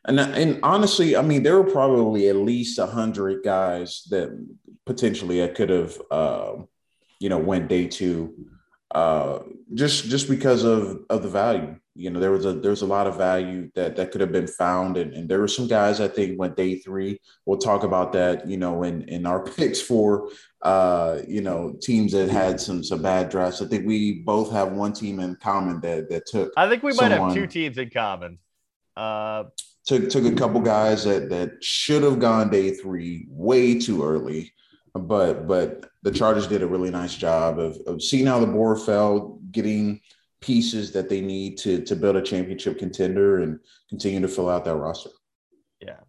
And, 0.05 0.19
and 0.19 0.59
honestly, 0.63 1.15
I 1.15 1.21
mean, 1.21 1.43
there 1.43 1.61
were 1.61 1.69
probably 1.69 2.27
at 2.27 2.35
least 2.35 2.79
a 2.79 2.87
hundred 2.87 3.43
guys 3.43 4.03
that 4.09 4.29
potentially 4.85 5.43
I 5.43 5.47
could 5.47 5.69
have, 5.69 6.01
uh, 6.09 6.53
you 7.19 7.29
know, 7.29 7.37
went 7.37 7.69
day 7.69 7.87
two, 7.87 8.33
uh, 8.93 9.39
just 9.73 10.05
just 10.05 10.27
because 10.29 10.63
of 10.63 10.99
of 11.09 11.23
the 11.23 11.29
value. 11.29 11.75
You 11.95 12.09
know 12.09 12.19
there 12.19 12.31
was 12.31 12.45
a 12.45 12.53
there 12.53 12.71
was 12.71 12.81
a 12.81 12.87
lot 12.87 13.07
of 13.07 13.17
value 13.17 13.69
that 13.75 13.95
that 13.95 14.11
could 14.11 14.21
have 14.21 14.31
been 14.31 14.47
found. 14.47 14.97
And, 14.97 15.13
and 15.13 15.29
there 15.29 15.39
were 15.39 15.47
some 15.47 15.67
guys 15.67 15.99
i 15.99 16.07
think 16.07 16.39
went 16.39 16.55
day 16.55 16.75
three. 16.75 17.19
We'll 17.45 17.57
talk 17.57 17.83
about 17.83 18.13
that 18.13 18.47
you 18.47 18.57
know 18.57 18.83
in 18.83 19.03
in 19.03 19.25
our 19.25 19.43
picks 19.57 19.81
for 19.81 20.29
uh 20.61 21.19
you 21.27 21.41
know 21.41 21.75
teams 21.81 22.11
that 22.13 22.29
had 22.29 22.59
some 22.59 22.83
some 22.83 23.01
bad 23.01 23.29
drafts. 23.29 23.61
I 23.61 23.65
think 23.65 23.85
we 23.85 24.21
both 24.21 24.51
have 24.51 24.71
one 24.73 24.93
team 24.93 25.19
in 25.19 25.35
common 25.35 25.81
that 25.81 26.09
that 26.09 26.25
took 26.25 26.53
i 26.57 26.67
think 26.67 26.83
we 26.83 26.93
might 26.93 27.11
have 27.11 27.33
two 27.33 27.47
teams 27.47 27.77
in 27.77 27.89
common. 27.89 28.39
Uh 28.95 29.45
took 29.85 30.09
took 30.09 30.25
a 30.25 30.35
couple 30.35 30.61
guys 30.61 31.03
that 31.03 31.29
that 31.29 31.63
should 31.63 32.03
have 32.03 32.19
gone 32.19 32.49
day 32.49 32.71
three 32.71 33.25
way 33.29 33.79
too 33.79 34.03
early. 34.03 34.53
But 34.93 35.47
but 35.47 35.90
the 36.03 36.11
chargers 36.11 36.47
did 36.47 36.63
a 36.63 36.67
really 36.67 36.89
nice 36.89 37.15
job 37.15 37.59
of, 37.59 37.77
of 37.87 38.01
seeing 38.01 38.25
how 38.25 38.39
the 38.39 38.47
board 38.47 38.79
fell 38.79 39.39
getting 39.51 40.01
pieces 40.41 40.91
that 40.91 41.07
they 41.07 41.21
need 41.21 41.57
to 41.59 41.83
to 41.83 41.95
build 41.95 42.15
a 42.15 42.21
championship 42.21 42.79
contender 42.79 43.39
and 43.39 43.59
continue 43.89 44.19
to 44.19 44.27
fill 44.27 44.49
out 44.49 44.65
that 44.65 44.75
roster. 44.75 45.11
Yeah. 45.79 45.99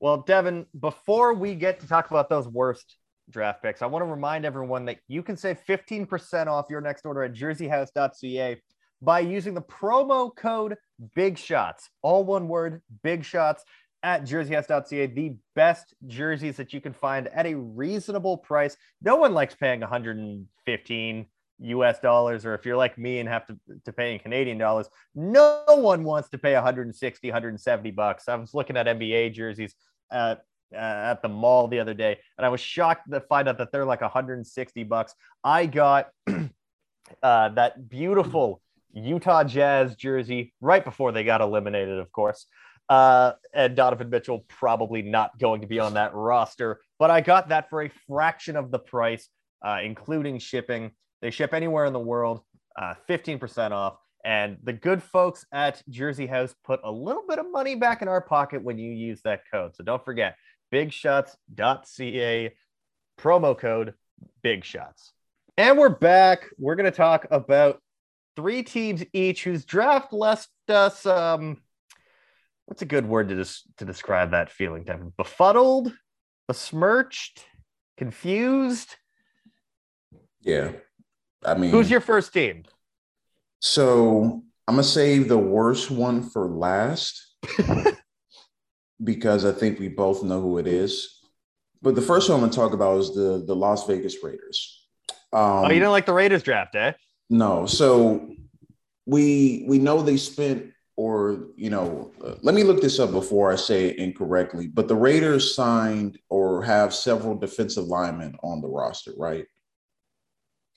Well, 0.00 0.18
Devin, 0.18 0.66
before 0.78 1.34
we 1.34 1.54
get 1.54 1.80
to 1.80 1.86
talk 1.86 2.10
about 2.10 2.30
those 2.30 2.48
worst 2.48 2.96
draft 3.28 3.62
picks, 3.62 3.82
I 3.82 3.86
want 3.86 4.02
to 4.02 4.10
remind 4.10 4.46
everyone 4.46 4.86
that 4.86 4.98
you 5.08 5.22
can 5.22 5.36
save 5.36 5.58
15% 5.68 6.46
off 6.46 6.66
your 6.70 6.80
next 6.80 7.04
order 7.04 7.22
at 7.22 7.34
jerseyhouse.ca 7.34 8.60
by 9.02 9.20
using 9.20 9.54
the 9.54 9.62
promo 9.62 10.34
code 10.34 10.76
Big 11.14 11.38
Shots, 11.38 11.90
all 12.02 12.24
one 12.24 12.48
word, 12.48 12.82
Big 13.02 13.24
Shots 13.24 13.64
at 14.02 14.24
jerseyhouse.ca, 14.24 15.06
the 15.06 15.36
best 15.54 15.94
jerseys 16.06 16.56
that 16.56 16.72
you 16.72 16.80
can 16.80 16.92
find 16.92 17.28
at 17.28 17.46
a 17.46 17.54
reasonable 17.54 18.36
price. 18.36 18.76
No 19.02 19.16
one 19.16 19.34
likes 19.34 19.54
paying 19.54 19.80
115 19.80 21.26
US 21.62 21.98
dollars, 22.00 22.46
or 22.46 22.54
if 22.54 22.64
you're 22.64 22.76
like 22.76 22.96
me 22.96 23.18
and 23.18 23.28
have 23.28 23.46
to, 23.46 23.58
to 23.84 23.92
pay 23.92 24.14
in 24.14 24.18
Canadian 24.18 24.58
dollars, 24.58 24.88
no 25.14 25.62
one 25.68 26.04
wants 26.04 26.30
to 26.30 26.38
pay 26.38 26.54
160, 26.54 27.28
170 27.28 27.90
bucks. 27.90 28.28
I 28.28 28.36
was 28.36 28.54
looking 28.54 28.76
at 28.76 28.86
NBA 28.86 29.34
jerseys. 29.34 29.74
Uh, 30.10 30.36
uh, 30.72 30.76
at 30.76 31.20
the 31.20 31.28
mall 31.28 31.66
the 31.66 31.80
other 31.80 31.94
day, 31.94 32.16
and 32.38 32.46
I 32.46 32.48
was 32.48 32.60
shocked 32.60 33.10
to 33.10 33.20
find 33.22 33.48
out 33.48 33.58
that 33.58 33.72
they're 33.72 33.84
like 33.84 34.02
160 34.02 34.84
bucks. 34.84 35.16
I 35.42 35.66
got 35.66 36.10
uh, 36.28 37.48
that 37.48 37.88
beautiful 37.88 38.62
Utah 38.92 39.44
Jazz 39.44 39.96
jersey 39.96 40.54
right 40.60 40.84
before 40.84 41.10
they 41.12 41.24
got 41.24 41.40
eliminated, 41.40 41.98
of 41.98 42.12
course. 42.12 42.46
Uh, 42.90 43.34
and 43.54 43.76
Donovan 43.76 44.10
Mitchell 44.10 44.44
probably 44.48 45.00
not 45.00 45.38
going 45.38 45.60
to 45.60 45.68
be 45.68 45.78
on 45.78 45.94
that 45.94 46.12
roster, 46.12 46.80
but 46.98 47.08
I 47.08 47.20
got 47.20 47.48
that 47.50 47.70
for 47.70 47.82
a 47.82 47.90
fraction 48.08 48.56
of 48.56 48.72
the 48.72 48.80
price, 48.80 49.28
uh, 49.64 49.78
including 49.84 50.40
shipping. 50.40 50.90
They 51.22 51.30
ship 51.30 51.54
anywhere 51.54 51.84
in 51.84 51.92
the 51.92 52.00
world, 52.00 52.40
uh, 52.76 52.94
15% 53.08 53.70
off. 53.70 53.96
And 54.24 54.58
the 54.64 54.72
good 54.72 55.04
folks 55.04 55.46
at 55.52 55.80
Jersey 55.88 56.26
House 56.26 56.52
put 56.64 56.80
a 56.82 56.90
little 56.90 57.22
bit 57.28 57.38
of 57.38 57.50
money 57.52 57.76
back 57.76 58.02
in 58.02 58.08
our 58.08 58.20
pocket 58.20 58.62
when 58.64 58.76
you 58.76 58.90
use 58.90 59.22
that 59.22 59.42
code. 59.52 59.76
So 59.76 59.84
don't 59.84 60.04
forget 60.04 60.34
bigshots.ca 60.74 62.52
promo 63.20 63.56
code 63.56 63.94
big 64.42 64.64
shots. 64.64 65.12
And 65.56 65.78
we're 65.78 65.90
back. 65.90 66.46
We're 66.58 66.74
going 66.74 66.90
to 66.90 66.96
talk 66.96 67.26
about 67.30 67.80
three 68.34 68.64
teams 68.64 69.04
each 69.12 69.44
whose 69.44 69.64
draft 69.64 70.12
left 70.12 70.48
us 70.68 71.06
um 71.06 71.58
what's 72.70 72.82
a 72.82 72.86
good 72.86 73.06
word 73.06 73.28
to 73.28 73.34
des- 73.34 73.66
to 73.78 73.84
describe 73.84 74.30
that 74.30 74.48
feeling 74.48 74.84
Devin? 74.84 75.12
befuddled 75.16 75.92
besmirched 76.46 77.44
confused 77.98 78.94
Yeah. 80.40 80.72
I 81.44 81.54
mean, 81.54 81.70
who's 81.70 81.90
your 81.90 82.00
first 82.00 82.32
team 82.32 82.62
so 83.60 84.42
I'm 84.68 84.76
gonna 84.76 84.84
save 84.84 85.28
the 85.28 85.36
worst 85.36 85.90
one 85.90 86.22
for 86.22 86.48
last 86.48 87.34
because 89.04 89.44
I 89.44 89.50
think 89.50 89.80
we 89.80 89.88
both 89.88 90.22
know 90.22 90.40
who 90.40 90.58
it 90.58 90.66
is. 90.66 91.18
But 91.82 91.94
the 91.94 92.02
first 92.02 92.28
one 92.28 92.36
I'm 92.36 92.42
gonna 92.42 92.52
talk 92.52 92.72
about 92.72 93.00
is 93.00 93.14
the 93.14 93.42
the 93.46 93.56
Las 93.56 93.86
Vegas 93.86 94.22
Raiders. 94.22 94.86
Um, 95.32 95.64
oh 95.64 95.68
you 95.68 95.80
didn't 95.80 95.90
like 95.90 96.06
the 96.06 96.12
raiders 96.12 96.42
draft 96.42 96.74
eh 96.76 96.92
No. 97.28 97.66
So 97.66 98.30
we 99.06 99.64
we 99.68 99.78
know 99.78 100.02
they 100.02 100.16
spent 100.16 100.72
or 101.00 101.46
you 101.56 101.70
know, 101.70 102.12
uh, 102.22 102.34
let 102.42 102.54
me 102.54 102.62
look 102.62 102.82
this 102.82 102.98
up 102.98 103.10
before 103.10 103.50
I 103.50 103.56
say 103.56 103.88
it 103.88 103.96
incorrectly. 103.96 104.66
But 104.66 104.86
the 104.86 104.94
Raiders 104.94 105.54
signed 105.54 106.18
or 106.28 106.62
have 106.62 106.92
several 106.92 107.34
defensive 107.34 107.86
linemen 107.86 108.36
on 108.42 108.60
the 108.60 108.68
roster, 108.68 109.12
right? 109.16 109.46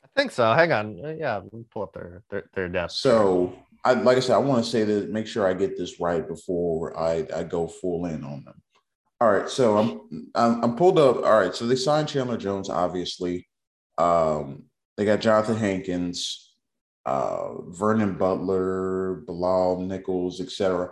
i 0.05 0.19
think 0.19 0.31
so 0.31 0.53
hang 0.53 0.71
on 0.71 0.95
yeah 1.17 1.37
let 1.37 1.51
me 1.51 1.63
pull 1.73 1.81
up 1.81 1.93
their 1.93 2.21
their, 2.29 2.43
their 2.53 2.69
depth 2.69 2.91
So 2.91 3.57
I 3.83 3.93
like 3.93 4.17
I 4.17 4.19
said, 4.21 4.35
I 4.35 4.37
want 4.37 4.63
to 4.63 4.69
say 4.69 4.83
that 4.83 5.09
make 5.09 5.27
sure 5.27 5.45
I 5.47 5.53
get 5.53 5.77
this 5.77 5.99
right 5.99 6.25
before 6.25 6.97
I, 6.97 7.27
I 7.35 7.43
go 7.43 7.67
full 7.67 8.05
in 8.05 8.23
on 8.23 8.45
them. 8.45 8.61
All 9.19 9.31
right, 9.31 9.49
so 9.49 9.77
I'm, 9.77 10.31
I'm 10.35 10.63
I'm 10.63 10.75
pulled 10.75 10.99
up. 10.99 11.17
All 11.17 11.39
right, 11.39 11.53
so 11.53 11.65
they 11.65 11.75
signed 11.75 12.07
Chandler 12.07 12.37
Jones, 12.37 12.69
obviously. 12.69 13.47
Um, 13.97 14.63
they 14.95 15.05
got 15.05 15.19
Jonathan 15.19 15.57
Hankins, 15.57 16.52
uh, 17.05 17.61
Vernon 17.69 18.13
Butler, 18.17 19.23
Bilal 19.25 19.81
Nichols, 19.81 20.39
etc. 20.41 20.91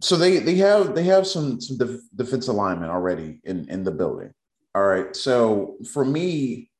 So 0.00 0.16
they 0.16 0.38
they 0.38 0.56
have 0.56 0.94
they 0.94 1.04
have 1.04 1.26
some 1.26 1.60
some 1.60 1.78
def- 1.78 2.00
defensive 2.14 2.54
linemen 2.54 2.90
already 2.90 3.40
in 3.44 3.68
in 3.68 3.84
the 3.84 3.92
building. 3.92 4.32
All 4.74 4.82
right, 4.86 5.14
so 5.14 5.76
for 5.92 6.04
me, 6.04 6.70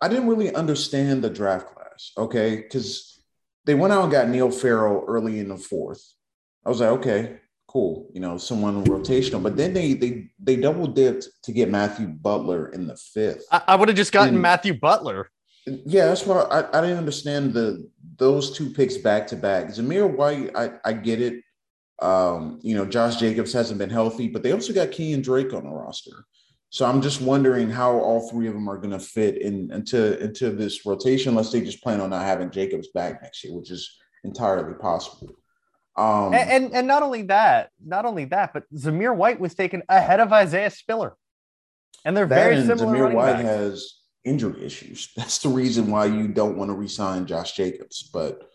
I 0.00 0.08
didn't 0.08 0.28
really 0.28 0.54
understand 0.54 1.22
the 1.22 1.30
draft 1.30 1.66
class, 1.74 2.12
okay, 2.16 2.56
because 2.56 3.20
they 3.64 3.74
went 3.74 3.92
out 3.92 4.04
and 4.04 4.12
got 4.12 4.28
Neil 4.28 4.50
Farrell 4.50 5.04
early 5.08 5.40
in 5.40 5.48
the 5.48 5.56
fourth. 5.56 6.00
I 6.64 6.68
was 6.68 6.80
like, 6.80 6.90
okay, 7.00 7.40
cool, 7.66 8.08
you 8.14 8.20
know, 8.20 8.38
someone 8.38 8.84
rotational. 8.84 9.42
But 9.42 9.56
then 9.56 9.74
they 9.74 9.94
they 9.94 10.30
they 10.38 10.56
double 10.56 10.86
dipped 10.86 11.28
to 11.42 11.52
get 11.52 11.68
Matthew 11.70 12.06
Butler 12.06 12.68
in 12.68 12.86
the 12.86 12.96
fifth. 12.96 13.44
i, 13.50 13.60
I 13.68 13.76
would 13.76 13.88
have 13.88 13.96
just 13.96 14.12
gotten 14.12 14.36
Hmm. 14.36 14.42
matthew 14.42 14.72
butler 14.78 15.30
Yeah, 15.66 16.06
that's 16.06 16.26
why 16.26 16.40
I, 16.42 16.78
I 16.78 16.80
didn't 16.80 16.98
understand 16.98 17.52
the 17.52 17.88
those 18.16 18.56
two 18.56 18.70
picks 18.70 18.96
back 18.96 19.26
to 19.28 19.36
back. 19.36 19.66
Zamir 19.68 20.10
White, 20.14 20.50
I, 20.54 20.72
I 20.84 20.92
get 20.92 21.20
it. 21.20 21.42
Um, 22.00 22.58
you 22.62 22.74
know, 22.74 22.86
Josh 22.86 23.16
Jacobs 23.16 23.52
hasn't 23.52 23.78
been 23.78 23.90
healthy, 23.90 24.28
but 24.28 24.42
they 24.42 24.52
also 24.52 24.72
got 24.72 24.90
Kenyon 24.90 25.22
Drake 25.22 25.52
on 25.52 25.64
the 25.64 25.70
roster. 25.70 26.24
So 26.70 26.86
I'm 26.86 27.02
just 27.02 27.20
wondering 27.20 27.68
how 27.68 27.92
all 27.98 28.28
three 28.30 28.46
of 28.46 28.54
them 28.54 28.68
are 28.68 28.78
going 28.78 28.92
to 28.92 28.98
fit 28.98 29.42
in 29.42 29.70
into 29.72 30.18
into 30.22 30.50
this 30.50 30.86
rotation, 30.86 31.30
unless 31.30 31.52
they 31.52 31.60
just 31.60 31.82
plan 31.82 32.00
on 32.00 32.10
not 32.10 32.24
having 32.24 32.50
Jacobs 32.50 32.88
back 32.88 33.22
next 33.22 33.44
year, 33.44 33.54
which 33.54 33.70
is 33.70 33.98
entirely 34.24 34.74
possible. 34.74 35.34
Um, 35.96 36.32
and, 36.32 36.50
and 36.50 36.74
and 36.74 36.86
not 36.86 37.02
only 37.02 37.22
that 37.22 37.70
not 37.84 38.06
only 38.06 38.24
that 38.26 38.54
but 38.54 38.62
zamir 38.72 39.14
white 39.14 39.40
was 39.40 39.54
taken 39.54 39.82
ahead 39.88 40.20
of 40.20 40.32
isaiah 40.32 40.70
spiller 40.70 41.16
and 42.04 42.16
they're 42.16 42.26
very 42.26 42.64
similar 42.64 42.94
Zamir 42.94 43.12
White 43.12 43.32
backs. 43.34 43.48
has 43.48 43.94
injury 44.24 44.64
issues. 44.64 45.12
That's 45.16 45.38
the 45.38 45.48
reason 45.48 45.90
why 45.90 46.06
you 46.06 46.28
don't 46.28 46.56
want 46.56 46.70
to 46.70 46.74
resign 46.74 47.26
Josh 47.26 47.52
Jacobs. 47.52 48.08
But 48.12 48.50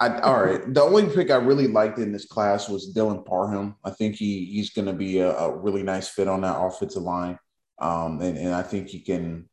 I, 0.00 0.18
all 0.20 0.44
right, 0.44 0.72
the 0.72 0.82
only 0.82 1.06
pick 1.06 1.30
I 1.30 1.36
really 1.36 1.68
liked 1.68 1.98
in 1.98 2.12
this 2.12 2.26
class 2.26 2.68
was 2.68 2.92
Dylan 2.94 3.24
Parham. 3.24 3.76
I 3.84 3.90
think 3.90 4.16
he 4.16 4.46
he's 4.46 4.70
going 4.70 4.86
to 4.86 4.92
be 4.92 5.18
a, 5.18 5.30
a 5.36 5.56
really 5.56 5.82
nice 5.82 6.08
fit 6.08 6.28
on 6.28 6.42
that 6.42 6.58
offensive 6.58 7.02
line, 7.02 7.38
um, 7.78 8.20
and 8.20 8.36
and 8.36 8.54
I 8.54 8.62
think 8.62 8.88
he 8.88 9.00
can, 9.00 9.48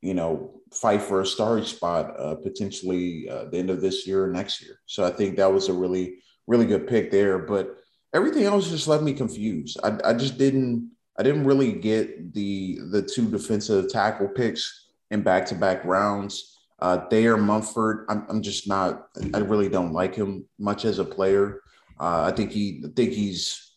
you 0.00 0.14
know, 0.14 0.60
fight 0.72 1.02
for 1.02 1.20
a 1.20 1.26
starting 1.26 1.64
spot 1.64 2.18
uh, 2.18 2.36
potentially 2.36 3.28
uh, 3.28 3.44
the 3.46 3.58
end 3.58 3.70
of 3.70 3.80
this 3.80 4.06
year 4.06 4.24
or 4.24 4.32
next 4.32 4.62
year. 4.62 4.78
So 4.86 5.04
I 5.04 5.10
think 5.10 5.36
that 5.36 5.52
was 5.52 5.68
a 5.68 5.72
really 5.72 6.18
really 6.46 6.66
good 6.66 6.86
pick 6.86 7.10
there. 7.10 7.38
But 7.38 7.76
everything 8.14 8.44
else 8.44 8.70
just 8.70 8.88
left 8.88 9.02
me 9.02 9.12
confused. 9.12 9.78
I, 9.82 9.98
I 10.04 10.12
just 10.14 10.38
didn't 10.38 10.90
I 11.22 11.24
didn't 11.24 11.44
really 11.44 11.70
get 11.70 12.34
the 12.34 12.80
the 12.90 13.00
two 13.00 13.30
defensive 13.30 13.88
tackle 13.88 14.26
picks 14.26 14.88
in 15.12 15.22
back 15.22 15.46
to 15.46 15.54
back 15.54 15.84
rounds. 15.84 16.58
Uh, 16.80 17.06
Thayer 17.06 17.36
Munford, 17.36 18.06
I'm, 18.08 18.26
I'm 18.28 18.42
just 18.42 18.66
not. 18.66 19.06
I 19.32 19.38
really 19.38 19.68
don't 19.68 19.92
like 19.92 20.16
him 20.16 20.46
much 20.58 20.84
as 20.84 20.98
a 20.98 21.04
player. 21.04 21.60
Uh, 22.00 22.24
I 22.28 22.32
think 22.32 22.50
he 22.50 22.82
I 22.84 22.88
think 22.96 23.12
he's 23.12 23.70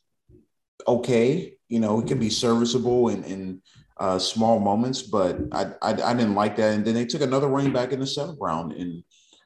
okay. 0.87 1.53
You 1.69 1.79
know, 1.79 1.99
he 1.99 2.07
can 2.07 2.17
be 2.17 2.31
serviceable 2.31 3.09
in 3.09 3.23
in 3.25 3.61
uh, 3.97 4.17
small 4.17 4.59
moments, 4.59 5.03
but 5.03 5.37
I, 5.51 5.65
I 5.83 5.91
I 6.01 6.13
didn't 6.15 6.33
like 6.33 6.55
that. 6.55 6.73
And 6.73 6.83
then 6.83 6.95
they 6.95 7.05
took 7.05 7.21
another 7.21 7.47
running 7.47 7.73
back 7.73 7.91
in 7.91 7.99
the 7.99 8.07
seventh 8.07 8.39
round 8.41 8.73
in 8.73 9.03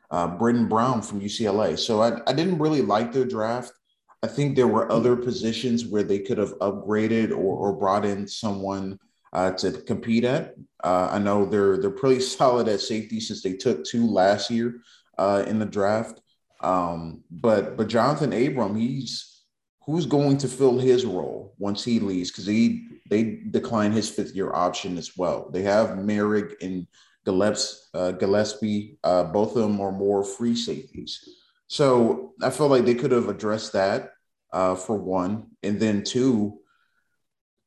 uh, 0.10 0.38
Brittain 0.38 0.70
Brown 0.70 1.02
from 1.02 1.20
UCLA. 1.20 1.78
So 1.78 2.02
I, 2.02 2.22
I 2.26 2.32
didn't 2.32 2.60
really 2.60 2.82
like 2.82 3.12
their 3.12 3.26
draft. 3.26 3.74
I 4.22 4.28
think 4.28 4.56
there 4.56 4.68
were 4.68 4.92
other 4.92 5.16
positions 5.16 5.86
where 5.86 6.04
they 6.04 6.20
could 6.20 6.38
have 6.38 6.58
upgraded 6.60 7.32
or, 7.32 7.36
or 7.36 7.74
brought 7.74 8.06
in 8.06 8.28
someone 8.28 9.00
uh, 9.32 9.52
to 9.52 9.72
compete 9.72 10.26
at. 10.26 10.56
Uh, 10.84 11.10
I 11.12 11.20
know 11.20 11.46
they're 11.46 11.78
they're 11.78 11.90
pretty 11.90 12.20
solid 12.38 12.68
at 12.68 12.82
safety 12.82 13.20
since 13.20 13.42
they 13.42 13.54
took 13.54 13.84
two 13.84 14.08
last 14.08 14.50
year 14.50 14.82
uh, 15.18 15.44
in 15.48 15.60
the 15.60 15.66
draft. 15.66 16.22
Um, 16.62 17.24
but 17.32 17.78
but 17.78 17.88
Jonathan 17.88 18.34
Abram, 18.34 18.76
he's 18.76 19.44
who's 19.86 20.06
going 20.06 20.38
to 20.38 20.48
fill 20.48 20.78
his 20.78 21.06
role 21.06 21.56
once 21.58 21.84
he 21.84 22.00
leaves 22.00 22.32
because 22.32 22.46
he 22.46 22.88
they 23.10 23.40
decline 23.50 23.92
his 23.92 24.10
fifth 24.10 24.36
year 24.36 24.54
option 24.54 24.98
as 24.98 25.18
well. 25.18 25.50
They 25.52 25.62
have 25.64 25.98
Moehrig 25.98 26.54
and 26.62 26.86
Gillespie, 27.26 27.88
uh, 27.94 28.12
Gillespie 28.12 28.98
uh, 29.04 29.24
both 29.24 29.56
of 29.56 29.64
them 29.64 29.80
are 29.82 29.92
more 29.92 30.24
free 30.24 30.56
safeties. 30.56 31.38
So 31.70 32.34
I 32.42 32.50
feel 32.50 32.68
like 32.68 32.84
they 32.84 32.96
could 32.96 33.12
have 33.12 33.30
addressed 33.30 33.74
that 33.74 34.12
uh, 34.52 34.76
for 34.76 34.98
one, 34.98 35.52
and 35.64 35.80
then 35.80 36.04
two. 36.04 36.58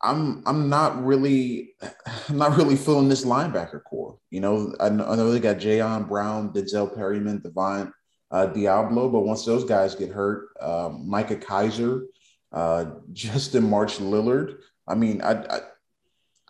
I'm 0.04 0.42
I'm 0.44 0.68
not 0.68 1.04
really 1.04 1.74
I'm 2.28 2.36
not 2.36 2.56
really 2.56 2.74
feeling 2.74 3.08
this 3.08 3.24
linebacker 3.24 3.82
core. 3.84 4.18
You 4.30 4.40
know, 4.40 4.74
I 4.80 4.88
know, 4.88 5.06
I 5.06 5.14
know 5.14 5.30
they 5.30 5.38
got 5.38 5.58
Jayon 5.58 6.08
Brown, 6.08 6.52
Denzel 6.52 6.94
Perryman, 6.94 7.38
Devon 7.38 7.92
uh, 8.32 8.48
Deablo, 8.48 9.12
but 9.12 9.20
once 9.20 9.44
those 9.44 9.64
guys 9.64 9.94
get 9.94 10.10
hurt, 10.10 10.48
uh, 10.60 10.90
Micah 10.92 11.36
Kiser, 11.36 12.06
uh, 12.50 12.86
Justin 13.12 13.70
March 13.70 13.98
Lillard. 13.98 14.56
I 14.88 14.96
mean, 14.96 15.22
I, 15.22 15.44
I 15.44 15.60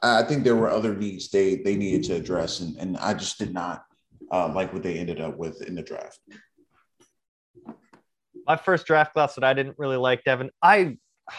I 0.03 0.23
think 0.23 0.43
there 0.43 0.57
were 0.57 0.71
other 0.71 0.97
needs 0.97 1.29
they 1.29 1.57
they 1.57 1.77
needed 1.77 2.05
to 2.05 2.15
address, 2.15 2.61
and, 2.61 2.77
and 2.79 2.97
I 2.97 3.13
just 3.13 3.39
did 3.39 3.53
not 3.53 3.85
uh, 4.31 4.51
like 4.55 4.73
what 4.73 4.83
they 4.83 4.99
ended 4.99 5.21
up 5.21 5.37
with 5.37 5.61
in 5.63 5.75
the 5.75 5.83
draft. 5.83 6.19
My 8.47 8.57
first 8.57 8.87
draft 8.87 9.13
class 9.13 9.35
that 9.35 9.45
I 9.45 9.55
didn't 9.55 9.79
really 9.79 9.97
like, 9.97 10.25
Devin. 10.25 10.51
I 10.63 10.97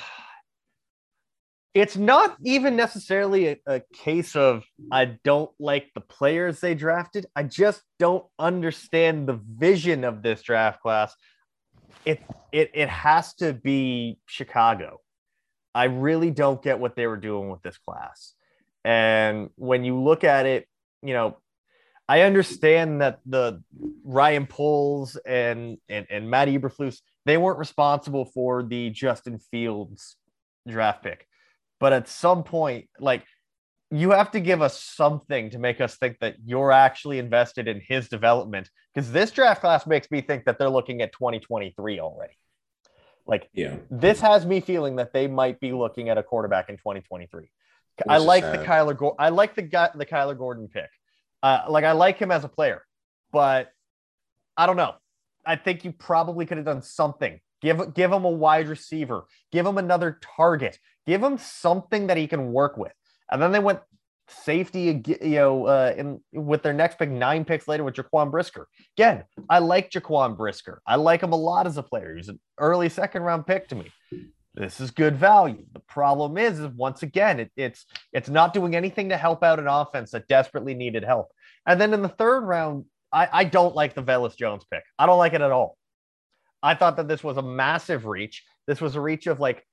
it's 1.74 1.98
not 1.98 2.38
even 2.44 2.76
necessarily 2.76 3.48
a, 3.48 3.58
a, 3.66 3.82
case 3.94 4.36
of 4.36 4.64
I 4.92 5.18
don't 5.24 5.50
like 5.60 5.90
the 5.96 6.02
players 6.02 6.60
they 6.60 6.76
drafted. 6.76 7.26
I 7.36 7.44
just 7.44 7.82
don't 7.98 8.26
understand 8.38 9.28
the 9.28 9.40
vision 9.58 10.04
of 10.04 10.22
this 10.22 10.44
draft 10.44 10.82
class. 10.82 11.16
It 12.06 12.22
it 12.52 12.72
it 12.74 12.90
has 12.90 13.34
to 13.36 13.54
be 13.54 14.20
Chicago. 14.26 15.00
I 15.76 15.86
really 15.86 16.30
don't 16.30 16.62
get 16.62 16.80
what 16.80 16.96
they 16.96 17.08
were 17.08 17.18
doing 17.18 17.50
with 17.50 17.64
this 17.64 17.78
class. 17.78 18.34
And 18.86 19.50
when 19.56 19.84
you 19.84 20.00
look 20.00 20.24
at 20.24 20.46
it, 20.46 20.68
you 21.02 21.14
know, 21.14 21.38
I 22.10 22.22
understand 22.22 23.02
that 23.02 23.20
the 23.26 23.62
Ryan 24.04 24.46
Poles 24.46 25.16
and 25.26 25.78
and, 25.90 26.06
and 26.10 26.30
Matt 26.30 26.48
Eberflus, 26.50 27.00
they 27.26 27.38
weren't 27.38 27.60
responsible 27.60 28.26
for 28.26 28.64
the 28.64 28.90
Justin 28.90 29.40
Fields 29.40 30.18
draft 30.68 31.04
pick. 31.04 31.28
but 31.80 31.92
at 31.94 32.08
some 32.08 32.44
point, 32.44 32.88
like 33.00 33.24
you 33.92 34.12
have 34.12 34.32
to 34.32 34.40
give 34.40 34.62
us 34.62 34.82
something 34.82 35.50
to 35.52 35.60
make 35.60 35.80
us 35.80 35.98
think 35.98 36.18
that 36.20 36.36
you're 36.46 36.72
actually 36.72 37.20
invested 37.20 37.68
in 37.68 37.80
his 37.80 38.10
development 38.10 38.70
because 38.94 39.12
this 39.12 39.30
draft 39.32 39.62
class 39.62 39.86
makes 39.86 40.10
me 40.10 40.20
think 40.22 40.46
that 40.46 40.58
they're 40.58 40.70
looking 40.70 41.02
at 41.04 41.12
2023 41.14 42.00
already. 42.00 42.34
Like, 43.28 43.50
Yeah. 43.54 43.76
this 43.92 44.20
has 44.22 44.46
me 44.46 44.62
feeling 44.62 44.96
that 44.96 45.14
they 45.14 45.28
might 45.28 45.60
be 45.60 45.72
looking 45.74 46.10
at 46.10 46.18
a 46.18 46.24
quarterback 46.24 46.70
in 46.70 46.78
2023. 46.78 47.50
I 48.10 48.18
like 48.18 48.44
the. 48.44 48.58
Kyler. 48.66 48.98
Go- 48.98 49.16
I 49.20 49.30
like 49.30 49.54
the 49.56 49.62
guy, 49.62 49.90
the 49.94 50.06
Kyler 50.08 50.38
Gordon 50.38 50.68
pick. 50.68 50.90
Uh, 51.44 51.66
like 51.68 51.84
I 51.84 51.92
like 51.92 52.18
him 52.18 52.32
as 52.32 52.44
a 52.44 52.50
player, 52.50 52.84
but 53.32 53.70
I 54.58 54.66
don't 54.66 54.78
know. 54.78 54.96
I 55.46 55.58
think 55.58 55.84
you 55.84 55.92
probably 55.92 56.46
could 56.46 56.58
have 56.58 56.66
done 56.66 56.82
something. 56.82 57.40
Give 57.62 57.94
give 57.94 58.12
him 58.12 58.24
a 58.24 58.30
wide 58.30 58.68
receiver. 58.68 59.26
Give 59.52 59.66
him 59.66 59.78
another 59.78 60.20
target. 60.38 60.80
Give 61.06 61.22
him 61.22 61.38
something 61.38 62.08
that 62.08 62.18
he 62.18 62.28
can 62.28 62.54
work 62.54 62.78
with. 62.78 62.94
And 63.30 63.42
then 63.42 63.52
they 63.52 63.60
went 63.60 63.80
safety, 64.30 65.02
you 65.22 65.36
know, 65.36 65.66
uh, 65.66 65.94
in 65.98 66.22
with 66.32 66.64
their 66.64 66.74
next 66.74 66.98
pick, 66.98 67.10
nine 67.10 67.44
picks 67.44 67.68
later 67.68 67.84
with 67.84 67.96
Jaquan 67.96 68.32
Brisker. 68.32 68.68
Again, 68.98 69.24
I 69.50 69.60
like 69.60 69.92
Jaquan 69.92 70.38
Brisker. 70.38 70.82
I 70.88 70.96
like 70.96 71.22
him 71.22 71.34
a 71.34 71.38
lot 71.38 71.68
as 71.68 71.78
a 71.78 71.84
player. 71.84 72.16
He's 72.16 72.30
an 72.30 72.40
early 72.58 72.90
second 72.90 73.24
round 73.24 73.46
pick 73.46 73.68
to 73.70 73.76
me. 73.76 73.92
This 74.56 74.80
is 74.80 74.92
good 74.92 75.16
value. 75.16 75.66
The 75.74 75.80
problem 75.80 76.38
is, 76.38 76.60
is 76.60 76.68
once 76.68 77.02
again, 77.02 77.40
it, 77.40 77.52
it's 77.58 77.86
it's 78.12 78.30
not 78.30 78.54
doing 78.54 78.76
anything 78.76 79.10
to 79.10 79.18
help 79.18 79.44
out 79.44 79.60
an 79.60 79.68
offense 79.68 80.12
that 80.12 80.28
desperately 80.28 80.76
needed 80.76 81.04
help. 81.04 81.30
And 81.66 81.82
then 81.82 81.94
in 81.94 82.02
the 82.02 82.10
third 82.10 82.42
round, 82.42 82.86
I, 83.12 83.28
I 83.32 83.44
don't 83.46 83.76
like 83.76 83.96
the 83.96 84.04
Velus 84.04 84.36
Jones 84.36 84.64
pick. 84.70 84.84
I 85.00 85.06
don't 85.06 85.18
like 85.18 85.34
it 85.34 85.42
at 85.42 85.52
all. 85.52 85.78
I 86.62 86.76
thought 86.76 86.98
that 86.98 87.08
this 87.08 87.24
was 87.24 87.38
a 87.38 87.42
massive 87.42 88.06
reach. 88.06 88.44
This 88.68 88.80
was 88.80 88.96
a 88.96 89.02
reach 89.02 89.28
of 89.28 89.40
like 89.40 89.66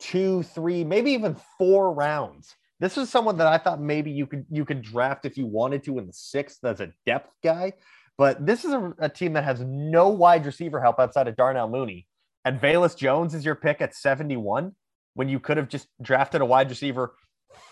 two, 0.00 0.42
three, 0.42 0.84
maybe 0.84 1.12
even 1.12 1.36
four 1.56 1.92
rounds. 1.92 2.54
This 2.80 2.98
is 2.98 3.10
someone 3.10 3.38
that 3.38 3.46
I 3.46 3.58
thought 3.58 3.80
maybe 3.80 4.10
you 4.10 4.26
could 4.26 4.46
you 4.50 4.64
could 4.64 4.82
draft 4.82 5.26
if 5.26 5.36
you 5.36 5.46
wanted 5.46 5.84
to 5.84 5.98
in 5.98 6.06
the 6.06 6.12
sixth 6.12 6.64
as 6.64 6.80
a 6.80 6.92
depth 7.06 7.30
guy. 7.42 7.74
But 8.16 8.44
this 8.44 8.64
is 8.64 8.72
a, 8.72 8.94
a 8.98 9.08
team 9.08 9.34
that 9.34 9.44
has 9.44 9.60
no 9.60 10.08
wide 10.08 10.44
receiver 10.44 10.80
help 10.80 10.98
outside 10.98 11.28
of 11.28 11.36
Darnell 11.36 11.68
Mooney. 11.68 12.06
And 12.48 12.58
Velus 12.58 12.96
Jones 12.96 13.34
is 13.34 13.44
your 13.44 13.56
pick 13.56 13.82
at 13.82 13.94
71 13.94 14.74
when 15.12 15.28
you 15.28 15.38
could 15.38 15.58
have 15.58 15.68
just 15.68 15.86
drafted 16.00 16.40
a 16.40 16.46
wide 16.46 16.70
receiver 16.70 17.14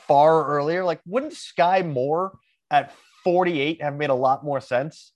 far 0.07 0.47
earlier. 0.49 0.85
Like, 0.85 1.01
wouldn't 1.07 1.33
Skyy 1.33 1.83
Moore 1.91 2.37
at 2.71 2.93
48 3.25 3.81
have 3.81 3.97
made 3.97 4.11
a 4.11 4.15
lot 4.15 4.45
more 4.45 4.61
sense 4.61 5.13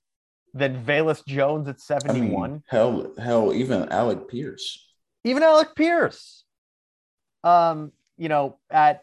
than 0.54 0.82
Velus 0.82 1.22
Jones 1.26 1.68
at 1.68 1.74
I 1.74 1.98
71? 2.00 2.50
mean, 2.50 2.62
hell, 2.68 3.12
hell, 3.18 3.52
even 3.52 3.86
Alec 3.90 4.28
Pierce. 4.28 4.82
even 5.24 5.42
Alec 5.42 5.74
Pierce. 5.76 6.44
Um, 7.44 7.92
you 8.16 8.30
know, 8.30 8.58
at 8.70 9.02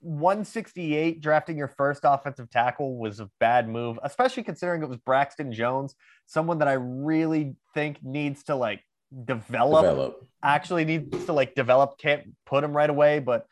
168, 0.00 1.20
drafting 1.20 1.58
your 1.58 1.68
first 1.68 2.00
offensive 2.04 2.48
tackle 2.48 2.96
was 2.96 3.20
a 3.20 3.28
bad 3.38 3.68
move, 3.68 3.98
especially 4.02 4.44
considering 4.44 4.82
it 4.82 4.88
was 4.88 4.96
Braxton 4.96 5.52
Jones, 5.52 5.94
someone 6.24 6.60
that 6.60 6.68
I 6.68 6.72
really 6.72 7.56
think 7.74 8.02
needs 8.02 8.44
to 8.44 8.54
like 8.54 8.82
develop, 9.24 9.84
Develop. 9.84 10.26
actually 10.42 10.84
needs 10.84 11.24
to 11.26 11.32
like 11.32 11.54
develop, 11.54 11.98
can't 11.98 12.34
put 12.46 12.64
him 12.64 12.72
right 12.76 12.90
away, 12.90 13.18
but 13.18 13.46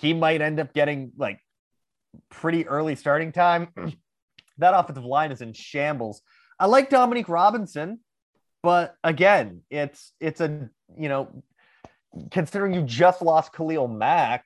he 0.00 0.14
might 0.14 0.40
end 0.40 0.60
up 0.60 0.72
getting 0.72 1.12
like 1.16 1.40
pretty 2.30 2.66
early 2.66 2.94
starting 2.94 3.32
time. 3.32 3.68
that 4.58 4.74
offensive 4.74 5.04
line 5.04 5.32
is 5.32 5.40
in 5.40 5.52
shambles. 5.52 6.22
I 6.58 6.66
like 6.66 6.90
Dominique 6.90 7.28
Robinson, 7.28 8.00
but 8.62 8.94
again, 9.02 9.62
it's 9.70 10.12
it's 10.20 10.40
a 10.40 10.68
you 10.98 11.08
know, 11.08 11.42
considering 12.30 12.74
you 12.74 12.82
just 12.82 13.22
lost 13.22 13.52
Khalil 13.52 13.88
Mack, 13.88 14.44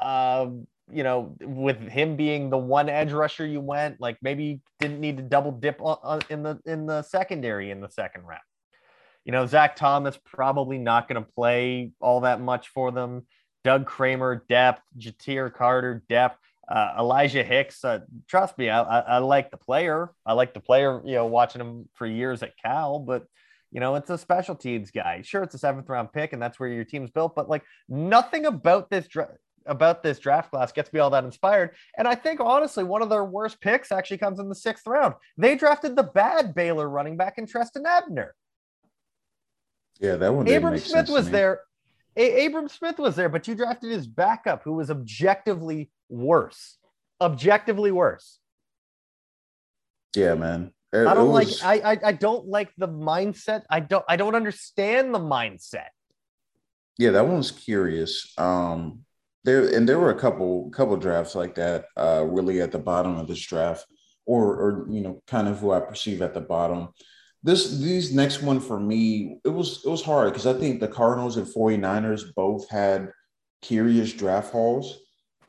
um, 0.00 0.66
you 0.90 1.02
know, 1.02 1.34
with 1.40 1.78
him 1.80 2.16
being 2.16 2.50
the 2.50 2.58
one 2.58 2.88
edge 2.88 3.12
rusher 3.12 3.46
you 3.46 3.60
went, 3.60 4.00
like 4.00 4.16
maybe 4.22 4.44
you 4.44 4.60
didn't 4.80 5.00
need 5.00 5.16
to 5.16 5.22
double 5.22 5.52
dip 5.52 5.80
in 6.30 6.42
the 6.42 6.58
in 6.64 6.86
the 6.86 7.02
secondary 7.02 7.70
in 7.70 7.80
the 7.80 7.90
second 7.90 8.22
round. 8.22 8.40
You 9.28 9.32
know, 9.32 9.44
Zach 9.44 9.76
Thomas 9.76 10.18
probably 10.24 10.78
not 10.78 11.06
going 11.06 11.22
to 11.22 11.30
play 11.30 11.92
all 12.00 12.22
that 12.22 12.40
much 12.40 12.68
for 12.68 12.90
them. 12.90 13.26
Doug 13.62 13.84
Kramer, 13.84 14.42
depth. 14.48 14.80
Ja'Tyre 14.98 15.52
Carter, 15.52 16.02
depth. 16.08 16.38
Uh, 16.66 16.94
Elijah 16.98 17.42
Hicks, 17.42 17.84
uh, 17.84 18.00
trust 18.26 18.56
me, 18.56 18.70
I, 18.70 18.82
I, 18.82 18.98
I 19.00 19.18
like 19.18 19.50
the 19.50 19.58
player. 19.58 20.12
I 20.24 20.32
like 20.32 20.54
the 20.54 20.60
player, 20.60 21.02
you 21.04 21.14
know, 21.14 21.26
watching 21.26 21.60
him 21.60 21.90
for 21.92 22.06
years 22.06 22.42
at 22.42 22.56
Cal, 22.56 23.00
but, 23.00 23.26
you 23.70 23.80
know, 23.80 23.96
it's 23.96 24.08
a 24.08 24.16
special 24.16 24.54
teams 24.54 24.90
guy. 24.90 25.20
Sure, 25.22 25.42
it's 25.42 25.54
a 25.54 25.58
seventh 25.58 25.90
round 25.90 26.10
pick 26.10 26.32
and 26.32 26.40
that's 26.40 26.58
where 26.58 26.70
your 26.70 26.84
team's 26.84 27.10
built, 27.10 27.34
but 27.34 27.50
like 27.50 27.64
nothing 27.86 28.46
about 28.46 28.88
this 28.88 29.08
dra- 29.08 29.36
about 29.66 30.02
this 30.02 30.18
draft 30.18 30.50
class 30.50 30.72
gets 30.72 30.90
me 30.90 31.00
all 31.00 31.10
that 31.10 31.24
inspired. 31.24 31.74
And 31.98 32.08
I 32.08 32.14
think 32.14 32.40
honestly, 32.40 32.84
one 32.84 33.02
of 33.02 33.10
their 33.10 33.24
worst 33.26 33.60
picks 33.60 33.92
actually 33.92 34.18
comes 34.18 34.40
in 34.40 34.48
the 34.48 34.54
sixth 34.54 34.86
round. 34.86 35.14
They 35.36 35.54
drafted 35.54 35.96
the 35.96 36.02
bad 36.02 36.54
Baylor 36.54 36.88
running 36.88 37.18
back 37.18 37.36
in 37.36 37.46
Trestan 37.46 37.84
Ebner. 37.86 38.34
Yeah, 39.98 40.16
that 40.16 40.32
one. 40.32 40.48
Abram 40.48 40.78
Smith 40.78 41.08
was 41.08 41.30
there. 41.30 41.60
A- 42.16 42.46
Abram 42.46 42.68
Smith 42.68 42.98
was 42.98 43.16
there, 43.16 43.28
but 43.28 43.46
you 43.48 43.54
drafted 43.54 43.90
his 43.90 44.06
backup, 44.06 44.62
who 44.64 44.74
was 44.74 44.90
objectively 44.90 45.90
worse. 46.08 46.78
Objectively 47.20 47.90
worse. 47.92 48.38
Yeah, 50.16 50.34
man. 50.34 50.72
It- 50.92 51.06
I 51.06 51.14
don't 51.14 51.32
like. 51.32 51.48
I, 51.62 51.80
I 51.92 51.98
I 52.06 52.12
don't 52.12 52.46
like 52.46 52.72
the 52.78 52.88
mindset. 52.88 53.62
I 53.68 53.80
don't. 53.80 54.04
I 54.08 54.16
don't 54.16 54.34
understand 54.34 55.14
the 55.14 55.18
mindset. 55.18 55.88
Yeah, 56.96 57.10
that 57.10 57.26
one's 57.28 57.50
curious. 57.50 58.32
Um, 58.38 59.04
there 59.44 59.68
and 59.76 59.88
there 59.88 59.98
were 59.98 60.10
a 60.10 60.18
couple 60.18 60.70
couple 60.70 60.96
drafts 60.96 61.34
like 61.34 61.54
that. 61.56 61.86
Uh, 61.96 62.24
really 62.26 62.60
at 62.60 62.72
the 62.72 62.78
bottom 62.78 63.18
of 63.18 63.28
this 63.28 63.40
draft, 63.40 63.86
or 64.26 64.56
or 64.56 64.86
you 64.90 65.02
know, 65.02 65.22
kind 65.26 65.46
of 65.46 65.58
who 65.58 65.72
I 65.72 65.80
perceive 65.80 66.22
at 66.22 66.34
the 66.34 66.40
bottom. 66.40 66.88
This 67.42 67.78
these 67.78 68.12
next 68.12 68.42
one 68.42 68.60
for 68.60 68.80
me, 68.80 69.38
it 69.44 69.48
was 69.48 69.82
it 69.84 69.88
was 69.88 70.02
hard 70.02 70.32
because 70.32 70.46
I 70.46 70.54
think 70.54 70.80
the 70.80 70.88
Cardinals 70.88 71.36
and 71.36 71.46
49ers 71.46 72.34
both 72.34 72.68
had 72.68 73.12
curious 73.62 74.12
draft 74.12 74.52
hauls. 74.52 74.98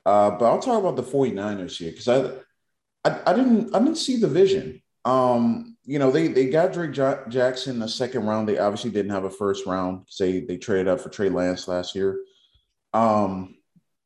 Uh, 0.05 0.31
but 0.31 0.45
I'll 0.45 0.61
talk 0.61 0.79
about 0.79 0.95
the 0.95 1.03
49ers 1.03 1.77
here 1.77 1.91
because 1.91 2.07
I, 2.07 2.31
I 3.05 3.31
I 3.31 3.33
didn't 3.33 3.75
I 3.75 3.79
didn't 3.79 3.97
see 3.97 4.17
the 4.17 4.27
vision. 4.27 4.81
Um, 5.05 5.77
you 5.83 5.97
know, 5.97 6.11
they 6.11 6.27
they 6.27 6.49
got 6.49 6.73
Drake 6.73 6.95
Ja- 6.95 7.27
Jackson 7.27 7.75
in 7.75 7.79
the 7.79 7.87
second 7.87 8.25
round. 8.25 8.47
They 8.47 8.59
obviously 8.59 8.91
didn't 8.91 9.11
have 9.11 9.23
a 9.23 9.29
first 9.29 9.65
round 9.65 10.01
because 10.01 10.17
they 10.17 10.41
they 10.41 10.57
traded 10.57 10.87
up 10.87 10.99
for 10.99 11.09
Trey 11.09 11.29
Lance 11.29 11.67
last 11.67 11.95
year. 11.95 12.19
Um, 12.93 13.55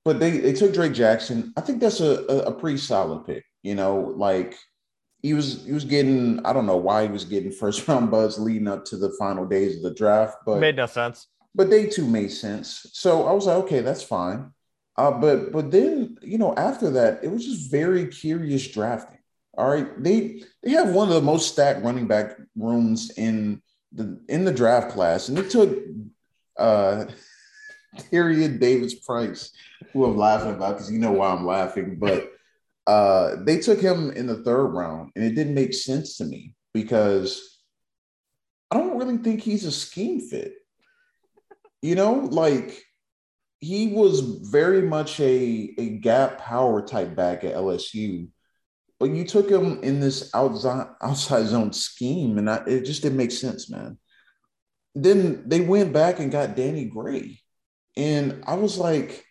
but 0.06 0.20
they 0.20 0.38
they 0.38 0.54
took 0.54 0.74
Drake 0.74 0.94
Jackson. 0.94 1.54
I 1.58 1.62
think 1.62 1.82
that's 1.82 2.00
a, 2.00 2.26
a, 2.30 2.38
a 2.44 2.52
pretty 2.54 2.78
solid 2.78 3.26
pick. 3.26 3.44
You 3.64 3.76
know, 3.76 4.14
like 4.16 4.58
he 5.24 5.34
was 5.34 5.66
he 5.66 5.72
was 5.72 5.86
getting 5.86 6.46
I 6.46 6.54
don't 6.54 6.68
know 6.68 6.78
why 6.78 7.06
he 7.08 7.12
was 7.12 7.26
getting 7.26 7.52
first 7.52 7.88
round 7.88 8.12
buzz 8.12 8.38
leading 8.38 8.68
up 8.68 8.86
to 8.86 8.98
the 8.98 9.10
final 9.18 9.46
days 9.46 9.78
of 9.78 9.82
the 9.84 9.94
draft, 9.96 10.38
but 10.46 10.60
Made 10.60 10.76
no 10.76 10.86
sense. 10.86 11.28
but 11.56 11.70
they 11.72 11.88
too 11.88 12.06
made 12.06 12.32
sense. 12.32 12.86
So 12.94 13.26
I 13.26 13.32
was 13.32 13.48
like, 13.48 13.58
okay, 13.64 13.80
that's 13.82 14.04
fine. 14.04 14.52
Uh, 14.96 15.10
but 15.12 15.52
but 15.52 15.72
then 15.72 16.18
you 16.22 16.38
know 16.38 16.54
after 16.56 16.92
that, 16.92 17.24
it 17.24 17.32
was 17.32 17.44
just 17.46 17.72
very 17.72 18.06
curious 18.08 18.68
drafting. 18.68 19.18
All 19.58 19.70
right, 19.70 19.88
they 20.04 20.44
they 20.62 20.72
have 20.72 20.94
one 20.94 21.08
of 21.08 21.16
the 21.16 21.22
most 21.22 21.52
stacked 21.52 21.84
running 21.84 22.08
back 22.08 22.38
rooms 22.56 23.12
in 23.18 23.62
the 23.94 24.20
in 24.28 24.44
the 24.46 24.52
draft 24.54 24.92
class, 24.92 25.30
and 25.30 25.40
it 25.40 25.50
took 25.50 25.80
uh 26.60 27.06
Tyrion 28.12 28.60
Davis 28.60 28.96
Price, 28.96 29.52
who 29.94 30.06
I'm 30.06 30.18
laughing 30.18 30.56
about 30.56 30.74
because 30.74 30.92
you 30.92 31.00
know 31.00 31.12
why 31.12 31.30
I'm 31.30 31.46
laughing, 31.46 31.98
but 32.00 32.33
uh 32.88 33.36
they 33.46 33.60
took 33.60 33.80
him 33.80 34.12
in 34.12 34.28
the 34.28 34.44
third 34.44 34.68
round, 34.68 35.12
and 35.16 35.24
it 35.24 35.36
didn't 35.36 35.56
make 35.56 35.74
sense 35.74 36.18
to 36.18 36.26
me 36.26 36.56
because 36.74 37.54
I 38.72 38.78
don't 38.78 38.98
really 38.98 39.18
think 39.18 39.42
he's 39.42 39.66
a 39.66 39.72
scheme 39.72 40.20
fit. 40.20 40.54
You 41.82 41.96
know, 41.96 42.14
like 42.14 42.82
he 43.60 43.94
was 43.94 44.20
very 44.20 44.82
much 44.82 45.20
a, 45.20 45.74
a 45.78 45.90
gap 46.00 46.40
power 46.40 46.82
type 46.82 47.16
back 47.16 47.44
at 47.44 47.56
LSU, 47.56 48.28
but 49.00 49.12
you 49.12 49.26
took 49.26 49.50
him 49.50 49.82
in 49.84 50.00
this 50.00 50.30
outside 50.34 50.88
outside 51.02 51.46
zone 51.46 51.72
scheme, 51.72 52.38
and 52.38 52.50
I, 52.50 52.64
it 52.68 52.84
just 52.84 53.04
didn't 53.04 53.18
make 53.18 53.32
sense, 53.32 53.70
man. 53.70 53.98
Then 54.96 55.48
they 55.48 55.62
went 55.62 55.94
back 55.94 56.20
and 56.20 56.32
got 56.32 56.56
Danny 56.56 56.86
Gray, 56.86 57.40
and 57.96 58.44
I 58.48 58.56
was 58.56 58.78
like, 58.78 59.24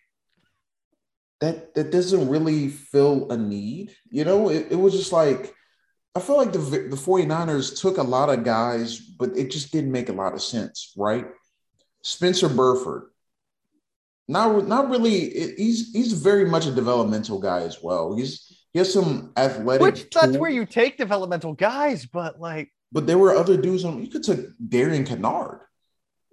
that 1.43 1.75
that 1.75 1.91
doesn't 1.91 2.29
really 2.29 2.69
fill 2.69 3.29
a 3.29 3.37
need. 3.37 3.93
You 4.09 4.23
know, 4.23 4.49
it, 4.49 4.67
it 4.71 4.75
was 4.77 4.93
just 4.93 5.11
like 5.11 5.53
I 6.15 6.21
feel 6.21 6.37
like 6.37 6.53
the 6.53 6.59
the 6.59 6.95
49ers 6.95 7.79
took 7.81 7.97
a 7.97 8.03
lot 8.03 8.29
of 8.29 8.45
guys, 8.45 8.97
but 8.99 9.35
it 9.35 9.51
just 9.51 9.73
didn't 9.73 9.91
make 9.91 10.07
a 10.07 10.13
lot 10.13 10.33
of 10.33 10.41
sense, 10.41 10.93
right? 10.95 11.25
Spencer 12.01 12.47
Burford. 12.47 13.09
Not, 14.29 14.67
not 14.67 14.89
really. 14.89 15.29
He's 15.57 15.91
he's 15.91 16.13
very 16.13 16.45
much 16.45 16.65
a 16.65 16.71
developmental 16.71 17.39
guy 17.41 17.63
as 17.63 17.83
well. 17.83 18.15
He's 18.15 18.65
he 18.71 18.79
has 18.79 18.93
some 18.93 19.33
athletic. 19.35 19.81
Which 19.81 20.09
that's 20.11 20.31
tool- 20.31 20.39
where 20.39 20.49
you 20.49 20.65
take 20.65 20.97
developmental 20.97 21.53
guys, 21.53 22.05
but 22.05 22.39
like 22.39 22.71
but 22.93 23.05
there 23.05 23.17
were 23.17 23.35
other 23.35 23.57
dudes 23.57 23.83
on. 23.83 24.01
You 24.01 24.07
could 24.07 24.23
take 24.23 24.45
Darian 24.69 25.03
Kinnard. 25.03 25.59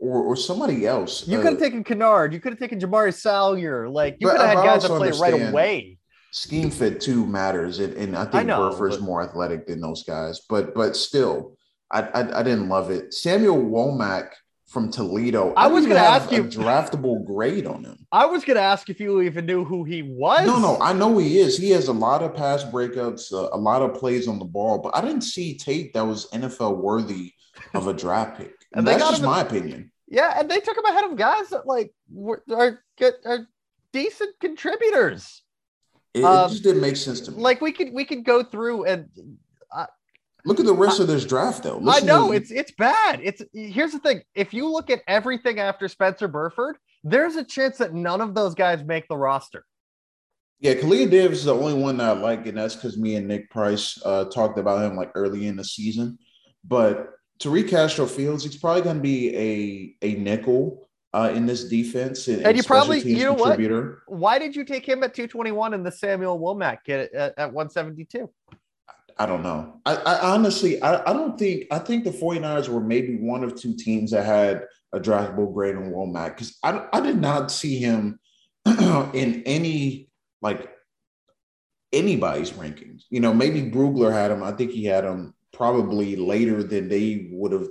Or, 0.03 0.23
or 0.23 0.35
somebody 0.37 0.87
else. 0.87 1.29
You 1.29 1.39
Uh, 1.39 1.43
could 1.43 1.53
have 1.53 1.61
taken 1.61 1.85
Kinnard. 1.85 2.33
You 2.33 2.41
could 2.41 2.53
have 2.53 2.59
taken 2.59 2.81
Jamaree 2.81 3.13
Salyer. 3.15 3.87
Like 3.89 4.17
you 4.19 4.29
could 4.31 4.41
have 4.41 4.57
had 4.57 4.65
guys 4.65 4.83
that 4.83 4.89
play 4.97 5.11
right 5.21 5.49
away. 5.51 5.99
scheme 6.33 6.71
fit 6.71 7.01
too 7.03 7.27
matters, 7.27 7.81
and, 7.81 7.93
and 7.95 8.17
I 8.17 8.25
think 8.25 8.47
know, 8.47 8.71
Burford's 8.71 8.97
but- 8.97 9.05
more 9.05 9.23
athletic 9.23 9.67
than 9.67 9.81
those 9.81 10.03
guys. 10.05 10.41
But 10.49 10.75
but 10.75 10.97
still, 10.97 11.59
I 11.93 12.01
I, 12.03 12.41
I 12.41 12.43
didn't 12.43 12.69
love 12.71 12.91
it. 12.91 13.13
Samuel 13.13 13.59
Womack 13.59 14.29
from 14.69 14.91
Toledo. 14.91 15.53
I 15.55 15.67
was 15.67 15.85
gonna 15.85 15.99
ask 15.99 16.31
a 16.33 16.37
you- 16.37 16.45
draftable 16.45 17.27
grade 17.27 17.67
on 17.67 17.85
him. 17.85 18.07
I 18.11 18.25
was 18.25 18.43
gonna 18.45 18.61
ask 18.61 18.89
if 18.89 19.01
you 19.01 19.21
even 19.21 19.45
knew 19.45 19.65
who 19.65 19.85
he 19.85 20.01
was. 20.03 20.47
No, 20.47 20.59
no, 20.61 20.79
I 20.81 20.95
know 20.95 21.19
he 21.19 21.41
is. 21.41 21.59
He 21.59 21.71
has 21.73 21.89
a 21.89 21.93
lot 21.93 22.23
of 22.23 22.35
pass 22.35 22.65
breakups, 22.65 23.33
uh, 23.35 23.51
a 23.53 23.59
lot 23.59 23.83
of 23.83 23.93
plays 23.95 24.29
on 24.29 24.39
the 24.39 24.45
ball, 24.47 24.79
but 24.79 24.97
I 24.97 25.03
didn't 25.03 25.23
see 25.23 25.59
tape 25.59 25.93
that 25.93 26.07
was 26.07 26.27
NFL 26.33 26.77
worthy 26.79 27.33
of 27.75 27.87
a 27.89 27.93
draft 27.93 28.39
pick. 28.39 28.55
And 28.75 28.87
they 28.87 28.93
That's 28.93 29.03
got 29.03 29.11
just 29.11 29.23
him 29.23 29.31
my 29.31 29.41
opinion. 29.41 29.93
Yeah, 30.09 30.39
and 30.39 30.51
they 30.51 30.61
took 30.61 30.77
him 30.77 30.85
ahead 30.85 31.05
of 31.05 31.17
guys 31.17 31.49
that 31.51 31.67
like 31.67 31.93
were, 32.11 32.43
are 32.53 32.81
good, 32.99 33.15
are 33.25 33.47
decent 33.93 34.39
contributors. 34.41 35.43
It, 36.15 36.21
it 36.21 36.25
Um, 36.25 36.51
just 36.51 36.63
didn't 36.63 36.81
make 36.83 36.97
sense 36.97 37.21
to 37.23 37.33
me. 37.33 37.41
Like 37.41 37.61
we 37.61 37.73
could 37.73 37.93
we 37.93 38.05
could 38.05 38.25
go 38.25 38.43
through 38.43 38.85
and 38.85 39.09
Look 40.45 40.59
at 40.61 40.67
the 40.67 40.75
rest 40.75 41.01
of 41.01 41.07
this 41.07 41.25
draft, 41.25 41.65
though. 41.65 41.83
I 41.87 42.01
know 42.01 42.33
it's 42.33 42.51
it's 42.51 42.73
bad. 42.73 43.21
It's 43.23 43.43
here's 43.53 43.93
the 43.93 43.99
thing: 43.99 44.23
if 44.35 44.55
you 44.55 44.71
look 44.71 44.91
at 44.91 45.03
everything 45.07 45.61
after 45.61 45.87
Spencer 45.89 46.29
Burford, 46.29 46.77
there's 47.05 47.37
a 47.37 47.45
chance 47.45 47.79
that 47.79 47.93
none 47.93 48.21
of 48.21 48.35
those 48.35 48.55
guys 48.55 48.83
make 48.83 49.07
the 49.09 49.17
roster. 49.17 49.65
Yeah, 50.61 50.75
Kalia 50.75 51.11
Davis 51.11 51.41
is 51.41 51.45
the 51.47 51.55
only 51.55 51.75
one 51.75 51.97
that 51.99 52.17
I 52.17 52.21
like, 52.21 52.47
and 52.47 52.57
that's 52.57 52.75
because 52.75 52.99
me 52.99 53.17
and 53.17 53.29
Nick 53.29 53.51
Price 53.51 54.01
uh, 54.05 54.25
talked 54.27 54.59
about 54.59 54.85
him 54.85 54.97
like 54.97 55.11
early 55.15 55.47
in 55.47 55.57
the 55.57 55.65
season. 55.65 56.19
But 56.65 57.11
Tariq 57.41 57.69
Castro 57.69 58.07
Fields, 58.07 58.45
he's 58.45 58.57
probably 58.57 58.83
going 58.83 58.97
to 58.97 59.03
be 59.03 59.37
a 59.37 59.97
a 60.07 60.15
nickel 60.17 60.89
uh, 61.13 61.33
in 61.35 61.47
this 61.47 61.65
defense, 61.65 62.29
and, 62.29 62.43
And 62.47 62.57
you 62.57 62.63
probably- 62.63 63.01
you 63.01 63.25
know 63.25 63.33
what? 63.33 63.59
Why 64.07 64.39
did 64.39 64.55
you 64.55 64.65
take 64.65 64.87
him 64.87 65.03
at 65.03 65.15
221 65.15 65.75
and 65.75 65.85
the 65.85 65.91
Samuel 65.91 66.39
Womack 66.39 66.89
at, 66.89 67.13
at, 67.13 67.39
at 67.39 67.53
172? 67.53 68.31
I 69.19 69.27
don't 69.27 69.43
know. 69.43 69.81
I, 69.85 69.97
I 69.97 70.33
honestly, 70.33 70.81
I, 70.83 71.11
I 71.11 71.13
don't 71.13 71.39
think. 71.39 71.65
I 71.71 71.79
think 71.79 72.05
the 72.05 72.11
49ers 72.11 72.69
were 72.69 72.81
maybe 72.81 73.17
one 73.17 73.43
of 73.43 73.55
two 73.55 73.75
teams 73.75 74.13
that 74.13 74.25
had 74.25 74.65
a 74.93 75.01
draftable 75.01 75.53
grade 75.53 75.77
on 75.77 75.91
Womack 75.91 76.37
because 76.37 76.57
I, 76.63 76.87
I 76.93 77.01
did 77.01 77.21
not 77.21 77.51
see 77.51 77.79
him 77.79 78.19
in 78.67 79.43
any 79.45 80.09
like 80.41 80.71
anybody's 81.93 82.53
rankings. 82.53 83.03
You 83.11 83.21
know, 83.21 83.35
maybe 83.35 83.63
Brugler 83.71 84.13
had 84.13 84.31
him. 84.31 84.43
I 84.43 84.53
think 84.53 84.71
he 84.71 84.85
had 84.85 85.05
him 85.05 85.35
probably 85.61 86.17
later 86.17 86.63
than 86.63 86.89
they 86.89 87.29
would 87.31 87.53
have. 87.53 87.69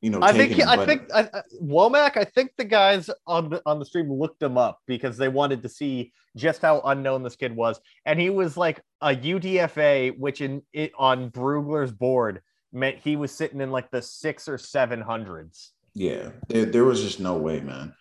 You 0.00 0.10
know, 0.10 0.18
I 0.22 0.32
think 0.32 0.52
him, 0.52 0.68
I 0.68 0.76
but- 0.76 0.86
think 0.88 1.02
I, 1.14 1.20
I- 1.32 1.42
Womack. 1.62 2.16
I 2.16 2.24
think 2.24 2.50
the 2.58 2.64
guys 2.64 3.08
on 3.26 3.48
the 3.50 3.62
on 3.64 3.78
the 3.78 3.84
stream 3.86 4.12
looked 4.12 4.42
him 4.42 4.58
up 4.58 4.80
because 4.86 5.16
they 5.16 5.28
wanted 5.28 5.62
to 5.62 5.68
see 5.68 6.12
just 6.36 6.60
how 6.60 6.80
unknown 6.84 7.22
this 7.22 7.36
kid 7.36 7.54
was, 7.56 7.80
and 8.04 8.20
he 8.20 8.28
was 8.28 8.56
like 8.56 8.82
a 9.00 9.14
UDFA, 9.14 10.18
which 10.18 10.40
in 10.40 10.62
it 10.72 10.92
on 10.98 11.30
Brugler's 11.30 11.92
board 11.92 12.42
meant 12.72 12.98
he 12.98 13.16
was 13.16 13.32
sitting 13.32 13.60
in 13.60 13.70
like 13.70 13.90
the 13.90 14.02
six 14.02 14.48
or 14.48 14.58
seven 14.58 15.00
hundreds. 15.00 15.72
Yeah, 15.94 16.30
there, 16.48 16.66
there 16.66 16.84
was 16.84 17.00
just 17.02 17.20
no 17.20 17.36
way, 17.38 17.60
man. 17.60 17.94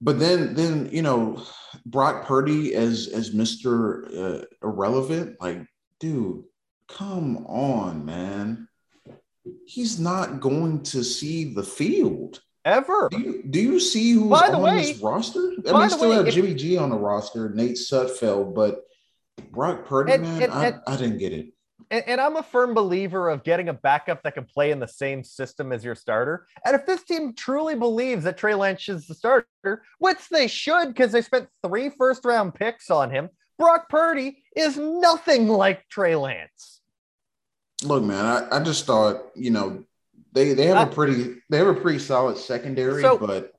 But 0.00 0.18
then, 0.18 0.54
then 0.54 0.88
you 0.90 1.02
know, 1.02 1.42
Brock 1.86 2.26
Purdy 2.26 2.74
as 2.74 3.06
as 3.08 3.32
Mister 3.32 4.06
uh, 4.06 4.44
Irrelevant, 4.62 5.36
like, 5.40 5.64
dude, 6.00 6.42
come 6.88 7.46
on, 7.46 8.04
man. 8.04 8.68
He's 9.66 9.98
not 9.98 10.40
going 10.40 10.82
to 10.84 11.04
see 11.04 11.52
the 11.54 11.62
field. 11.62 12.40
Ever. 12.64 13.08
Do 13.10 13.18
you, 13.20 13.42
do 13.48 13.60
you 13.60 13.78
see 13.80 14.12
who's 14.12 14.30
By 14.30 14.48
the 14.50 14.56
on 14.56 14.62
way- 14.62 14.92
this 14.92 15.02
roster? 15.02 15.52
I 15.68 15.72
mean, 15.78 15.90
still 15.90 16.10
way, 16.10 16.16
have 16.16 16.28
if- 16.28 16.34
Jimmy 16.34 16.54
G 16.54 16.78
on 16.78 16.88
the 16.88 16.96
roster, 16.96 17.50
Nate 17.50 17.76
Sudfeld, 17.76 18.54
but 18.54 18.80
Brock 19.50 19.84
Purdy, 19.84 20.12
And- 20.12 20.22
man, 20.22 20.42
and- 20.44 20.52
I, 20.52 20.66
and- 20.68 20.80
I 20.86 20.96
didn't 20.96 21.18
get 21.18 21.32
it. 21.34 21.48
And, 21.90 22.02
and 22.06 22.20
I'm 22.20 22.36
a 22.36 22.42
firm 22.42 22.72
believer 22.72 23.28
of 23.28 23.44
getting 23.44 23.68
a 23.68 23.74
backup 23.74 24.22
that 24.22 24.32
can 24.34 24.46
play 24.46 24.70
in 24.70 24.80
the 24.80 24.88
same 24.88 25.22
system 25.22 25.70
as 25.72 25.84
your 25.84 25.94
starter. 25.94 26.46
And 26.64 26.74
if 26.74 26.86
this 26.86 27.02
team 27.04 27.34
truly 27.34 27.74
believes 27.74 28.24
that 28.24 28.38
Trey 28.38 28.54
Lance 28.54 28.88
is 28.88 29.06
the 29.06 29.14
starter, 29.14 29.82
which 29.98 30.26
they 30.30 30.48
should 30.48 30.88
because 30.88 31.12
they 31.12 31.20
spent 31.20 31.48
three 31.62 31.90
first 31.90 32.24
round 32.24 32.54
picks 32.54 32.90
on 32.90 33.10
him, 33.10 33.28
Brock 33.58 33.88
Purdy 33.88 34.42
is 34.56 34.76
nothing 34.76 35.48
like 35.48 35.88
Trey 35.88 36.16
Lance. 36.16 36.80
Look, 37.82 38.02
man, 38.02 38.24
I, 38.24 38.56
I 38.56 38.62
just 38.62 38.86
thought, 38.86 39.22
you 39.34 39.50
know, 39.50 39.84
they 40.32 40.54
they 40.54 40.66
have 40.66 40.76
a 40.76 40.90
uh, 40.90 40.94
pretty 40.94 41.36
they 41.50 41.58
have 41.58 41.68
a 41.68 41.74
pretty 41.74 41.98
solid 41.98 42.36
secondary, 42.36 43.02
So- 43.02 43.18
but 43.18 43.52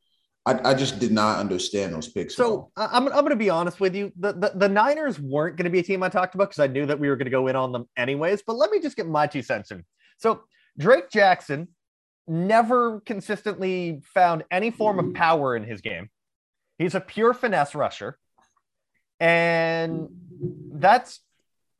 I, 0.45 0.71
I 0.71 0.73
just 0.75 0.99
did 0.99 1.11
not 1.11 1.39
understand 1.39 1.93
those 1.93 2.07
picks. 2.07 2.35
So. 2.35 2.69
I'm, 2.77 3.07
I'm 3.07 3.21
going 3.21 3.29
to 3.31 3.35
be 3.35 3.49
honest 3.49 3.79
with 3.79 3.95
you. 3.95 4.11
The, 4.19 4.33
the, 4.33 4.51
the 4.53 4.69
Niners 4.69 5.19
weren't 5.19 5.57
going 5.57 5.63
to 5.63 5.71
be 5.71 5.79
a 5.79 5.83
team 5.83 6.03
I 6.03 6.09
talked 6.09 6.35
about 6.35 6.49
because 6.49 6.59
I 6.59 6.67
knew 6.67 6.85
that 6.85 6.99
we 6.99 7.09
were 7.09 7.15
going 7.15 7.25
to 7.25 7.31
go 7.31 7.47
in 7.47 7.55
on 7.55 7.71
them 7.71 7.89
anyways. 7.97 8.43
But 8.45 8.55
let 8.57 8.69
me 8.69 8.79
just 8.79 8.95
get 8.95 9.07
my 9.07 9.25
two 9.25 9.41
cents 9.41 9.71
in. 9.71 9.83
So 10.19 10.43
Drake 10.77 11.09
Jackson 11.09 11.69
never 12.27 13.01
consistently 13.01 14.01
found 14.13 14.43
any 14.51 14.69
form 14.69 14.99
of 14.99 15.15
power 15.15 15.55
in 15.55 15.63
his 15.63 15.81
game. 15.81 16.09
He's 16.77 16.93
a 16.93 17.01
pure 17.01 17.33
finesse 17.33 17.73
rusher. 17.73 18.19
And 19.19 20.09
that's 20.73 21.21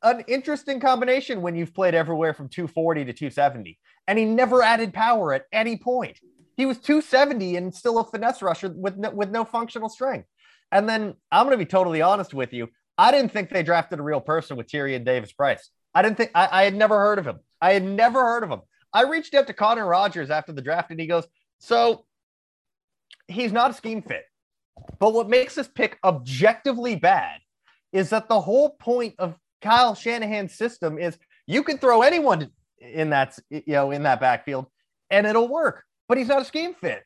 an 0.02 0.24
interesting 0.28 0.80
combination 0.80 1.42
when 1.42 1.54
you've 1.56 1.74
played 1.74 1.94
everywhere 1.94 2.34
from 2.34 2.48
240 2.48 3.06
to 3.06 3.12
270. 3.12 3.78
And 4.06 4.18
he 4.18 4.24
never 4.24 4.62
added 4.62 4.94
power 4.94 5.34
at 5.34 5.44
any 5.52 5.76
point. 5.76 6.18
He 6.56 6.64
was 6.64 6.78
270 6.78 7.56
and 7.56 7.74
still 7.74 7.98
a 7.98 8.04
finesse 8.04 8.40
rusher 8.40 8.72
with 8.74 8.96
no, 8.96 9.10
with 9.10 9.30
no 9.30 9.44
functional 9.44 9.88
strength. 9.88 10.28
And 10.72 10.88
then 10.88 11.14
I'm 11.30 11.46
going 11.46 11.58
to 11.58 11.64
be 11.64 11.68
totally 11.68 12.02
honest 12.02 12.32
with 12.32 12.52
you. 12.52 12.68
I 12.98 13.10
didn't 13.10 13.32
think 13.32 13.50
they 13.50 13.62
drafted 13.62 13.98
a 13.98 14.02
real 14.02 14.20
person 14.20 14.56
with 14.56 14.66
Tyrion 14.66 15.04
Davis 15.04 15.32
Price. 15.32 15.70
I 15.94 16.02
didn't 16.02 16.16
think 16.16 16.30
I, 16.34 16.48
I 16.50 16.64
had 16.64 16.74
never 16.74 16.98
heard 16.98 17.18
of 17.18 17.26
him. 17.26 17.40
I 17.60 17.72
had 17.72 17.84
never 17.84 18.20
heard 18.20 18.42
of 18.42 18.50
him. 18.50 18.60
I 18.92 19.02
reached 19.02 19.34
out 19.34 19.46
to 19.48 19.52
Connor 19.52 19.86
Rogers 19.86 20.30
after 20.30 20.52
the 20.52 20.62
draft 20.62 20.90
and 20.90 21.00
he 21.00 21.06
goes, 21.06 21.26
So 21.58 22.06
he's 23.28 23.52
not 23.52 23.70
a 23.70 23.74
scheme 23.74 24.02
fit. 24.02 24.24
But 24.98 25.12
what 25.12 25.28
makes 25.28 25.54
this 25.54 25.68
pick 25.68 25.98
objectively 26.04 26.96
bad 26.96 27.40
is 27.92 28.10
that 28.10 28.28
the 28.28 28.40
whole 28.40 28.70
point 28.70 29.14
of 29.18 29.36
Kyle 29.62 29.94
Shanahan's 29.94 30.54
system 30.54 30.98
is 30.98 31.18
you 31.46 31.62
can 31.62 31.78
throw 31.78 32.02
anyone 32.02 32.50
in 32.78 33.10
that 33.10 33.38
you 33.50 33.62
know 33.66 33.90
in 33.90 34.02
that 34.02 34.20
backfield 34.20 34.66
and 35.10 35.26
it'll 35.26 35.48
work. 35.48 35.84
But 36.08 36.18
he's 36.18 36.28
not 36.28 36.42
a 36.42 36.44
scheme 36.44 36.74
fit. 36.74 37.02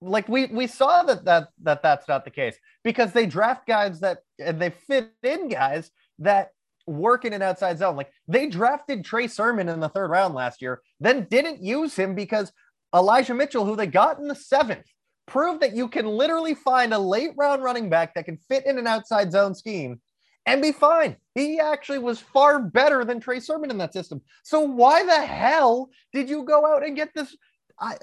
Like 0.00 0.28
we 0.28 0.46
we 0.46 0.66
saw 0.66 1.02
that 1.04 1.24
that 1.24 1.48
that 1.62 1.82
that's 1.82 2.08
not 2.08 2.24
the 2.24 2.30
case 2.30 2.56
because 2.82 3.12
they 3.12 3.26
draft 3.26 3.66
guys 3.66 4.00
that 4.00 4.18
and 4.38 4.60
they 4.60 4.70
fit 4.70 5.12
in 5.22 5.48
guys 5.48 5.90
that 6.18 6.50
work 6.86 7.24
in 7.24 7.32
an 7.32 7.42
outside 7.42 7.78
zone. 7.78 7.96
Like 7.96 8.10
they 8.26 8.48
drafted 8.48 9.04
Trey 9.04 9.28
Sermon 9.28 9.68
in 9.68 9.80
the 9.80 9.88
third 9.88 10.10
round 10.10 10.34
last 10.34 10.60
year, 10.60 10.80
then 10.98 11.26
didn't 11.30 11.62
use 11.62 11.94
him 11.94 12.14
because 12.14 12.52
Elijah 12.94 13.34
Mitchell, 13.34 13.64
who 13.64 13.76
they 13.76 13.86
got 13.86 14.18
in 14.18 14.28
the 14.28 14.34
seventh, 14.34 14.86
proved 15.26 15.60
that 15.60 15.74
you 15.74 15.88
can 15.88 16.06
literally 16.06 16.54
find 16.54 16.92
a 16.92 16.98
late 16.98 17.32
round 17.36 17.62
running 17.62 17.88
back 17.88 18.14
that 18.14 18.24
can 18.24 18.36
fit 18.48 18.66
in 18.66 18.78
an 18.78 18.86
outside 18.86 19.32
zone 19.32 19.54
scheme 19.54 20.00
and 20.46 20.60
be 20.60 20.72
fine. 20.72 21.16
He 21.34 21.60
actually 21.60 21.98
was 21.98 22.18
far 22.20 22.60
better 22.60 23.04
than 23.04 23.20
Trey 23.20 23.40
Sermon 23.40 23.70
in 23.70 23.78
that 23.78 23.92
system. 23.92 24.20
So 24.42 24.60
why 24.60 25.04
the 25.04 25.24
hell 25.24 25.90
did 26.12 26.28
you 26.28 26.44
go 26.44 26.66
out 26.66 26.84
and 26.84 26.96
get 26.96 27.14
this? 27.14 27.36
I 27.78 27.96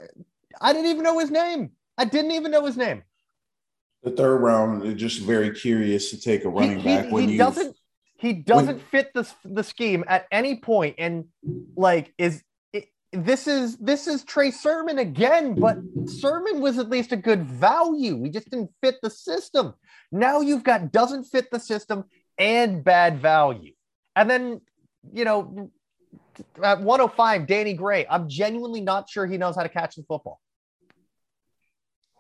I 0.62 0.74
didn't 0.74 0.90
even 0.90 1.04
know 1.04 1.20
his 1.20 1.32
name. 1.32 1.72
I 1.98 2.06
didn't 2.06 2.32
even 2.32 2.52
know 2.52 2.66
his 2.66 2.78
name. 2.78 3.04
the 4.04 4.12
third 4.12 4.38
round, 4.38 4.98
just 4.98 5.20
very 5.22 5.52
curious 5.52 6.10
to 6.12 6.20
take 6.20 6.46
a 6.46 6.50
running 6.50 6.80
he, 6.80 6.86
back 6.86 7.12
when 7.12 7.28
he 7.28 7.34
you 7.34 7.38
doesn't 7.38 7.76
he 8.18 8.34
doesn't 8.34 8.82
fit 8.92 9.12
the 9.14 9.30
the 9.44 9.64
scheme 9.64 10.04
at 10.08 10.26
any 10.32 10.56
point 10.56 10.96
and 10.98 11.26
like 11.76 12.14
is 12.18 12.44
this 13.12 13.48
is 13.48 13.78
this 13.78 14.08
is 14.08 14.24
Trey 14.24 14.52
Sermon 14.52 15.00
again, 15.00 15.56
but 15.56 15.78
Sermon 16.06 16.62
was 16.62 16.78
at 16.78 16.90
least 16.90 17.12
a 17.12 17.16
good 17.16 17.44
value. 17.44 18.24
He 18.24 18.30
just 18.30 18.50
didn't 18.50 18.72
fit 18.84 18.96
the 19.02 19.10
system. 19.10 19.74
Now 20.12 20.42
you've 20.42 20.64
got 20.64 20.92
doesn't 20.92 21.24
fit 21.24 21.50
the 21.52 21.60
system 21.60 22.06
and 22.38 22.84
bad 22.84 23.20
value. 23.20 23.74
And 24.16 24.30
then, 24.30 24.62
you 25.12 25.26
know, 25.26 25.72
at 26.64 26.82
105, 26.82 27.48
Danny 27.48 27.74
Gray, 27.74 28.06
I'm 28.10 28.30
genuinely 28.30 28.82
not 28.82 29.10
sure 29.10 29.26
he 29.26 29.38
knows 29.38 29.56
how 29.56 29.64
to 29.64 29.70
catch 29.70 29.96
the 29.96 30.04
football. 30.04 30.40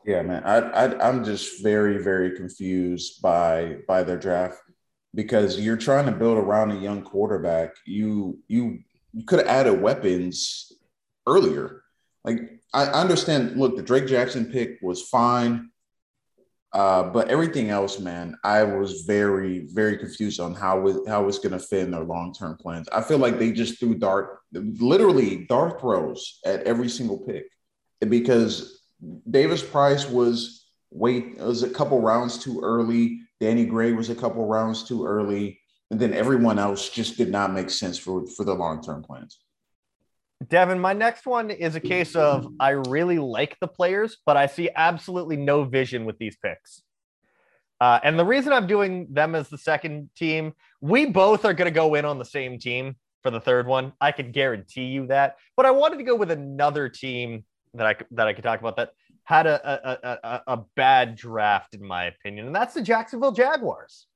Yeah, 0.06 0.24
man. 0.24 0.44
I, 0.44 0.58
I 0.58 1.08
I'm 1.08 1.24
just 1.24 1.62
very 1.62 2.02
very 2.02 2.36
confused 2.36 3.22
by 3.22 3.78
by 3.88 4.02
their 4.02 4.18
draft 4.18 4.58
because 5.14 5.60
you're 5.60 5.78
trying 5.78 6.08
to 6.08 6.12
build 6.12 6.40
around 6.40 6.72
a 6.72 6.80
young 6.80 7.04
quarterback. 7.04 7.76
You 7.86 8.40
you 8.48 8.80
you 9.14 9.26
could 9.26 9.40
have 9.40 9.48
added 9.48 9.82
weapons 9.82 10.72
earlier. 11.30 11.84
Like 12.24 12.60
I 12.74 12.86
understand. 12.86 13.58
Look, 13.58 13.76
the 13.76 13.84
Drake 13.84 14.08
Jackson 14.08 14.52
pick 14.52 14.80
was 14.82 15.08
fine, 15.08 15.70
uh, 16.74 17.04
but 17.04 17.30
everything 17.30 17.70
else, 17.70 18.00
man, 18.00 18.38
I 18.44 18.64
was 18.64 19.02
very 19.02 19.68
very 19.72 19.98
confused 19.98 20.40
on 20.40 20.54
how 20.54 20.88
it, 20.88 21.08
how 21.08 21.28
it's 21.28 21.40
going 21.40 21.54
to 21.54 21.60
fit 21.60 21.84
in 21.84 21.92
their 21.92 22.04
long 22.04 22.34
term 22.34 22.58
plans. 22.58 22.88
I 22.92 23.02
feel 23.02 23.18
like 23.18 23.40
they 23.40 23.52
just 23.52 23.80
threw 23.80 23.96
dart, 23.96 24.40
literally 24.54 25.46
dart 25.46 25.80
throws 25.80 26.40
at 26.46 26.64
every 26.64 26.90
single 26.90 27.18
pick 27.20 27.46
because 28.08 28.84
Davis 29.30 29.64
Price 29.64 30.08
was 30.08 30.68
wait 30.92 31.38
was 31.38 31.64
a 31.64 31.70
couple 31.70 32.02
rounds 32.02 32.38
too 32.38 32.60
early. 32.62 33.22
Danny 33.40 33.66
Gray 33.66 33.94
was 33.94 34.10
a 34.10 34.16
couple 34.16 34.46
rounds 34.46 34.84
too 34.84 35.06
early, 35.06 35.60
and 35.92 36.00
then 36.00 36.14
everyone 36.14 36.60
else 36.60 36.90
just 36.90 37.18
did 37.18 37.32
not 37.32 37.54
make 37.54 37.70
sense 37.70 37.98
for 37.98 38.28
for 38.28 38.44
the 38.44 38.54
long 38.54 38.84
term 38.84 39.02
plans. 39.02 39.40
Devin, 40.48 40.80
my 40.80 40.94
next 40.94 41.26
one 41.26 41.52
is 41.52 41.76
a 41.76 41.80
case 41.82 42.16
of 42.16 42.48
I 42.60 42.70
really 42.70 43.20
like 43.20 43.58
the 43.60 43.68
players, 43.68 44.18
but 44.26 44.38
I 44.38 44.48
see 44.48 44.70
absolutely 44.74 45.36
no 45.36 45.66
vision 45.66 46.06
with 46.06 46.18
these 46.18 46.38
picks. 46.38 46.82
Uh, 47.82 48.00
and 48.04 48.18
the 48.18 48.26
reason 48.26 48.54
I'm 48.54 48.68
doing 48.68 49.08
them 49.10 49.36
as 49.36 49.50
the 49.50 49.58
second 49.58 50.10
team, 50.16 50.54
we 50.82 51.06
both 51.06 51.46
are 51.46 51.54
going 51.54 51.72
to 51.72 51.76
go 51.76 51.96
in 51.96 52.06
on 52.06 52.20
the 52.20 52.26
same 52.26 52.58
team 52.58 52.96
for 53.22 53.32
the 53.32 53.40
third 53.40 53.68
one. 53.68 53.94
I 54.00 54.12
can 54.12 54.32
guarantee 54.32 54.86
you 54.86 55.08
that. 55.08 55.36
But 55.58 55.66
I 55.66 55.72
wanted 55.72 55.98
to 55.98 56.04
go 56.04 56.16
with 56.16 56.32
another 56.32 56.90
team 56.90 57.44
that 57.74 57.86
I 57.86 57.96
that 58.12 58.28
I 58.28 58.34
could 58.34 58.44
talk 58.44 58.60
about 58.60 58.78
that 58.78 58.92
had 59.24 59.46
a 59.46 59.60
a, 59.64 60.18
a, 60.24 60.42
a 60.48 60.64
bad 60.76 61.16
draft, 61.16 61.74
in 61.74 61.86
my 61.86 62.06
opinion, 62.06 62.48
and 62.48 62.56
that's 62.56 62.74
the 62.74 62.82
Jacksonville 62.82 63.32
Jaguars. 63.32 64.08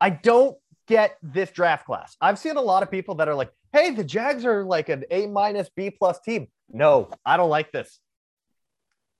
I 0.00 0.10
don't 0.10 0.56
get 0.88 1.16
this 1.22 1.50
draft 1.50 1.86
class. 1.86 2.16
I've 2.20 2.38
seen 2.38 2.56
a 2.56 2.62
lot 2.62 2.82
of 2.82 2.90
people 2.90 3.14
that 3.16 3.28
are 3.28 3.34
like, 3.34 3.52
hey, 3.72 3.90
the 3.90 4.02
Jags 4.02 4.44
are 4.44 4.64
like 4.64 4.88
an 4.88 5.04
A 5.10 5.26
minus 5.26 5.68
B 5.76 5.90
plus 5.90 6.18
team. 6.20 6.48
No, 6.70 7.10
I 7.24 7.36
don't 7.36 7.50
like 7.50 7.70
this. 7.70 8.00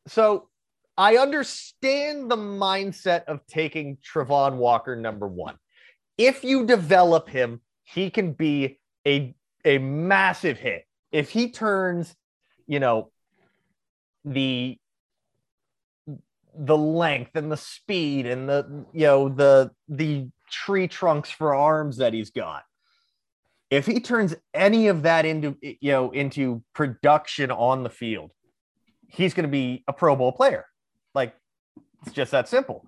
So 0.09 0.49
I 0.97 1.19
understand 1.19 2.31
the 2.31 2.37
mindset 2.37 3.25
of 3.25 3.47
taking 3.47 3.99
Travon 3.99 4.57
Walker 4.57 4.97
number 4.97 5.29
one. 5.29 5.57
If 6.16 6.43
you 6.43 6.66
develop 6.66 7.29
him, 7.29 7.61
he 7.85 8.11
can 8.11 8.33
be 8.33 8.81
a, 9.07 9.35
a 9.64 9.79
massive 9.79 10.59
hit. 10.59 10.85
If 11.12 11.31
he 11.31 11.51
turns, 11.51 12.14
you 12.66 12.81
know, 12.81 13.11
the 14.25 14.79
the 16.61 16.77
length 16.77 17.37
and 17.37 17.53
the 17.53 17.57
speed 17.57 18.27
and 18.27 18.49
the 18.49 18.85
you 18.93 19.07
know 19.07 19.29
the 19.29 19.71
the 19.89 20.29
tree 20.51 20.88
trunks 20.88 21.30
for 21.30 21.55
arms 21.55 21.99
that 21.99 22.12
he's 22.12 22.30
got. 22.30 22.62
If 23.70 23.84
he 23.86 24.01
turns 24.01 24.34
any 24.55 24.88
of 24.88 25.03
that 25.03 25.26
into 25.26 25.57
you 25.61 25.92
know 25.92 26.11
into 26.11 26.62
production 26.74 27.51
on 27.51 27.82
the 27.82 27.90
field 27.90 28.32
he's 29.09 29.34
going 29.34 29.44
to 29.44 29.51
be 29.51 29.82
a 29.88 29.92
pro 29.92 30.14
bowl 30.14 30.32
player. 30.32 30.66
Like 31.14 31.34
it's 32.07 32.14
just 32.14 32.30
that 32.30 32.49
simple. 32.49 32.86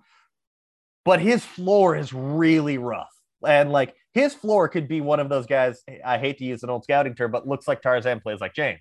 But 1.05 1.21
his 1.21 1.45
floor 1.45 1.97
is 1.97 2.13
really 2.13 2.79
rough. 2.79 3.11
And 3.47 3.73
like 3.73 3.95
his 4.13 4.35
floor 4.35 4.69
could 4.69 4.87
be 4.87 5.01
one 5.01 5.21
of 5.21 5.29
those 5.29 5.47
guys 5.47 5.83
i 6.05 6.19
hate 6.19 6.39
to 6.39 6.45
use 6.45 6.65
an 6.65 6.69
old 6.69 6.83
scouting 6.83 7.15
term 7.15 7.31
but 7.31 7.47
looks 7.47 7.69
like 7.69 7.81
tarzan 7.81 8.21
plays 8.21 8.41
like 8.41 8.55
jane. 8.55 8.79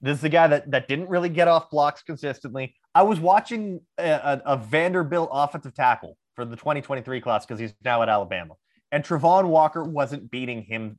This 0.00 0.16
is 0.16 0.22
the 0.22 0.28
guy 0.28 0.48
that, 0.48 0.70
that 0.70 0.88
didn't 0.88 1.08
really 1.08 1.28
get 1.28 1.46
off 1.46 1.70
blocks 1.70 2.02
consistently. 2.02 2.74
I 2.92 3.02
was 3.02 3.20
watching 3.20 3.82
a, 3.98 4.10
a, 4.10 4.42
a 4.46 4.56
Vanderbilt 4.56 5.30
offensive 5.32 5.74
tackle 5.74 6.16
for 6.34 6.44
the 6.44 6.56
2023 6.56 7.20
class 7.20 7.46
because 7.46 7.60
he's 7.60 7.74
now 7.84 8.02
at 8.02 8.08
Alabama. 8.08 8.54
And 8.90 9.04
Travon 9.04 9.46
Walker 9.46 9.82
wasn't 9.82 10.30
beating 10.30 10.62
him 10.62 10.98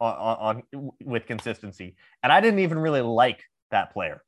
on, 0.00 0.62
on, 0.74 0.90
with 1.04 1.26
consistency. 1.26 1.96
And 2.22 2.32
I 2.32 2.40
didn't 2.40 2.60
even 2.60 2.78
really 2.78 3.02
like 3.02 3.42
that 3.70 3.92
player. 3.92 4.22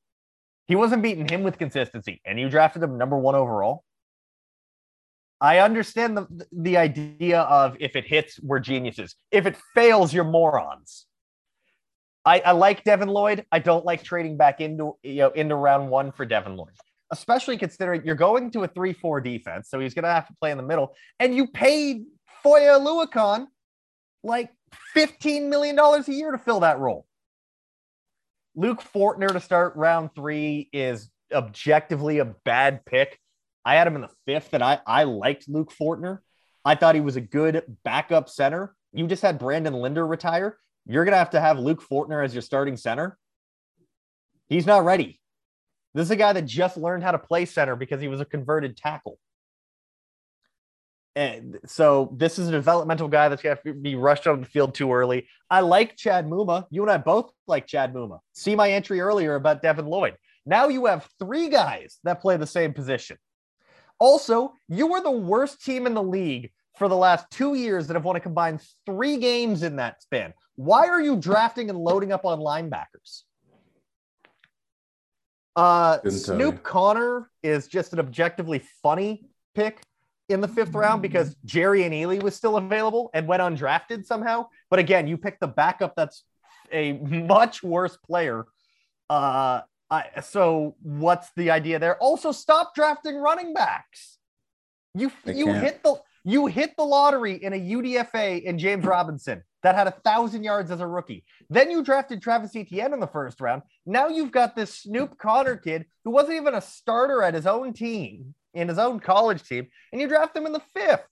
He 0.67 0.77
wasn't 0.77 1.03
beating 1.03 1.29
him 1.29 1.43
with 1.43 1.59
consistency. 1.59 2.21
And 2.25 2.39
you 2.39 2.49
drafted 2.49 2.83
him 2.83 2.97
number 2.97 3.19
one 3.19 3.35
overall. 3.35 3.85
I 5.41 5.59
understand 5.59 6.17
the, 6.17 6.47
the 6.53 6.77
idea 6.77 7.41
of 7.41 7.77
if 7.81 7.97
it 7.97 8.07
hits, 8.07 8.41
we're 8.41 8.61
geniuses. 8.61 9.15
If 9.31 9.47
it 9.47 9.57
fails, 9.75 10.15
you're 10.15 10.25
morons. 10.25 11.07
I, 12.25 12.41
I 12.41 12.53
like 12.53 12.85
Devin 12.85 13.09
Lloyd. 13.09 13.45
I 13.53 13.59
don't 13.59 13.85
like 13.85 14.03
trading 14.03 14.37
back 14.37 14.61
into 14.61 14.97
you 15.03 15.17
know 15.17 15.31
into 15.31 15.55
round 15.55 15.91
one 15.91 16.13
for 16.13 16.25
Devin 16.25 16.57
Lloyd, 16.57 16.73
especially 17.19 17.57
considering 17.57 18.03
you're 18.05 18.15
going 18.15 18.51
to 18.53 18.65
a 18.65 18.69
three-four 18.69 19.21
defense, 19.21 19.69
so 19.71 19.81
he's 19.81 19.95
going 19.95 20.05
to 20.05 20.11
have 20.11 20.27
to 20.29 20.35
play 20.41 20.51
in 20.51 20.57
the 20.57 20.63
middle, 20.63 20.95
and 21.19 21.35
you 21.35 21.47
paid 21.47 22.05
Foye 22.43 22.63
Oluokun 22.63 23.47
like 24.23 24.51
fifteen 24.93 25.49
million 25.51 25.77
dollars 25.77 26.09
a 26.09 26.13
year 26.13 26.31
to 26.33 26.39
fill 26.39 26.61
that 26.61 26.79
role. 26.79 27.07
Luke 28.55 28.83
Fortner 28.95 29.33
to 29.33 29.41
start 29.41 29.75
round 29.77 30.11
three 30.15 30.69
is 30.73 31.11
objectively 31.33 32.19
a 32.19 32.25
bad 32.25 32.85
pick. 32.85 33.19
I 33.65 33.75
had 33.77 33.87
him 33.87 33.97
in 33.97 34.03
the 34.03 34.11
fifth, 34.27 34.53
and 34.53 34.63
I 34.63 34.81
I 34.87 35.05
liked 35.05 35.49
Luke 35.49 35.73
Fortner. 35.73 36.19
I 36.65 36.75
thought 36.75 36.95
he 36.95 37.01
was 37.01 37.17
a 37.17 37.21
good 37.21 37.63
backup 37.85 38.29
center. 38.29 38.75
You 38.93 39.07
just 39.07 39.23
had 39.23 39.39
Brandon 39.39 39.75
Linder 39.75 40.07
retire 40.07 40.59
you're 40.87 41.05
going 41.05 41.13
to 41.13 41.19
have 41.19 41.31
to 41.31 41.41
have 41.41 41.59
Luke 41.59 41.83
Fortner 41.83 42.25
as 42.25 42.35
your 42.35 42.43
starting 42.43 42.77
center. 42.77 43.19
He's 44.49 44.67
not 44.67 44.85
ready. 44.85 45.21
This 45.95 46.07
is 46.07 46.11
a 46.11 46.17
guy 46.17 46.33
that 46.33 46.45
just 46.45 46.77
learned 46.77 47.05
how 47.05 47.13
to 47.13 47.19
play 47.19 47.45
center 47.45 47.77
because 47.77 48.01
he 48.01 48.09
was 48.09 48.21
a 48.21 48.25
converted 48.25 48.77
tackle. 48.77 49.19
And 51.17 51.59
so 51.67 52.13
this 52.17 52.41
is 52.41 52.49
a 52.49 52.53
developmental 52.53 53.07
guy 53.07 53.29
that's 53.29 53.41
going 53.41 53.57
to 53.65 53.75
be 53.75 53.95
rushed 53.95 54.27
on 54.27 54.41
the 54.41 54.47
field 54.47 54.75
too 54.75 54.93
early. 54.93 55.29
I 55.49 55.61
like 55.61 55.97
Chad 55.97 56.27
Muma. 56.27 56.67
You 56.71 56.83
and 56.83 56.91
I 56.91 56.99
both 56.99 57.31
like 57.47 57.69
Chad 57.69 57.95
Muma. 57.95 58.19
See 58.33 58.57
my 58.57 58.73
entry 58.73 59.01
earlier 59.01 59.37
about 59.37 59.63
Devin 59.63 59.87
Lloyd. 59.87 60.17
Now 60.45 60.69
you 60.69 60.87
have 60.87 61.09
three 61.21 61.49
guys 61.49 61.99
that 62.03 62.21
play 62.21 62.37
the 62.37 62.47
same 62.47 62.73
position. 62.73 63.17
Also, 64.01 64.55
you 64.69 64.89
were 64.89 65.01
the 65.01 65.11
worst 65.11 65.65
team 65.65 65.87
in 65.87 65.95
the 65.95 66.03
league 66.03 66.51
for 66.77 66.89
the 66.89 66.97
last 66.97 67.27
two 67.31 67.55
years 67.55 67.87
that 67.87 67.95
have 67.95 68.05
won 68.05 68.17
a 68.17 68.21
combined 68.21 68.61
three 68.85 69.17
games 69.19 69.63
in 69.63 69.77
that 69.77 70.03
span. 70.03 70.35
Why 70.57 70.89
are 70.89 71.01
you 71.01 71.17
drafting 71.17 71.71
and 71.71 71.79
loading 71.79 72.13
up 72.13 72.25
on 72.25 72.41
linebackers? 72.41 73.23
Uh, 75.57 75.99
Snoop 76.09 76.63
Conner 76.63 77.31
is 77.43 77.69
just 77.69 77.93
an 77.93 78.01
objectively 78.01 78.63
funny 78.83 79.29
pick 79.55 79.83
in 80.29 80.41
the 80.41 80.49
fifth 80.49 80.75
round 80.75 81.03
because 81.03 81.37
Jerrion 81.47 81.91
Ealy 81.91 82.23
was 82.23 82.35
still 82.35 82.57
available 82.57 83.11
and 83.15 83.29
went 83.29 83.43
undrafted 83.43 84.05
somehow. 84.05 84.49
But 84.71 84.79
again, 84.79 85.07
you 85.07 85.17
pick 85.17 85.39
the 85.39 85.47
backup 85.47 85.95
that's 85.95 86.25
a 86.73 86.95
much 86.95 87.63
worse 87.63 87.97
player. 87.97 88.47
Uh, 89.09 89.61
I, 89.91 90.21
so 90.23 90.77
what's 90.83 91.31
the 91.37 91.51
idea 91.51 91.79
there? 91.79 91.97
Also, 91.99 92.33
stop 92.33 92.75
drafting 92.75 93.17
running 93.17 93.53
backs. 93.53 94.19
You 94.95 95.13
they 95.25 95.35
you 95.35 95.47
can't. 95.47 95.63
hit 95.63 95.83
the 95.83 95.97
you 96.25 96.47
hit 96.47 96.75
the 96.77 96.85
lottery 96.85 97.35
in 97.35 97.53
a 97.53 97.61
UDFA 97.61 98.43
in 98.43 98.59
James 98.59 98.85
Robinson 98.85 99.43
that 99.65 99.75
had 99.75 99.87
a 99.87 99.93
thousand 100.05 100.45
yards 100.45 100.71
as 100.71 100.81
a 100.81 100.87
rookie. 100.87 101.25
Then 101.49 101.71
you 101.71 101.83
drafted 101.83 102.23
Travis 102.23 102.55
Etienne 102.55 102.93
in 102.93 103.01
the 103.01 103.07
first 103.07 103.41
round. 103.41 103.63
Now 103.87 104.09
you've 104.09 104.31
got 104.31 104.55
this 104.55 104.75
Snoop 104.75 105.19
Conner 105.19 105.57
kid 105.57 105.87
who 106.05 106.11
wasn't 106.11 106.37
even 106.37 106.55
a 106.55 106.61
starter 106.61 107.23
at 107.23 107.33
his 107.33 107.47
own 107.47 107.73
team, 107.73 108.35
in 108.53 108.69
his 108.69 108.79
own 108.79 109.01
college 109.01 109.43
team, 109.43 109.67
and 109.91 110.01
you 110.01 110.07
draft 110.07 110.37
him 110.37 110.45
in 110.45 110.53
the 110.53 110.63
fifth. 110.75 111.09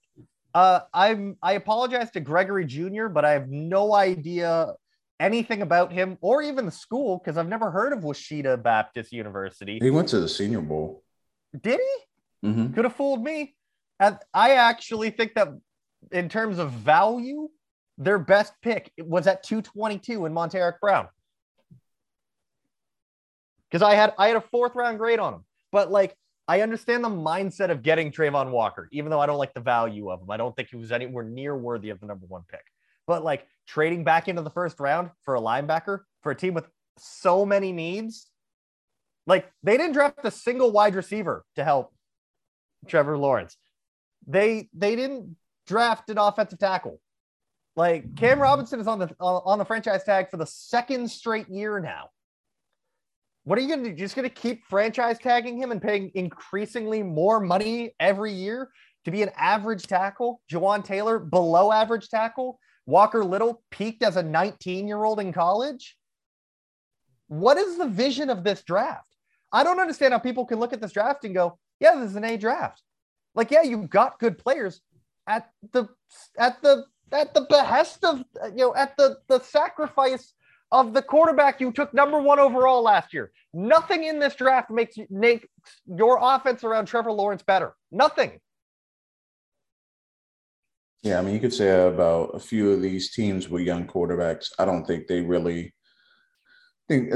Uh, 0.55 0.81
I'm 0.93 1.39
I 1.43 1.55
apologize 1.55 2.11
to 2.11 2.21
Gregory 2.21 2.67
Jr., 2.67 3.09
but 3.09 3.25
I 3.25 3.33
have 3.33 3.49
no 3.49 3.95
idea 3.95 4.75
anything 5.19 5.63
about 5.63 5.91
him 5.91 6.19
or 6.21 6.43
even 6.43 6.67
the 6.67 6.73
school 6.73 7.19
because 7.19 7.39
I've 7.39 7.49
never 7.49 7.71
heard 7.71 7.95
of 7.95 8.05
Ouachita 8.05 8.59
Baptist 8.59 9.13
University. 9.13 9.79
He 9.81 9.91
went 9.91 10.09
to 10.09 10.21
the 10.21 10.29
Senior 10.29 10.61
Bowl. 10.61 11.03
Did 11.59 11.81
he? 11.81 12.49
Mm-hmm. 12.49 12.75
Could 12.75 12.85
have 12.85 12.97
fooled 12.97 13.25
me. 13.25 13.55
I 13.99 14.55
actually 14.55 15.11
think 15.11 15.35
that 15.35 15.49
in 16.11 16.29
terms 16.29 16.59
of 16.59 16.73
value, 16.73 17.49
their 18.05 18.19
best 18.19 18.53
pick 18.63 18.93
was 18.99 19.27
at 19.27 19.43
222 19.43 20.27
in 20.27 20.33
Montaric 20.33 20.81
Brown. 20.81 21.09
Because 23.71 23.83
I 23.83 23.95
had 23.95 24.15
I 24.19 24.29
had 24.29 24.37
a 24.37 24.41
fourth 24.41 24.75
round 24.75 24.99
grade 24.99 25.19
on 25.19 25.35
him. 25.35 25.45
But 25.71 25.91
like 25.91 26.17
I 26.49 26.61
understand 26.61 27.05
the 27.05 27.09
mindset 27.09 27.71
of 27.71 27.83
getting 27.83 28.11
Travon 28.11 28.51
Walker, 28.51 28.89
even 28.93 29.11
though 29.11 29.21
I 29.21 29.27
don't 29.27 29.39
like 29.39 29.55
the 29.55 29.61
value 29.61 30.11
of 30.11 30.21
him. 30.21 30.31
I 30.31 30.37
don't 30.37 30.55
think 30.55 30.69
he 30.69 30.77
was 30.77 30.93
anywhere 30.93 31.25
near 31.25 31.57
worthy 31.57 31.91
of 31.91 32.01
the 32.01 32.07
number 32.07 32.27
one 32.27 32.43
pick. 32.49 32.65
But 33.07 33.25
like 33.25 33.47
trading 33.67 34.05
back 34.05 34.29
into 34.29 34.43
the 34.43 34.51
first 34.51 34.81
round 34.81 35.11
for 35.23 35.37
a 35.37 35.41
linebacker 35.41 36.01
for 36.23 36.33
a 36.33 36.37
team 36.37 36.55
with 36.55 36.67
so 36.99 37.47
many 37.47 37.73
needs, 37.73 38.29
like 39.27 39.51
they 39.63 39.77
didn't 39.77 39.93
draft 39.93 40.19
a 40.25 40.31
single 40.31 40.73
wide 40.73 40.95
receiver 40.95 41.45
to 41.57 41.65
help 41.65 41.95
Trevor 42.89 43.17
Lawrence. 43.17 43.57
They 44.27 44.69
they 44.75 44.97
didn't 44.97 45.37
draft 45.67 46.11
an 46.11 46.19
offensive 46.19 46.59
tackle. 46.59 47.01
Like 47.75 48.17
Cam 48.17 48.39
Robinson 48.39 48.81
is 48.81 48.87
on 48.87 48.99
the 48.99 49.15
uh, 49.21 49.39
on 49.39 49.59
the 49.59 49.65
franchise 49.65 50.05
tag 50.05 50.31
for 50.31 50.37
the 50.37 50.47
second 50.47 51.11
straight 51.11 51.49
year 51.49 51.81
now. 51.81 52.11
What 53.45 53.59
are 53.59 53.63
you 53.63 53.69
going 53.69 53.83
to 53.83 53.91
do? 53.91 53.97
Just 53.97 54.15
going 54.15 54.29
to 54.29 54.35
keep 54.35 54.65
franchise 54.67 55.19
tagging 55.19 55.61
him 55.61 55.73
and 55.73 55.83
paying 55.83 56.13
increasingly 56.15 57.03
more 57.03 57.41
money 57.41 57.95
every 57.99 58.33
year 58.33 58.71
to 59.05 59.11
be 59.11 59.23
an 59.23 59.31
average 59.37 59.85
tackle? 59.85 60.41
Jawaan 60.51 60.85
Taylor, 60.85 61.19
below 61.19 61.73
average 61.73 62.09
tackle. 62.09 62.59
Walker 62.87 63.25
Little 63.25 63.63
peaked 63.71 64.03
as 64.03 64.17
a 64.17 64.23
19 64.23 64.87
year 64.87 65.03
old 65.03 65.19
in 65.19 65.33
college. 65.33 65.97
What 67.29 67.57
is 67.57 67.79
the 67.79 67.89
vision 67.89 68.29
of 68.31 68.45
this 68.45 68.63
draft? 68.63 69.09
I 69.51 69.65
don't 69.65 69.81
understand 69.81 70.13
how 70.13 70.19
people 70.19 70.45
can 70.45 70.59
look 70.59 70.73
at 70.73 70.81
this 70.81 70.93
draft 70.93 71.25
and 71.25 71.35
go, 71.35 71.59
yeah, 71.81 71.95
this 71.97 72.11
is 72.11 72.17
an 72.17 72.25
A 72.25 72.37
draft. 72.37 72.83
Like, 73.35 73.51
yeah, 73.51 73.63
you've 73.63 73.91
got 73.91 74.19
good 74.19 74.39
players 74.39 74.81
at 75.27 75.49
the 75.73 75.89
at 76.39 76.61
the 76.63 76.85
at 77.13 77.35
the 77.35 77.47
behest 77.49 78.05
of 78.05 78.25
you 78.51 78.57
know 78.57 78.75
at 78.75 78.97
the 78.97 79.19
the 79.29 79.41
sacrifice 79.41 80.35
of 80.71 80.95
the 80.95 81.03
quarterback 81.03 81.61
you 81.61 81.71
took 81.71 81.93
number 81.93 82.19
one 82.21 82.39
overall 82.39 82.83
last 82.83 83.13
year. 83.13 83.31
Nothing 83.53 84.05
in 84.05 84.19
this 84.19 84.35
draft 84.35 84.71
makes 84.71 84.97
makes 85.11 85.47
your 85.87 86.19
offense 86.21 86.65
around 86.65 86.87
Trevor 86.87 87.13
Lawrence 87.13 87.43
better. 87.43 87.75
Nothing. 87.91 88.41
Yeah, 91.03 91.19
I 91.19 91.23
mean, 91.23 91.35
you 91.35 91.41
could 91.41 91.53
say 91.53 91.87
about 91.87 92.31
a 92.35 92.39
few 92.39 92.71
of 92.71 92.81
these 92.81 93.11
teams 93.11 93.49
with 93.49 93.63
young 93.63 93.87
quarterbacks. 93.87 94.53
I 94.59 94.65
don't 94.65 94.87
think 94.87 95.09
they 95.09 95.21
really 95.21 95.75
think. 96.89 97.13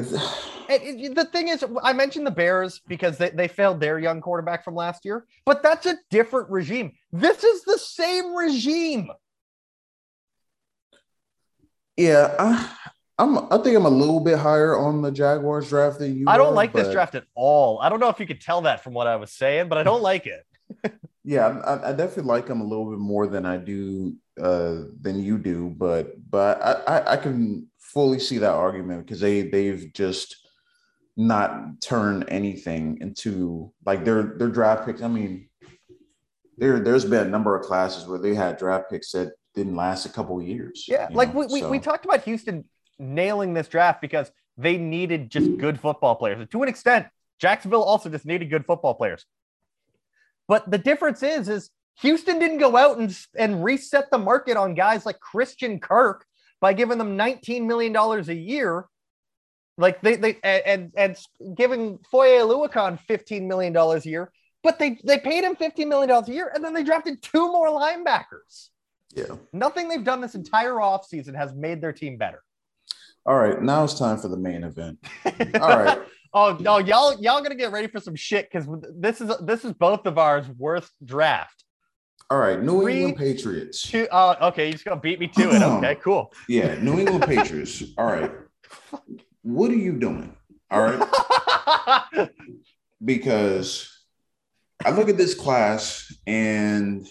It, 0.69 1.15
the 1.15 1.25
thing 1.25 1.49
is, 1.49 1.65
I 1.83 1.93
mentioned 1.93 2.27
the 2.27 2.33
Bears 2.33 2.81
because 2.89 3.17
they, 3.17 3.31
they 3.31 3.47
failed 3.47 3.81
their 3.81 4.01
young 4.01 4.21
quarterback 4.21 4.65
from 4.65 4.75
last 4.75 5.05
year, 5.05 5.25
but 5.45 5.63
that's 5.63 5.87
a 5.87 5.97
different 6.11 6.51
regime. 6.51 6.93
This 7.13 7.45
is 7.45 7.63
the 7.63 7.79
same 7.79 8.35
regime. 8.35 9.09
Yeah, 11.97 12.35
I, 12.39 12.71
I'm. 13.19 13.39
I 13.53 13.59
think 13.59 13.77
I'm 13.77 13.87
a 13.87 13.91
little 13.91 14.21
bit 14.21 14.39
higher 14.39 14.77
on 14.77 15.03
the 15.03 15.11
Jaguars 15.11 15.69
draft 15.69 15.99
than 15.99 16.17
you. 16.17 16.25
I 16.29 16.37
don't 16.37 16.49
are, 16.49 16.53
like 16.53 16.73
this 16.73 16.93
draft 16.93 17.15
at 17.15 17.25
all. 17.35 17.79
I 17.81 17.89
don't 17.89 18.01
know 18.01 18.09
if 18.09 18.21
you 18.21 18.27
could 18.27 18.41
tell 18.41 18.63
that 18.63 18.83
from 18.83 18.93
what 18.93 19.07
I 19.07 19.17
was 19.17 19.33
saying, 19.33 19.69
but 19.69 19.79
I 19.79 19.83
don't 19.83 20.03
like 20.03 20.27
it. 20.27 20.45
Yeah, 21.29 21.49
I, 21.49 21.89
I 21.89 21.93
definitely 21.93 22.31
like 22.31 22.47
them 22.47 22.61
a 22.61 22.65
little 22.65 22.89
bit 22.89 23.01
more 23.01 23.27
than 23.27 23.45
I 23.45 23.57
do 23.57 24.15
uh, 24.41 24.83
than 25.01 25.21
you 25.21 25.39
do, 25.39 25.75
but 25.77 26.15
but 26.31 26.63
I, 26.63 26.73
I, 26.99 27.13
I 27.15 27.17
can 27.17 27.69
fully 27.81 28.21
see 28.21 28.39
that 28.39 28.53
argument 28.53 29.05
because 29.05 29.19
they 29.19 29.43
they've 29.43 29.93
just 29.93 30.37
not 31.17 31.81
turned 31.81 32.27
anything 32.29 32.99
into 33.01 33.73
like 33.85 34.05
their 34.05 34.37
their 34.39 34.51
draft 34.51 34.87
picks. 34.87 35.03
I 35.03 35.09
mean, 35.09 35.49
there 36.59 36.79
there's 36.79 37.05
been 37.05 37.27
a 37.27 37.31
number 37.31 37.57
of 37.57 37.67
classes 37.67 38.07
where 38.07 38.21
they 38.21 38.37
had 38.37 38.57
draft 38.57 38.89
picks 38.89 39.11
that 39.11 39.33
didn't 39.57 39.75
last 39.75 40.07
a 40.07 40.11
couple 40.11 40.39
of 40.39 40.47
years. 40.47 40.85
Yeah, 40.87 41.09
like 41.11 41.35
know, 41.35 41.41
we, 41.41 41.47
we, 41.47 41.61
so- 41.61 41.71
we 41.71 41.79
talked 41.81 42.05
about 42.05 42.23
Houston 42.23 42.65
nailing 42.99 43.55
this 43.55 43.67
draft 43.67 44.01
because 44.01 44.31
they 44.57 44.77
needed 44.77 45.31
just 45.31 45.57
good 45.59 45.81
football 45.81 46.15
players. 46.15 46.39
And 46.39 46.51
to 46.51 46.63
an 46.63 46.69
extent, 46.69 47.07
Jacksonville 47.41 47.83
also 47.83 48.09
just 48.09 48.25
needed 48.25 48.49
good 48.49 48.65
football 48.65 48.95
players. 48.95 49.27
But 50.49 50.71
the 50.71 50.79
difference 50.79 51.23
is, 51.23 51.49
is 51.49 51.71
Houston 52.01 52.39
didn't 52.39 52.59
go 52.59 52.77
out 52.77 52.99
and, 52.99 53.17
and 53.37 53.65
reset 53.65 54.11
the 54.11 54.19
market 54.19 54.57
on 54.57 54.75
guys 54.75 55.05
like 55.05 55.19
Christian 55.19 55.81
Kirk 55.81 56.25
by 56.61 56.73
giving 56.73 56.99
them 56.99 57.19
$19 57.19 57.67
million 57.67 57.95
a 57.97 58.33
year. 58.33 58.87
Like 59.79 60.01
they 60.01 60.17
they 60.17 60.39
and 60.43 60.91
and 60.97 61.19
giving 61.55 61.99
Foye 62.11 62.39
Oluokun 62.39 62.99
$15 63.11 63.47
million 63.47 63.77
a 63.77 63.99
year, 63.99 64.33
but 64.63 64.79
they 64.79 64.99
they 65.05 65.19
paid 65.19 65.45
him 65.45 65.55
$15 65.55 65.87
million 65.87 66.11
a 66.11 66.31
year, 66.31 66.51
and 66.55 66.65
then 66.65 66.73
they 66.73 66.83
drafted 66.83 67.21
two 67.21 67.53
more 67.53 67.69
linebackers. 67.69 68.71
Yeah. 69.15 69.37
Nothing 69.53 69.89
they've 69.89 70.05
done 70.05 70.21
this 70.21 70.35
entire 70.35 70.75
offseason 70.75 71.35
has 71.35 71.55
made 71.55 71.81
their 71.81 71.93
team 71.93 72.17
better. 72.17 72.43
All 73.25 73.37
right, 73.37 73.61
now 73.61 73.83
it's 73.85 73.99
time 73.99 74.19
for 74.19 74.29
the 74.29 74.37
main 74.37 74.63
event. 74.63 74.99
All 75.61 75.83
right. 75.83 75.99
Oh 76.33 76.57
no, 76.61 76.79
y'all 76.79 77.21
y'all 77.21 77.43
gonna 77.43 77.55
get 77.55 77.73
ready 77.73 77.89
for 77.89 77.99
some 77.99 78.15
shit 78.15 78.51
because 78.51 78.69
this 78.95 79.21
is 79.21 79.33
this 79.41 79.65
is 79.65 79.73
both 79.73 80.07
of 80.07 80.19
ours 80.19 80.47
worst 80.59 80.93
draft. 81.05 81.65
All 82.31 82.39
right, 82.39 82.61
New 82.61 82.83
Three, 82.83 82.97
England 82.99 83.17
Patriots. 83.17 83.83
Two, 83.83 84.07
uh, 84.11 84.37
okay, 84.43 84.67
you 84.67 84.73
just 84.73 84.85
gonna 84.85 85.01
beat 85.01 85.19
me 85.19 85.29
to 85.29 85.51
it. 85.51 85.63
Okay, 85.63 85.95
cool. 85.97 86.33
Yeah, 86.49 86.75
New 86.75 86.99
England 86.99 87.25
Patriots. 87.25 87.83
All 87.97 88.07
right. 88.07 88.31
What 89.43 89.71
are 89.71 89.77
you 89.77 89.93
doing? 89.93 90.37
All 90.71 90.83
right. 90.83 92.31
Because 93.05 93.93
I 94.83 94.91
look 94.91 95.11
at 95.11 95.19
this 95.19 95.35
class 95.35 96.11
and 96.27 97.07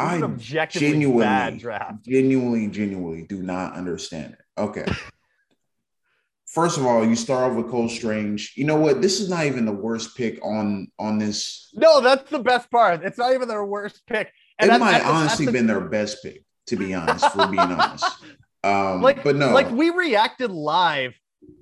I 0.00 0.22
objectively 0.22 0.90
genuinely, 0.90 1.24
bad 1.24 1.58
draft. 1.58 2.04
genuinely, 2.04 2.66
genuinely 2.68 3.22
do 3.22 3.42
not 3.42 3.74
understand 3.74 4.34
it. 4.34 4.60
Okay. 4.60 4.86
First 6.46 6.78
of 6.78 6.84
all, 6.86 7.06
you 7.06 7.14
start 7.14 7.52
off 7.52 7.56
with 7.56 7.70
Cole 7.70 7.88
Strange. 7.88 8.54
You 8.56 8.64
know 8.64 8.74
what? 8.76 9.00
This 9.00 9.20
is 9.20 9.28
not 9.30 9.46
even 9.46 9.64
the 9.64 9.72
worst 9.72 10.16
pick 10.16 10.44
on 10.44 10.88
on 10.98 11.18
this. 11.18 11.70
No, 11.74 12.00
that's 12.00 12.28
the 12.28 12.40
best 12.40 12.68
part. 12.72 13.04
It's 13.04 13.18
not 13.18 13.34
even 13.34 13.46
their 13.46 13.64
worst 13.64 14.02
pick. 14.06 14.32
And 14.58 14.68
it 14.68 14.72
that's- 14.72 14.80
might 14.80 14.98
that's 14.98 15.04
honestly 15.04 15.46
that's 15.46 15.52
the- 15.54 15.58
been 15.58 15.66
their 15.68 15.80
best 15.80 16.22
pick, 16.24 16.44
to 16.66 16.76
be 16.76 16.92
honest. 16.92 17.30
For 17.30 17.46
being 17.46 17.60
honest, 17.60 18.04
um, 18.64 19.00
like 19.00 19.22
but 19.22 19.36
no, 19.36 19.52
like 19.52 19.70
we 19.70 19.90
reacted 19.90 20.50
live. 20.50 21.14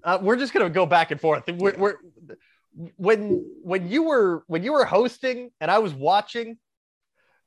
Uh, 0.02 0.18
we're 0.22 0.36
just 0.36 0.54
gonna 0.54 0.70
go 0.70 0.86
back 0.86 1.10
and 1.10 1.20
forth. 1.20 1.44
We're, 1.46 1.76
we're 1.76 1.94
when 2.96 3.44
when 3.62 3.88
you 3.88 4.04
were 4.04 4.42
when 4.46 4.62
you 4.62 4.72
were 4.72 4.86
hosting 4.86 5.50
and 5.60 5.70
I 5.70 5.78
was 5.80 5.92
watching, 5.92 6.56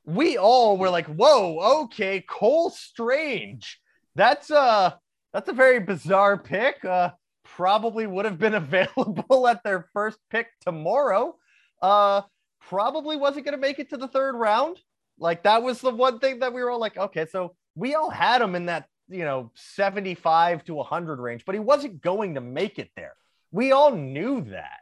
we 0.05 0.37
all 0.37 0.77
were 0.77 0.89
like, 0.89 1.07
"Whoa, 1.07 1.83
okay, 1.83 2.21
Cole 2.27 2.69
Strange. 2.69 3.79
That's 4.15 4.51
uh 4.51 4.91
that's 5.33 5.49
a 5.49 5.53
very 5.53 5.79
bizarre 5.79 6.37
pick. 6.37 6.83
Uh, 6.83 7.11
probably 7.43 8.07
would 8.07 8.25
have 8.25 8.39
been 8.39 8.53
available 8.55 9.47
at 9.47 9.63
their 9.63 9.87
first 9.93 10.19
pick 10.29 10.47
tomorrow. 10.61 11.35
Uh, 11.81 12.21
probably 12.59 13.17
wasn't 13.17 13.45
gonna 13.45 13.57
make 13.57 13.79
it 13.79 13.89
to 13.89 13.97
the 13.97 14.07
third 14.07 14.35
round. 14.35 14.79
Like 15.19 15.43
that 15.43 15.63
was 15.63 15.81
the 15.81 15.91
one 15.91 16.19
thing 16.19 16.39
that 16.39 16.53
we 16.53 16.61
were 16.61 16.71
all 16.71 16.79
like, 16.79 16.97
okay, 16.97 17.25
so 17.25 17.55
we 17.75 17.95
all 17.95 18.09
had 18.09 18.41
him 18.41 18.55
in 18.55 18.65
that 18.65 18.87
you 19.07 19.23
know 19.23 19.51
75 19.55 20.63
to 20.65 20.73
100 20.75 21.19
range, 21.19 21.45
but 21.45 21.55
he 21.55 21.59
wasn't 21.59 22.01
going 22.01 22.35
to 22.35 22.41
make 22.41 22.79
it 22.79 22.89
there. 22.95 23.15
We 23.51 23.71
all 23.71 23.91
knew 23.91 24.41
that. 24.45 24.79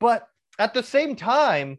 But 0.00 0.28
at 0.58 0.74
the 0.74 0.82
same 0.82 1.16
time, 1.16 1.78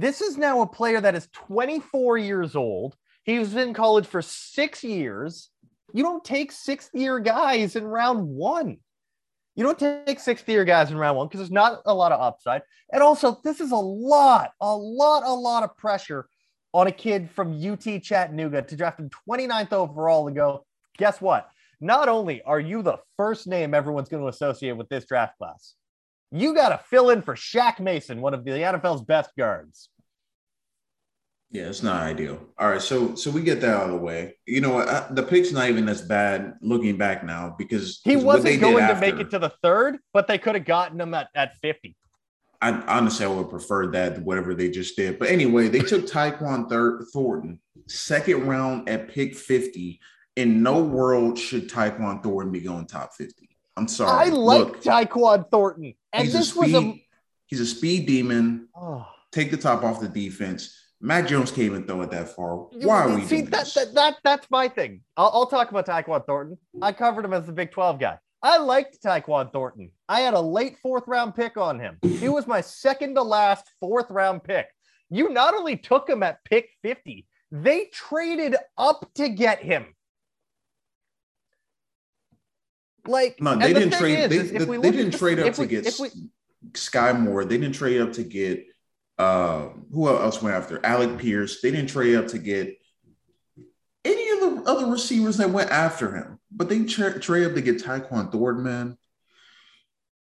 this 0.00 0.20
is 0.20 0.36
now 0.38 0.62
a 0.62 0.66
player 0.66 1.00
that 1.00 1.14
is 1.14 1.28
24 1.32 2.18
years 2.18 2.56
old. 2.56 2.96
He 3.24 3.38
was 3.38 3.54
in 3.54 3.74
college 3.74 4.06
for 4.06 4.22
six 4.22 4.82
years. 4.82 5.50
You 5.92 6.02
don't 6.02 6.24
take 6.24 6.52
sixth 6.52 6.90
year 6.94 7.20
guys 7.20 7.76
in 7.76 7.86
round 7.86 8.26
one. 8.26 8.78
You 9.56 9.64
don't 9.64 9.78
take 9.78 10.20
sixth 10.20 10.48
year 10.48 10.64
guys 10.64 10.90
in 10.90 10.96
round 10.96 11.18
one 11.18 11.26
because 11.26 11.40
there's 11.40 11.50
not 11.50 11.82
a 11.84 11.92
lot 11.92 12.12
of 12.12 12.20
upside. 12.20 12.62
And 12.92 13.02
also, 13.02 13.38
this 13.44 13.60
is 13.60 13.72
a 13.72 13.76
lot, 13.76 14.52
a 14.60 14.74
lot, 14.74 15.22
a 15.24 15.32
lot 15.32 15.64
of 15.64 15.76
pressure 15.76 16.28
on 16.72 16.86
a 16.86 16.92
kid 16.92 17.30
from 17.30 17.60
UT 17.62 18.02
Chattanooga 18.02 18.62
to 18.62 18.76
draft 18.76 19.00
him 19.00 19.10
29th 19.28 19.72
overall 19.72 20.26
and 20.28 20.36
go, 20.36 20.64
guess 20.96 21.20
what? 21.20 21.48
Not 21.80 22.08
only 22.08 22.42
are 22.42 22.60
you 22.60 22.82
the 22.82 22.98
first 23.16 23.46
name 23.46 23.74
everyone's 23.74 24.08
going 24.08 24.22
to 24.22 24.28
associate 24.28 24.76
with 24.76 24.88
this 24.88 25.06
draft 25.06 25.36
class, 25.38 25.74
you 26.32 26.54
got 26.54 26.70
to 26.70 26.78
fill 26.78 27.10
in 27.10 27.22
for 27.22 27.34
Shaq 27.34 27.80
Mason, 27.80 28.20
one 28.20 28.34
of 28.34 28.44
the 28.44 28.50
NFL's 28.50 29.02
best 29.02 29.30
guards. 29.36 29.88
Yeah, 31.52 31.64
it's 31.64 31.82
not 31.82 32.04
ideal. 32.04 32.40
All 32.58 32.68
right, 32.70 32.80
so 32.80 33.16
so 33.16 33.28
we 33.28 33.42
get 33.42 33.60
that 33.62 33.74
out 33.74 33.86
of 33.86 33.90
the 33.90 33.96
way. 33.96 34.36
You 34.46 34.60
know, 34.60 34.70
what? 34.74 34.88
I, 34.88 35.08
the 35.10 35.24
pick's 35.24 35.50
not 35.50 35.68
even 35.68 35.88
as 35.88 36.00
bad 36.00 36.54
looking 36.62 36.96
back 36.96 37.24
now 37.24 37.56
because 37.58 38.00
he 38.04 38.14
wasn't 38.14 38.60
going 38.60 38.76
to 38.76 38.82
after- 38.82 39.00
make 39.00 39.18
it 39.20 39.30
to 39.30 39.40
the 39.40 39.52
third, 39.60 39.98
but 40.12 40.28
they 40.28 40.38
could 40.38 40.54
have 40.54 40.64
gotten 40.64 41.00
him 41.00 41.12
at, 41.12 41.28
at 41.34 41.56
50. 41.56 41.96
I 42.62 42.72
honestly 42.82 43.24
I 43.24 43.28
would 43.28 43.38
have 43.38 43.50
preferred 43.50 43.92
that 43.94 44.22
whatever 44.22 44.54
they 44.54 44.70
just 44.70 44.94
did. 44.94 45.18
But 45.18 45.30
anyway, 45.30 45.66
they 45.68 45.80
took 45.80 46.06
Tyquan 46.06 46.68
Thir- 46.68 47.04
Thornton 47.12 47.58
second 47.88 48.46
round 48.46 48.88
at 48.88 49.08
pick 49.08 49.34
fifty. 49.34 49.98
In 50.36 50.62
no 50.62 50.80
world 50.80 51.36
should 51.36 51.68
Tyquan 51.68 52.22
Thornton 52.22 52.52
be 52.52 52.60
going 52.60 52.86
top 52.86 53.14
fifty. 53.14 53.49
I'm 53.76 53.88
sorry. 53.88 54.28
I 54.28 54.30
like 54.30 54.58
Look, 54.60 54.82
Tyquan 54.82 55.50
Thornton. 55.50 55.94
And 56.12 56.24
he's 56.24 56.34
a 56.34 56.38
this 56.38 56.54
was 56.54 56.70
speed. 56.70 56.76
a. 56.76 57.04
He's 57.46 57.60
a 57.60 57.66
speed 57.66 58.06
demon. 58.06 58.68
Oh. 58.74 59.06
Take 59.32 59.50
the 59.50 59.56
top 59.56 59.82
off 59.82 60.00
the 60.00 60.08
defense. 60.08 60.76
Mac 61.00 61.26
Jones 61.28 61.50
can't 61.50 61.62
even 61.62 61.84
throw 61.86 62.02
it 62.02 62.10
that 62.10 62.34
far. 62.36 62.56
Why 62.56 63.04
are 63.04 63.14
we 63.14 63.22
See, 63.22 63.38
doing 63.38 63.50
that, 63.50 63.64
this? 63.64 63.74
that, 63.74 63.94
that, 63.94 64.16
that's 64.22 64.50
my 64.50 64.68
thing. 64.68 65.00
I'll, 65.16 65.30
I'll 65.32 65.46
talk 65.46 65.70
about 65.70 65.86
Tyquan 65.86 66.26
Thornton. 66.26 66.58
I 66.82 66.92
covered 66.92 67.24
him 67.24 67.32
as 67.32 67.46
the 67.46 67.52
Big 67.52 67.70
12 67.70 67.98
guy. 67.98 68.18
I 68.42 68.58
liked 68.58 69.02
Tyquan 69.02 69.52
Thornton. 69.52 69.90
I 70.08 70.20
had 70.20 70.34
a 70.34 70.40
late 70.40 70.76
fourth 70.82 71.04
round 71.06 71.34
pick 71.34 71.56
on 71.56 71.78
him. 71.78 71.98
He 72.02 72.28
was 72.28 72.46
my 72.46 72.60
second 72.60 73.14
to 73.14 73.22
last 73.22 73.66
fourth 73.80 74.10
round 74.10 74.44
pick. 74.44 74.66
You 75.10 75.28
not 75.30 75.54
only 75.54 75.76
took 75.76 76.08
him 76.08 76.22
at 76.22 76.44
pick 76.44 76.70
50, 76.82 77.26
they 77.50 77.86
traded 77.92 78.56
up 78.78 79.08
to 79.14 79.28
get 79.28 79.62
him. 79.62 79.86
Like, 83.10 83.40
No, 83.40 83.56
they 83.56 83.72
the 83.72 83.80
didn't 83.80 83.94
trade. 83.98 84.18
is, 84.20 84.28
they 84.30 84.36
is 84.36 84.50
if 84.52 84.58
they- 84.60 84.64
we 84.64 84.76
they 84.76 84.76
look 84.76 84.86
at 84.86 84.92
didn't 84.96 85.18
trade 85.18 85.38
up 85.40 85.54
to 85.54 85.60
we- 85.62 85.66
get 85.66 85.98
we- 86.00 86.30
Skyy 86.72 87.18
Moore. 87.20 87.44
They 87.44 87.58
didn't 87.58 87.74
trade 87.74 88.00
up 88.00 88.12
to 88.14 88.22
get 88.22 88.66
uh, 89.18 89.68
who 89.92 90.08
else 90.08 90.40
went 90.40 90.56
after 90.56 90.80
Alec 90.86 91.18
Pierce. 91.18 91.60
They 91.60 91.70
didn't 91.70 91.90
trade 91.90 92.14
up 92.16 92.28
to 92.28 92.38
get 92.38 92.74
any 94.02 94.30
of 94.30 94.40
the 94.40 94.62
other 94.70 94.86
receivers 94.86 95.36
that 95.36 95.50
went 95.50 95.70
after 95.70 96.14
him. 96.14 96.38
But 96.50 96.70
they 96.70 96.84
tra- 96.84 97.20
trade 97.20 97.44
up 97.46 97.52
to 97.54 97.60
get 97.60 97.82
Tyquan 97.82 98.32
Thornton. 98.32 98.64
Man, 98.64 98.96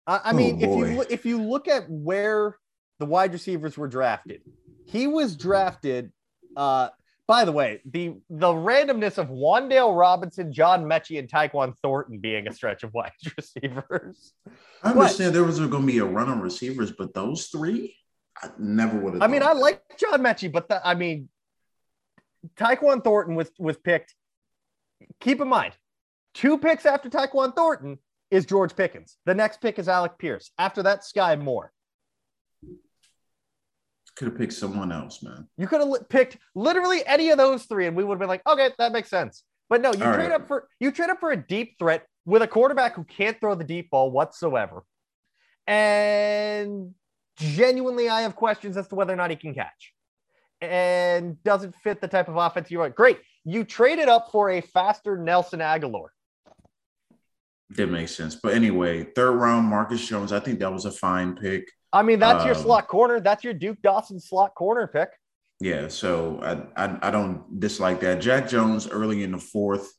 I, 0.07 0.15
I 0.17 0.31
Oh, 0.31 0.33
mean, 0.33 0.61
if 0.61 0.69
you 0.69 0.95
look, 0.95 1.11
if 1.11 1.25
you 1.25 1.41
look 1.41 1.67
at 1.67 1.89
where 1.89 2.57
the 2.99 3.05
wide 3.05 3.33
receivers 3.33 3.77
were 3.77 3.87
drafted, 3.89 4.43
he 4.85 5.07
was 5.07 5.35
drafted. 5.35 6.13
Uh, 6.55 6.87
by 7.27 7.45
the 7.45 7.51
way, 7.51 7.81
the 7.85 8.15
the 8.29 8.47
randomness 8.47 9.17
of 9.17 9.27
Wandale 9.29 9.97
Robinson, 9.97 10.53
John 10.53 10.85
Metchie, 10.85 11.19
and 11.19 11.29
Tyquan 11.29 11.77
Thornton 11.81 12.19
being 12.19 12.47
a 12.47 12.53
stretch 12.53 12.83
of 12.83 12.93
wide 12.93 13.11
receivers. 13.37 14.33
I 14.83 14.91
understand 14.91 15.33
there 15.33 15.43
was 15.43 15.59
going 15.59 15.71
to 15.71 15.79
be 15.79 15.97
a 15.99 16.05
run 16.05 16.29
on 16.29 16.41
receivers, 16.41 16.91
but 16.91 17.13
those 17.13 17.47
three, 17.47 17.95
I 18.41 18.49
never 18.57 18.97
would 18.99 19.13
have. 19.13 19.23
I 19.23 19.27
mean, 19.27 19.43
I 19.43 19.53
like 19.53 19.81
John 19.97 20.21
Metchie, 20.21 20.51
but 20.51 20.69
the, 20.69 20.85
I 20.87 20.93
mean, 20.93 21.29
Tyquan 22.57 23.03
Thornton 23.03 23.35
was 23.35 23.49
was 23.57 23.77
picked. 23.77 24.13
Keep 25.19 25.41
in 25.41 25.47
mind, 25.47 25.73
Two 26.35 26.57
picks 26.57 26.85
after 26.85 27.09
Tyquan 27.09 27.55
Thornton 27.55 27.97
is 28.29 28.45
George 28.45 28.75
Pickens. 28.75 29.17
The 29.25 29.33
next 29.33 29.61
pick 29.61 29.79
is 29.79 29.87
Alec 29.87 30.17
Pierce. 30.19 30.51
After 30.59 30.83
that, 30.83 31.01
Skyy 31.01 31.41
Moore. 31.41 31.71
Could 34.15 34.29
have 34.29 34.37
picked 34.37 34.53
someone 34.53 34.91
else, 34.91 35.21
man. 35.21 35.47
You 35.57 35.67
could 35.67 35.81
have 35.81 35.89
li- 35.89 35.99
picked 36.07 36.37
literally 36.55 37.05
any 37.05 37.31
of 37.31 37.37
those 37.37 37.63
three, 37.65 37.87
and 37.87 37.97
we 37.97 38.03
would 38.03 38.15
have 38.15 38.19
been 38.19 38.29
like, 38.29 38.47
okay, 38.47 38.69
that 38.77 38.91
makes 38.93 39.09
sense. 39.09 39.43
But 39.69 39.81
no, 39.81 39.93
you 39.93 40.05
All 40.05 40.13
trade 40.13 40.29
right. 40.29 40.41
up 40.41 40.47
for 40.47 40.67
you 40.79 40.91
trade 40.91 41.09
up 41.09 41.19
for 41.19 41.31
a 41.31 41.37
deep 41.37 41.77
threat 41.79 42.05
with 42.25 42.41
a 42.41 42.47
quarterback 42.47 42.95
who 42.95 43.03
can't 43.03 43.39
throw 43.39 43.55
the 43.55 43.63
deep 43.63 43.89
ball 43.89 44.11
whatsoever. 44.11 44.83
And 45.67 46.93
genuinely, 47.37 48.09
I 48.09 48.21
have 48.21 48.35
questions 48.35 48.77
as 48.77 48.87
to 48.89 48.95
whether 48.95 49.11
or 49.11 49.15
not 49.15 49.31
he 49.31 49.35
can 49.35 49.53
catch. 49.53 49.93
And 50.61 51.41
doesn't 51.43 51.75
fit 51.83 51.99
the 51.99 52.07
type 52.07 52.29
of 52.29 52.37
offense 52.37 52.71
you 52.71 52.79
want. 52.79 52.95
Great. 52.95 53.19
You 53.43 53.63
traded 53.63 54.07
up 54.07 54.29
for 54.31 54.49
a 54.49 54.61
faster 54.61 55.17
Nelson 55.17 55.59
Agholor. 55.59 56.07
That 57.71 57.87
makes 57.87 58.15
sense. 58.15 58.35
But 58.35 58.53
anyway, 58.53 59.03
third 59.03 59.33
round, 59.33 59.67
Marcus 59.67 60.07
Jones. 60.07 60.31
I 60.31 60.39
think 60.39 60.59
that 60.59 60.71
was 60.71 60.85
a 60.85 60.91
fine 60.91 61.35
pick. 61.35 61.69
I 61.95 62.03
mean, 62.03 62.19
that's 62.19 62.43
your 62.45 62.55
Um, 62.55 62.61
slot 62.61 62.87
corner. 62.87 63.19
That's 63.19 63.43
your 63.43 63.53
Duke 63.53 63.81
Dawson 63.81 64.19
slot 64.19 64.53
corner 64.55 64.87
pick. 64.87 65.09
Yeah, 65.61 65.87
so 65.87 66.39
I, 66.75 66.85
I 66.85 67.07
I 67.07 67.11
don't 67.11 67.59
dislike 67.59 68.01
that. 68.01 68.19
Jack 68.19 68.49
Jones 68.49 68.87
early 68.87 69.23
in 69.23 69.31
the 69.31 69.37
fourth. 69.37 69.89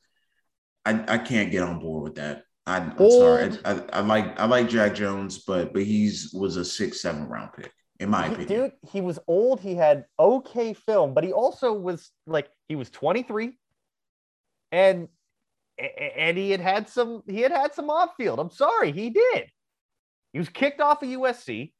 I, 0.84 1.02
I 1.14 1.18
can't 1.18 1.50
get 1.50 1.62
on 1.62 1.78
board 1.80 2.02
with 2.04 2.14
that. 2.16 2.42
I, 2.66 2.76
I'm 2.78 3.10
sorry. 3.10 3.50
I, 3.64 3.72
I, 3.72 3.80
I 3.94 4.00
like 4.00 4.38
I 4.38 4.44
like 4.44 4.68
Jack 4.68 4.94
Jones, 4.94 5.38
but 5.46 5.72
but 5.72 5.82
he's 5.84 6.30
was 6.34 6.56
a 6.56 6.64
six 6.64 7.00
seven 7.00 7.26
round 7.28 7.50
pick 7.54 7.72
in 7.98 8.10
my 8.10 8.28
He- 8.28 8.34
opinion. 8.34 8.60
dude, 8.64 8.72
he 8.92 9.00
was 9.00 9.18
old. 9.26 9.60
He 9.60 9.74
had 9.74 10.04
okay 10.18 10.74
film, 10.74 11.14
but 11.14 11.24
he 11.24 11.32
also 11.32 11.72
was 11.72 12.10
like 12.26 12.48
he 12.68 12.76
was 12.76 12.90
23, 12.90 13.56
and 14.72 15.08
and 15.78 16.36
he 16.36 16.50
had 16.50 16.60
had 16.60 16.88
some 16.90 17.22
he 17.26 17.40
had 17.40 17.52
had 17.52 17.74
some 17.74 17.88
off 17.88 18.10
field. 18.18 18.38
I'm 18.38 18.50
sorry, 18.50 18.92
he 18.92 19.08
did. 19.10 19.46
He 20.34 20.38
was 20.38 20.50
kicked 20.50 20.80
off 20.82 21.02
of 21.02 21.08
USC. 21.08 21.72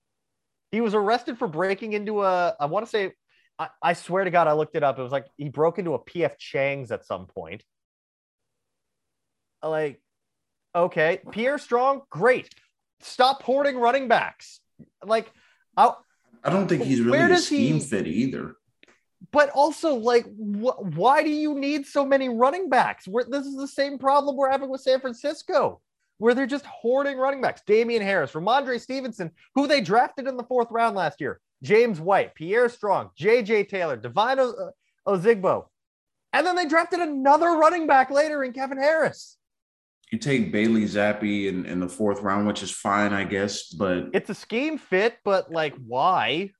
He 0.76 0.82
was 0.82 0.92
arrested 0.92 1.38
for 1.38 1.48
breaking 1.48 1.94
into 1.94 2.22
a. 2.22 2.54
I 2.60 2.66
want 2.66 2.84
to 2.84 2.90
say, 2.90 3.12
I, 3.58 3.68
I 3.82 3.92
swear 3.94 4.24
to 4.24 4.30
God, 4.30 4.46
I 4.46 4.52
looked 4.52 4.76
it 4.76 4.82
up. 4.82 4.98
It 4.98 5.02
was 5.02 5.10
like 5.10 5.24
he 5.38 5.48
broke 5.48 5.78
into 5.78 5.94
a 5.94 5.98
PF 5.98 6.36
Chang's 6.36 6.92
at 6.92 7.06
some 7.06 7.24
point. 7.24 7.62
Like, 9.62 10.02
okay, 10.74 11.20
Pierre 11.32 11.56
Strong, 11.56 12.02
great. 12.10 12.50
Stop 13.00 13.42
hoarding 13.42 13.78
running 13.78 14.06
backs. 14.06 14.60
Like, 15.02 15.32
I, 15.78 15.92
I 16.44 16.50
don't 16.50 16.68
think 16.68 16.82
he's 16.82 17.00
really 17.00 17.20
a 17.20 17.28
does 17.28 17.48
he- 17.48 17.68
scheme 17.68 17.80
fit 17.80 18.06
either. 18.06 18.56
but 19.32 19.48
also 19.54 19.94
like 19.94 20.26
wh- 20.26 20.78
why 20.94 21.22
do 21.22 21.30
you 21.30 21.54
need 21.54 21.86
so 21.86 22.04
many 22.04 22.28
running 22.28 22.68
backs 22.68 23.08
where 23.08 23.24
this 23.24 23.46
is 23.46 23.56
the 23.56 23.66
same 23.66 23.96
problem 23.98 24.36
we're 24.36 24.50
having 24.50 24.68
with 24.68 24.82
san 24.82 25.00
francisco 25.00 25.80
where 26.18 26.34
they're 26.34 26.46
just 26.46 26.66
hoarding 26.66 27.18
running 27.18 27.40
backs 27.40 27.62
damien 27.66 28.02
harris 28.02 28.32
rhamondre 28.32 28.80
stevenson 28.80 29.30
who 29.54 29.66
they 29.66 29.80
drafted 29.80 30.26
in 30.26 30.36
the 30.36 30.44
fourth 30.44 30.68
round 30.70 30.96
last 30.96 31.20
year 31.20 31.40
james 31.62 32.00
white 32.00 32.34
pierre 32.34 32.68
strong 32.68 33.10
jj 33.18 33.68
taylor 33.68 33.96
divine 33.96 34.38
o- 34.38 34.52
uh, 35.06 35.10
ozigbo 35.10 35.66
and 36.32 36.46
then 36.46 36.56
they 36.56 36.66
drafted 36.66 37.00
another 37.00 37.52
running 37.52 37.86
back 37.86 38.10
later 38.10 38.44
in 38.44 38.52
kevin 38.52 38.78
harris 38.78 39.36
You 40.12 40.18
take 40.18 40.52
Bailey 40.52 40.84
Zappe 40.84 41.48
in, 41.48 41.66
in 41.66 41.80
the 41.80 41.88
fourth 41.88 42.20
round, 42.22 42.46
which 42.46 42.62
is 42.62 42.70
fine, 42.70 43.12
I 43.12 43.24
guess, 43.24 43.72
but 43.72 44.10
it's 44.14 44.30
a 44.30 44.34
scheme 44.34 44.78
fit 44.78 45.18
but 45.24 45.50
like 45.50 45.74
why 45.84 46.50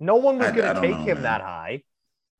no 0.00 0.16
one 0.16 0.38
was 0.38 0.50
going 0.52 0.74
to 0.74 0.80
take 0.80 0.90
know, 0.96 1.04
him 1.04 1.16
man. 1.18 1.22
that 1.24 1.40
high 1.42 1.82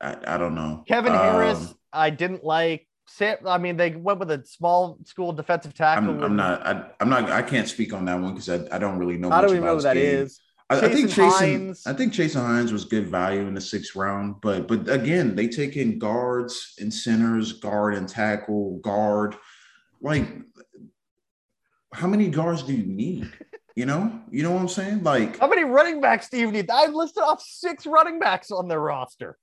I, 0.01 0.17
I 0.27 0.37
don't 0.37 0.55
know. 0.55 0.83
Kevin 0.87 1.13
Harris, 1.13 1.59
Um, 1.69 1.75
I 1.93 2.09
didn't 2.09 2.43
like. 2.43 2.85
Sam, 3.07 3.37
I 3.45 3.57
mean, 3.57 3.77
they 3.77 3.91
went 3.91 4.19
with 4.19 4.31
a 4.31 4.43
small 4.45 4.97
school 5.05 5.31
defensive 5.31 5.73
tackle. 5.73 6.09
I'm, 6.09 6.23
I'm 6.23 6.35
not. 6.35 6.65
I, 6.65 6.85
I'm 6.99 7.09
not. 7.09 7.29
I 7.29 7.41
can't 7.41 7.67
speak 7.67 7.93
on 7.93 8.05
that 8.05 8.19
one 8.19 8.33
because 8.33 8.49
I, 8.49 8.75
I 8.75 8.79
don't 8.79 8.97
really 8.97 9.17
know. 9.17 9.27
I 9.29 9.41
much 9.41 9.41
don't 9.41 9.49
even 9.51 9.63
about 9.63 9.69
know 9.69 9.75
who 9.75 9.81
that 9.81 9.93
game. 9.93 10.19
is. 10.23 10.39
I, 10.69 10.77
I 10.77 10.89
think 10.89 11.09
Jason 11.11 11.67
Jason. 11.67 11.93
I 11.93 11.95
think 11.95 12.13
Chasen 12.13 12.41
Hines 12.41 12.73
was 12.73 12.85
good 12.85 13.07
value 13.07 13.41
in 13.41 13.53
the 13.53 13.61
sixth 13.61 13.95
round, 13.95 14.41
but 14.41 14.67
but 14.67 14.89
again, 14.89 15.35
they 15.35 15.47
take 15.47 15.75
in 15.77 15.99
guards 15.99 16.73
and 16.79 16.91
centers, 16.91 17.53
guard 17.53 17.93
and 17.93 18.09
tackle, 18.09 18.79
guard. 18.79 19.35
Like, 20.01 20.27
how 21.93 22.07
many 22.07 22.29
guards 22.29 22.63
do 22.63 22.73
you 22.73 22.85
need? 22.85 23.31
You 23.75 23.85
know, 23.85 24.21
you 24.31 24.41
know 24.41 24.51
what 24.51 24.61
I'm 24.61 24.69
saying? 24.69 25.03
Like, 25.03 25.37
How 25.37 25.47
many 25.47 25.65
running 25.65 25.99
backs 25.99 26.29
do 26.29 26.39
you 26.39 26.49
need? 26.49 26.71
I 26.71 26.87
listed 26.87 27.21
off 27.23 27.41
six 27.41 27.85
running 27.85 28.19
backs 28.19 28.49
on 28.49 28.67
their 28.69 28.79
roster. 28.79 29.37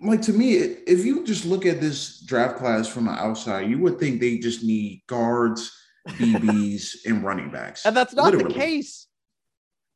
Like 0.00 0.22
to 0.22 0.32
me, 0.32 0.54
if 0.54 1.04
you 1.04 1.24
just 1.24 1.44
look 1.44 1.66
at 1.66 1.80
this 1.80 2.20
draft 2.20 2.56
class 2.58 2.86
from 2.88 3.04
the 3.06 3.12
outside, 3.12 3.68
you 3.70 3.78
would 3.78 3.98
think 3.98 4.20
they 4.20 4.38
just 4.38 4.62
need 4.62 5.02
guards, 5.06 5.72
BBs, 6.08 7.04
and 7.06 7.24
running 7.24 7.50
backs. 7.50 7.86
And 7.86 7.96
that's 7.96 8.14
not 8.14 8.32
the 8.32 8.44
case. 8.52 9.06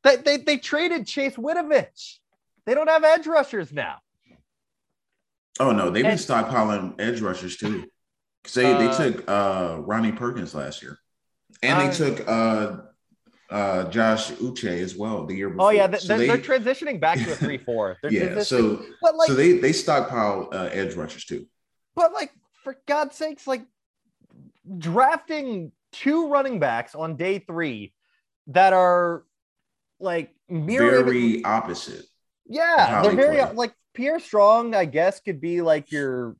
They, 0.03 0.15
they, 0.15 0.37
they 0.37 0.57
traded 0.57 1.05
Chase 1.05 1.35
Winovich. 1.35 2.17
They 2.65 2.73
don't 2.73 2.87
have 2.89 3.03
edge 3.03 3.27
rushers 3.27 3.71
now. 3.73 3.97
Oh 5.59 5.71
no, 5.71 5.89
they've 5.89 6.03
been 6.03 6.11
And- 6.11 6.19
stockpiling 6.19 6.99
edge 6.99 7.19
rushers 7.21 7.57
too. 7.57 7.85
Because 8.41 8.53
they, 8.55 8.63
they 8.73 8.87
Uh, 8.87 8.97
took 8.97 9.29
uh 9.29 9.77
Ronnie 9.81 10.13
Perkins 10.13 10.55
last 10.55 10.81
year. 10.81 10.97
And 11.61 11.77
Uh, 11.77 11.87
they 11.87 11.93
took 11.95 12.27
uh 12.29 12.77
uh 13.51 13.89
Josh 13.89 14.31
Uche 14.33 14.65
as 14.81 14.95
well 14.95 15.25
the 15.25 15.35
year 15.35 15.49
before. 15.49 15.67
Oh 15.67 15.69
yeah, 15.71 15.89
So 15.97 16.07
they're, 16.09 16.17
they- 16.19 16.27
they're 16.27 16.37
transitioning 16.37 16.99
back 16.99 17.17
to 17.17 17.31
a 17.31 17.35
three-four. 17.35 17.97
Yeah, 18.09 18.41
so 18.43 18.83
but 19.01 19.15
like, 19.15 19.27
so 19.27 19.33
they 19.33 19.53
they 19.59 19.73
stockpile 19.73 20.49
uh, 20.51 20.69
edge 20.71 20.93
rushers 20.95 21.25
too. 21.25 21.45
but 21.95 22.13
like, 22.13 22.31
for 22.63 22.77
God's 22.87 23.15
sakes, 23.15 23.47
like 23.47 23.65
drafting 24.77 25.71
two 25.91 26.29
running 26.29 26.59
backs 26.59 26.95
on 26.95 27.15
day 27.15 27.39
three 27.39 27.93
that 28.47 28.73
are 28.73 29.23
like 29.99 30.33
Very 30.49 31.43
opposite. 31.43 32.05
Yeah, 32.47 33.01
they're 33.01 33.11
very 33.15 33.37
play. 33.43 33.53
like 33.55 33.73
Pierre 33.93 34.19
Strong. 34.19 34.75
I 34.75 34.85
guess 34.85 35.19
could 35.19 35.41
be 35.41 35.61
like 35.61 35.91
your 35.91 36.35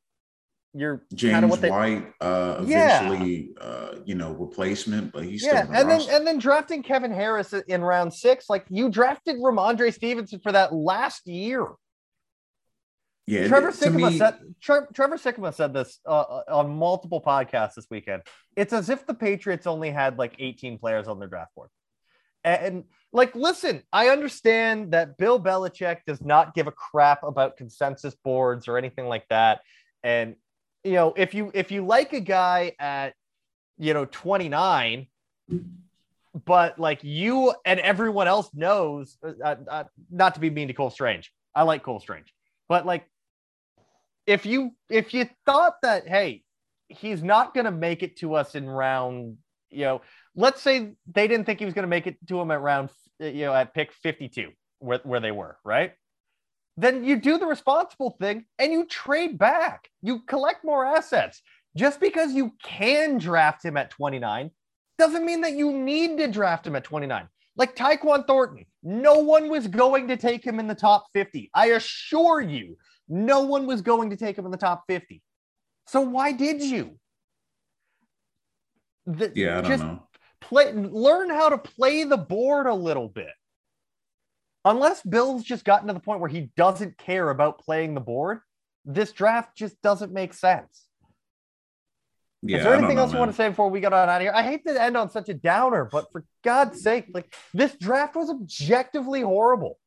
your 0.74 1.04
James 1.14 1.34
kind 1.34 1.46
of 1.46 1.52
what 1.52 1.62
they 1.62 1.72
White 1.72 2.14
uh 2.22 2.64
Yeah. 2.68 3.06
eventually 3.08 3.52
uh 3.60 3.96
you 4.06 4.16
know 4.16 4.34
replacement, 4.34 5.12
but 5.12 5.24
he's 5.24 5.44
yeah, 5.44 5.64
still 5.64 5.68
in 5.68 5.72
the 5.72 5.80
and 5.80 5.90
then 5.90 6.16
and 6.16 6.28
then 6.28 6.38
drafting 6.40 6.84
Kevin 6.84 7.12
Harris 7.12 7.54
in 7.54 7.82
round 7.82 8.14
six. 8.14 8.50
Like 8.50 8.66
you 8.70 8.90
drafted 8.90 9.38
Rhamondre 9.38 9.94
Stevenson 9.94 10.40
for 10.42 10.52
that 10.52 10.74
last 10.74 11.26
year. 11.28 11.68
yeah, 13.26 13.48
Trevor 13.48 13.72
Sikkema 13.72 14.18
said 14.18 14.36
Tre- 14.62 14.88
Trevor 14.94 15.18
Sikkema 15.18 15.54
said 15.54 15.74
this 15.74 16.00
uh, 16.06 16.42
on 16.50 16.70
multiple 16.76 17.22
podcasts 17.22 17.76
this 17.76 17.88
weekend. 17.90 18.24
It's 18.56 18.74
as 18.74 18.90
if 18.90 19.06
the 19.08 19.14
Patriots 19.14 19.68
only 19.68 19.90
had 19.90 20.18
like 20.20 20.36
18 20.40 20.78
players 20.78 21.08
on 21.08 21.20
their 21.20 21.28
draft 21.30 21.56
board. 21.56 21.70
And 22.44 22.86
like, 23.12 23.36
listen, 23.36 23.84
I 23.92 24.10
understand 24.10 24.94
that 24.94 25.18
Bill 25.18 25.40
Belichick 25.42 25.98
does 26.08 26.22
not 26.22 26.54
give 26.54 26.68
a 26.68 26.72
crap 26.72 27.24
about 27.24 27.58
consensus 27.58 28.16
boards 28.24 28.68
or 28.68 28.78
anything 28.78 29.08
like 29.08 29.26
that. 29.30 29.60
And 30.04 30.36
you 30.84 30.94
know, 30.94 31.14
if 31.16 31.34
you 31.34 31.52
if 31.54 31.72
you 31.72 31.86
like 31.86 32.14
a 32.14 32.20
guy 32.20 32.74
at 32.80 33.14
you 33.78 33.94
know 33.94 34.06
29, 34.06 35.08
but 36.46 36.80
like 36.80 37.04
you 37.04 37.54
and 37.66 37.80
everyone 37.80 38.28
else 38.28 38.50
knows, 38.54 39.18
uh, 39.24 39.56
uh, 39.70 39.84
not 40.10 40.36
to 40.36 40.40
be 40.40 40.50
mean 40.50 40.68
to 40.68 40.74
Cole 40.74 40.90
Strange, 40.90 41.32
I 41.54 41.64
like 41.64 41.84
Cole 41.84 42.00
Strange, 42.00 42.34
but 42.68 42.86
like 42.86 43.06
if 44.30 44.46
you 44.46 44.72
if 44.90 45.14
you 45.14 45.28
thought 45.46 45.74
that 45.82 46.08
hey 46.08 46.44
he's 46.88 47.24
not 47.24 47.54
going 47.54 47.66
to 47.66 47.72
make 47.72 48.04
it 48.04 48.16
to 48.18 48.36
us 48.36 48.54
in 48.54 48.70
round 48.70 49.38
you 49.72 49.86
know 49.86 50.02
let's 50.36 50.62
say 50.62 50.94
they 51.12 51.28
didn't 51.28 51.46
think 51.46 51.58
he 51.58 51.66
was 51.66 51.74
going 51.74 51.84
to 51.84 51.90
make 51.90 52.06
it 52.06 52.16
to 52.28 52.40
him 52.40 52.52
at 52.52 52.62
round 52.62 52.90
you 53.20 53.46
know 53.46 53.54
at 53.54 53.74
pick 53.74 53.92
52 53.92 54.52
where, 54.78 55.00
where 55.04 55.20
they 55.20 55.32
were 55.32 55.58
right 55.66 55.94
then 56.82 57.04
you 57.04 57.16
do 57.20 57.38
the 57.38 57.46
responsible 57.46 58.16
thing 58.20 58.46
and 58.58 58.72
you 58.72 58.86
trade 58.86 59.38
back 59.38 59.90
you 60.02 60.20
collect 60.22 60.64
more 60.64 60.86
assets 60.86 61.42
just 61.76 62.00
because 62.00 62.34
you 62.34 62.52
can 62.64 63.18
draft 63.18 63.64
him 63.64 63.78
at 63.78 63.90
29 63.92 64.52
doesn't 64.98 65.26
mean 65.26 65.42
that 65.42 65.54
you 65.54 65.72
need 65.72 66.18
to 66.18 66.28
draft 66.28 66.66
him 66.66 66.76
at 66.76 66.84
29 66.84 67.28
like 67.60 67.76
Tyquan 67.76 68.26
Thornton, 68.26 68.66
no 68.84 69.16
one 69.16 69.50
was 69.50 69.68
going 69.68 70.08
to 70.08 70.16
take 70.16 70.46
him 70.46 70.62
in 70.62 70.68
the 70.68 70.74
top 70.74 71.08
50. 71.14 71.52
I 71.54 71.72
assure 71.72 72.40
you, 72.40 72.78
no 73.10 73.42
one 73.42 73.68
was 73.68 73.82
going 73.82 74.10
to 74.12 74.16
take 74.16 74.38
him 74.38 74.46
in 74.46 74.52
the 74.52 74.58
top 74.58 74.86
50. 74.88 75.22
So 75.86 76.00
why 76.00 76.32
did 76.32 76.62
you? 76.64 76.98
The- 79.06 79.34
yeah, 79.36 79.58
I 79.58 79.62
don't 79.62 79.72
just 79.72 79.84
know. 79.84 80.04
play 80.40 80.72
learn 80.72 81.30
how 81.30 81.50
to 81.50 81.58
play 81.58 82.06
the 82.06 82.18
board 82.18 82.66
a 82.66 82.74
little 82.74 83.10
bit. 83.10 83.34
Unless 84.66 85.03
Bill's 85.03 85.43
just 85.43 85.64
gotten 85.64 85.88
to 85.88 85.93
the 85.93 85.99
point 85.99 86.20
where 86.20 86.30
he 86.30 86.49
doesn't 86.57 86.97
care 86.97 87.30
about 87.30 87.60
playing 87.60 87.93
the 87.93 88.01
board, 88.01 88.41
this 88.86 89.12
draft 89.12 89.55
just 89.55 89.82
doesn't 89.82 90.12
make 90.12 90.34
sense. 90.34 90.86
Yeah, 92.41 92.57
Is 92.60 92.64
there 92.64 92.74
anything 92.74 92.95
know, 92.95 93.03
else 93.03 93.12
you 93.12 93.20
want 93.20 93.32
to 93.32 93.36
say 93.36 93.49
before 93.49 93.70
we 93.70 93.82
get 93.82 93.91
on 93.91 94.07
out 94.07 94.16
of 94.16 94.22
here? 94.22 94.32
I 94.34 94.43
hate 94.43 94.66
to 94.66 94.82
end 94.82 94.95
on 94.95 95.10
such 95.10 95.28
a 95.28 95.34
downer, 95.34 95.89
but 95.91 96.10
for 96.12 96.24
God's 96.43 96.82
sake, 96.82 97.07
like 97.14 97.36
this 97.53 97.74
draft 97.76 98.16
was 98.16 98.30
objectively 98.30 99.22
horrible. 99.22 99.78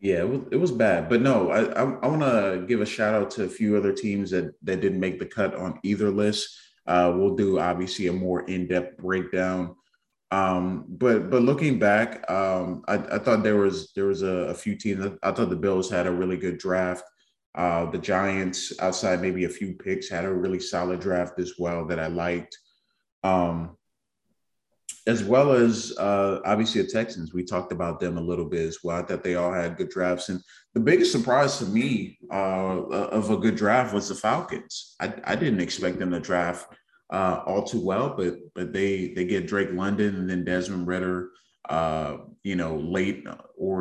Yeah, 0.00 0.16
it 0.16 0.28
was, 0.28 0.40
it 0.50 0.56
was 0.56 0.72
bad, 0.72 1.08
but 1.08 1.22
no, 1.22 1.50
I 1.50 1.62
I, 1.62 1.82
I 1.82 2.06
want 2.08 2.22
to 2.22 2.64
give 2.66 2.80
a 2.80 2.86
shout 2.86 3.14
out 3.14 3.30
to 3.32 3.44
a 3.44 3.48
few 3.48 3.76
other 3.76 3.92
teams 3.92 4.32
that 4.32 4.52
that 4.62 4.80
didn't 4.80 5.00
make 5.00 5.18
the 5.20 5.26
cut 5.26 5.54
on 5.54 5.78
either 5.84 6.10
list. 6.10 6.58
Uh, 6.86 7.12
we'll 7.14 7.36
do 7.36 7.58
obviously 7.58 8.08
a 8.08 8.12
more 8.12 8.42
in-depth 8.42 8.98
breakdown. 8.98 9.76
Um, 10.30 10.86
but 10.88 11.30
but 11.30 11.42
looking 11.42 11.78
back, 11.78 12.28
um, 12.30 12.82
I, 12.88 12.94
I, 12.94 13.18
thought 13.18 13.42
there 13.42 13.56
was 13.56 13.92
there 13.94 14.06
was 14.06 14.22
a, 14.22 14.48
a, 14.48 14.54
few 14.54 14.74
teams. 14.74 15.06
I 15.22 15.30
thought 15.30 15.50
the 15.50 15.56
Bills 15.56 15.90
had 15.90 16.06
a 16.06 16.12
really 16.12 16.36
good 16.36 16.58
draft. 16.58 17.04
Uh, 17.54 17.88
the 17.90 17.98
Giants, 17.98 18.72
outside 18.80 19.20
maybe 19.20 19.44
a 19.44 19.48
few 19.48 19.74
picks, 19.74 20.08
had 20.08 20.24
a 20.24 20.32
really 20.32 20.58
solid 20.58 20.98
draft 20.98 21.38
as 21.38 21.52
well 21.58 21.86
that 21.86 22.00
I 22.00 22.08
liked. 22.08 22.58
Um, 23.22 23.76
as 25.06 25.22
well 25.22 25.52
as 25.52 25.96
uh, 25.98 26.40
obviously 26.44 26.80
the 26.82 26.88
Texans. 26.88 27.34
We 27.34 27.44
talked 27.44 27.72
about 27.72 28.00
them 28.00 28.16
a 28.16 28.22
little 28.22 28.46
bit 28.46 28.66
as 28.66 28.78
well. 28.82 28.96
I 28.96 29.02
thought 29.02 29.22
they 29.22 29.34
all 29.34 29.52
had 29.52 29.76
good 29.76 29.90
drafts. 29.90 30.30
And 30.30 30.40
the 30.72 30.80
biggest 30.80 31.12
surprise 31.12 31.58
to 31.58 31.66
me 31.66 32.18
uh, 32.32 32.80
of 32.88 33.30
a 33.30 33.36
good 33.36 33.56
draft 33.56 33.92
was 33.92 34.08
the 34.08 34.14
Falcons. 34.14 34.96
I, 35.00 35.12
I 35.24 35.36
didn't 35.36 35.60
expect 35.60 35.98
them 35.98 36.10
to 36.10 36.20
draft 36.20 36.74
uh, 37.16 37.36
all 37.46 37.62
too 37.62 37.82
well, 37.90 38.08
but 38.18 38.32
but 38.56 38.72
they 38.72 39.12
they 39.14 39.24
get 39.24 39.46
Drake 39.52 39.72
London 39.82 40.10
and 40.18 40.28
then 40.28 40.44
Desmond 40.44 40.86
Ridder, 40.92 41.18
Uh, 41.78 42.12
you 42.50 42.56
know, 42.60 42.72
late 42.98 43.18
or 43.64 43.76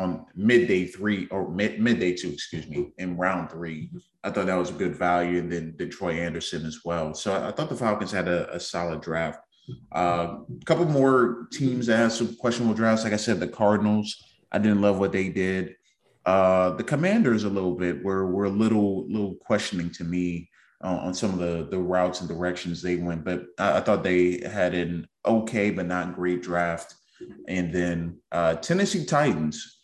on 0.00 0.08
midday 0.50 0.82
three 0.94 1.20
or 1.34 1.42
mid, 1.58 1.72
midday 1.86 2.12
two, 2.20 2.32
excuse 2.36 2.66
me, 2.72 2.78
in 3.02 3.16
round 3.24 3.44
three. 3.50 3.80
I 4.24 4.28
thought 4.30 4.48
that 4.48 4.62
was 4.64 4.70
a 4.70 4.80
good 4.82 4.94
value, 5.08 5.38
and 5.40 5.50
then 5.52 5.74
Detroit 5.82 6.18
Anderson 6.26 6.62
as 6.66 6.78
well. 6.84 7.14
So 7.14 7.32
I, 7.36 7.48
I 7.48 7.50
thought 7.52 7.70
the 7.70 7.82
Falcons 7.84 8.12
had 8.12 8.28
a, 8.28 8.40
a 8.58 8.60
solid 8.60 9.00
draft. 9.08 9.40
A 9.92 9.98
uh, 10.02 10.26
couple 10.68 10.84
more 11.00 11.16
teams 11.58 11.86
that 11.86 11.96
had 11.96 12.12
some 12.12 12.36
questionable 12.42 12.76
drafts. 12.80 13.04
Like 13.04 13.14
I 13.14 13.22
said, 13.26 13.40
the 13.40 13.48
Cardinals. 13.62 14.08
I 14.52 14.58
didn't 14.58 14.82
love 14.86 14.98
what 14.98 15.12
they 15.12 15.28
did. 15.30 15.64
Uh, 16.32 16.68
the 16.78 16.84
Commanders 16.92 17.44
a 17.44 17.54
little 17.56 17.76
bit 17.84 18.04
were 18.06 18.26
were 18.34 18.48
a 18.52 18.56
little 18.64 18.90
little 19.14 19.34
questioning 19.48 19.90
to 19.98 20.04
me 20.04 20.26
uh, 20.84 20.98
on 20.98 21.14
some 21.14 21.32
of 21.32 21.38
the 21.38 21.66
the 21.70 21.78
routes 21.78 22.20
and 22.20 22.28
directions 22.28 22.82
they 22.82 22.96
went, 22.96 23.24
but 23.24 23.46
I, 23.58 23.78
I, 23.78 23.80
thought 23.80 24.02
they 24.02 24.40
had 24.46 24.74
an 24.74 25.08
okay 25.24 25.70
but 25.70 25.86
not 25.86 26.14
great 26.14 26.42
draft. 26.42 26.94
And 27.48 27.72
then 27.72 28.18
uh, 28.30 28.56
Tennessee 28.56 29.06
Titans 29.06 29.80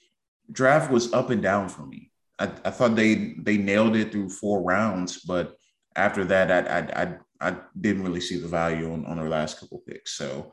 draft 0.53 0.91
was 0.91 1.13
up 1.13 1.31
and 1.31 1.43
down 1.43 1.69
for 1.69 1.87
me. 1.87 2.11
I, 2.39 2.45
I 2.65 2.71
thought 2.71 2.97
they 2.97 3.35
they 3.39 3.57
nailed 3.57 3.97
it 3.97 4.13
through 4.13 4.29
four 4.29 4.63
rounds, 4.63 5.21
but 5.21 5.57
after 5.97 6.25
that, 6.27 6.51
I 6.51 6.79
I, 6.79 7.03
I 7.03 7.17
I 7.41 7.57
didn't 7.81 8.03
really 8.03 8.21
see 8.21 8.39
the 8.39 8.49
value 8.49 8.93
on, 8.93 9.07
on 9.07 9.19
our 9.19 9.29
last 9.29 9.59
couple 9.59 9.83
picks. 9.87 10.13
So 10.13 10.53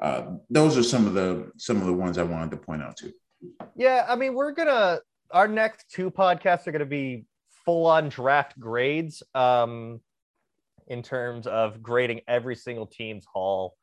uh, 0.00 0.36
those 0.50 0.78
are 0.78 0.82
some 0.82 1.06
of 1.06 1.14
the 1.14 1.50
some 1.58 1.80
of 1.80 1.86
the 1.86 1.92
ones 1.92 2.18
I 2.18 2.22
wanted 2.22 2.50
to 2.52 2.56
point 2.56 2.82
out 2.82 2.96
too. 2.96 3.12
Yeah, 3.76 4.06
I 4.08 4.16
mean, 4.16 4.34
we're 4.34 4.52
gonna 4.52 5.00
our 5.30 5.48
next 5.48 5.90
two 5.90 6.10
podcasts 6.10 6.66
are 6.66 6.72
gonna 6.72 6.86
be 6.86 7.26
full 7.64 7.86
on 7.86 8.08
draft 8.08 8.58
grades 8.58 9.22
um, 9.34 10.00
in 10.86 11.02
terms 11.02 11.46
of 11.46 11.82
grading 11.82 12.20
every 12.28 12.56
single 12.56 12.86
team's 12.86 13.24
haul. 13.32 13.76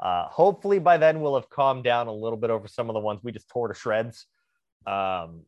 Uh, 0.00 0.26
hopefully 0.28 0.78
by 0.78 0.96
then 0.96 1.20
we'll 1.20 1.34
have 1.34 1.50
calmed 1.50 1.84
down 1.84 2.06
a 2.06 2.12
little 2.12 2.38
bit 2.38 2.50
over 2.50 2.68
some 2.68 2.88
of 2.88 2.94
the 2.94 3.00
ones 3.00 3.20
we 3.22 3.32
just 3.32 3.48
tore 3.48 3.68
to 3.68 3.74
shreds. 3.74 4.26
Um, 4.86 5.42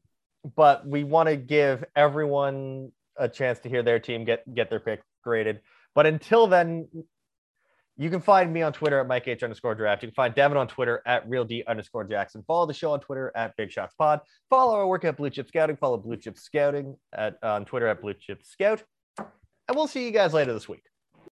but 0.57 0.86
we 0.86 1.05
want 1.05 1.28
to 1.28 1.36
give 1.36 1.84
everyone 1.95 2.93
a 3.16 3.28
chance 3.28 3.59
to 3.61 3.68
hear 3.68 3.82
their 3.82 3.99
team 3.99 4.24
get 4.24 4.43
get 4.55 4.70
their 4.70 4.80
pick 4.80 5.03
graded. 5.22 5.61
But 5.95 6.07
until 6.07 6.47
then, 6.47 6.88
you 8.01 8.09
can 8.09 8.22
find 8.22 8.51
me 8.51 8.62
on 8.62 8.72
Twitter 8.72 8.98
at 8.98 9.07
Mike 9.07 9.28
H 9.28 9.42
underscore 9.42 9.74
draft. 9.74 10.03
You 10.03 10.09
can 10.09 10.14
find 10.14 10.34
Devin 10.34 10.57
on 10.57 10.66
Twitter 10.66 11.03
at 11.05 11.28
real 11.28 11.44
D 11.44 11.62
underscore 11.68 12.05
Jackson. 12.05 12.42
Follow 12.46 12.64
the 12.64 12.72
show 12.72 12.92
on 12.92 13.01
Twitter 13.01 13.30
at 13.36 13.55
Big 13.59 13.70
Shots 13.70 13.94
Pod. 13.94 14.20
Follow 14.48 14.74
our 14.74 14.86
work 14.86 15.05
at 15.05 15.18
Blue 15.18 15.28
Chip 15.28 15.48
Scouting. 15.48 15.76
Follow 15.76 15.98
Blue 15.98 16.16
Chip 16.16 16.38
Scouting 16.38 16.96
at 17.12 17.36
on 17.42 17.66
Twitter 17.66 17.86
at 17.86 18.01
Blue 18.01 18.14
Chip 18.14 18.42
Scout. 18.42 18.82
And 19.18 19.76
we'll 19.76 19.86
see 19.86 20.07
you 20.07 20.12
guys 20.12 20.32
later 20.32 20.55
this 20.55 20.66
week. 20.66 20.84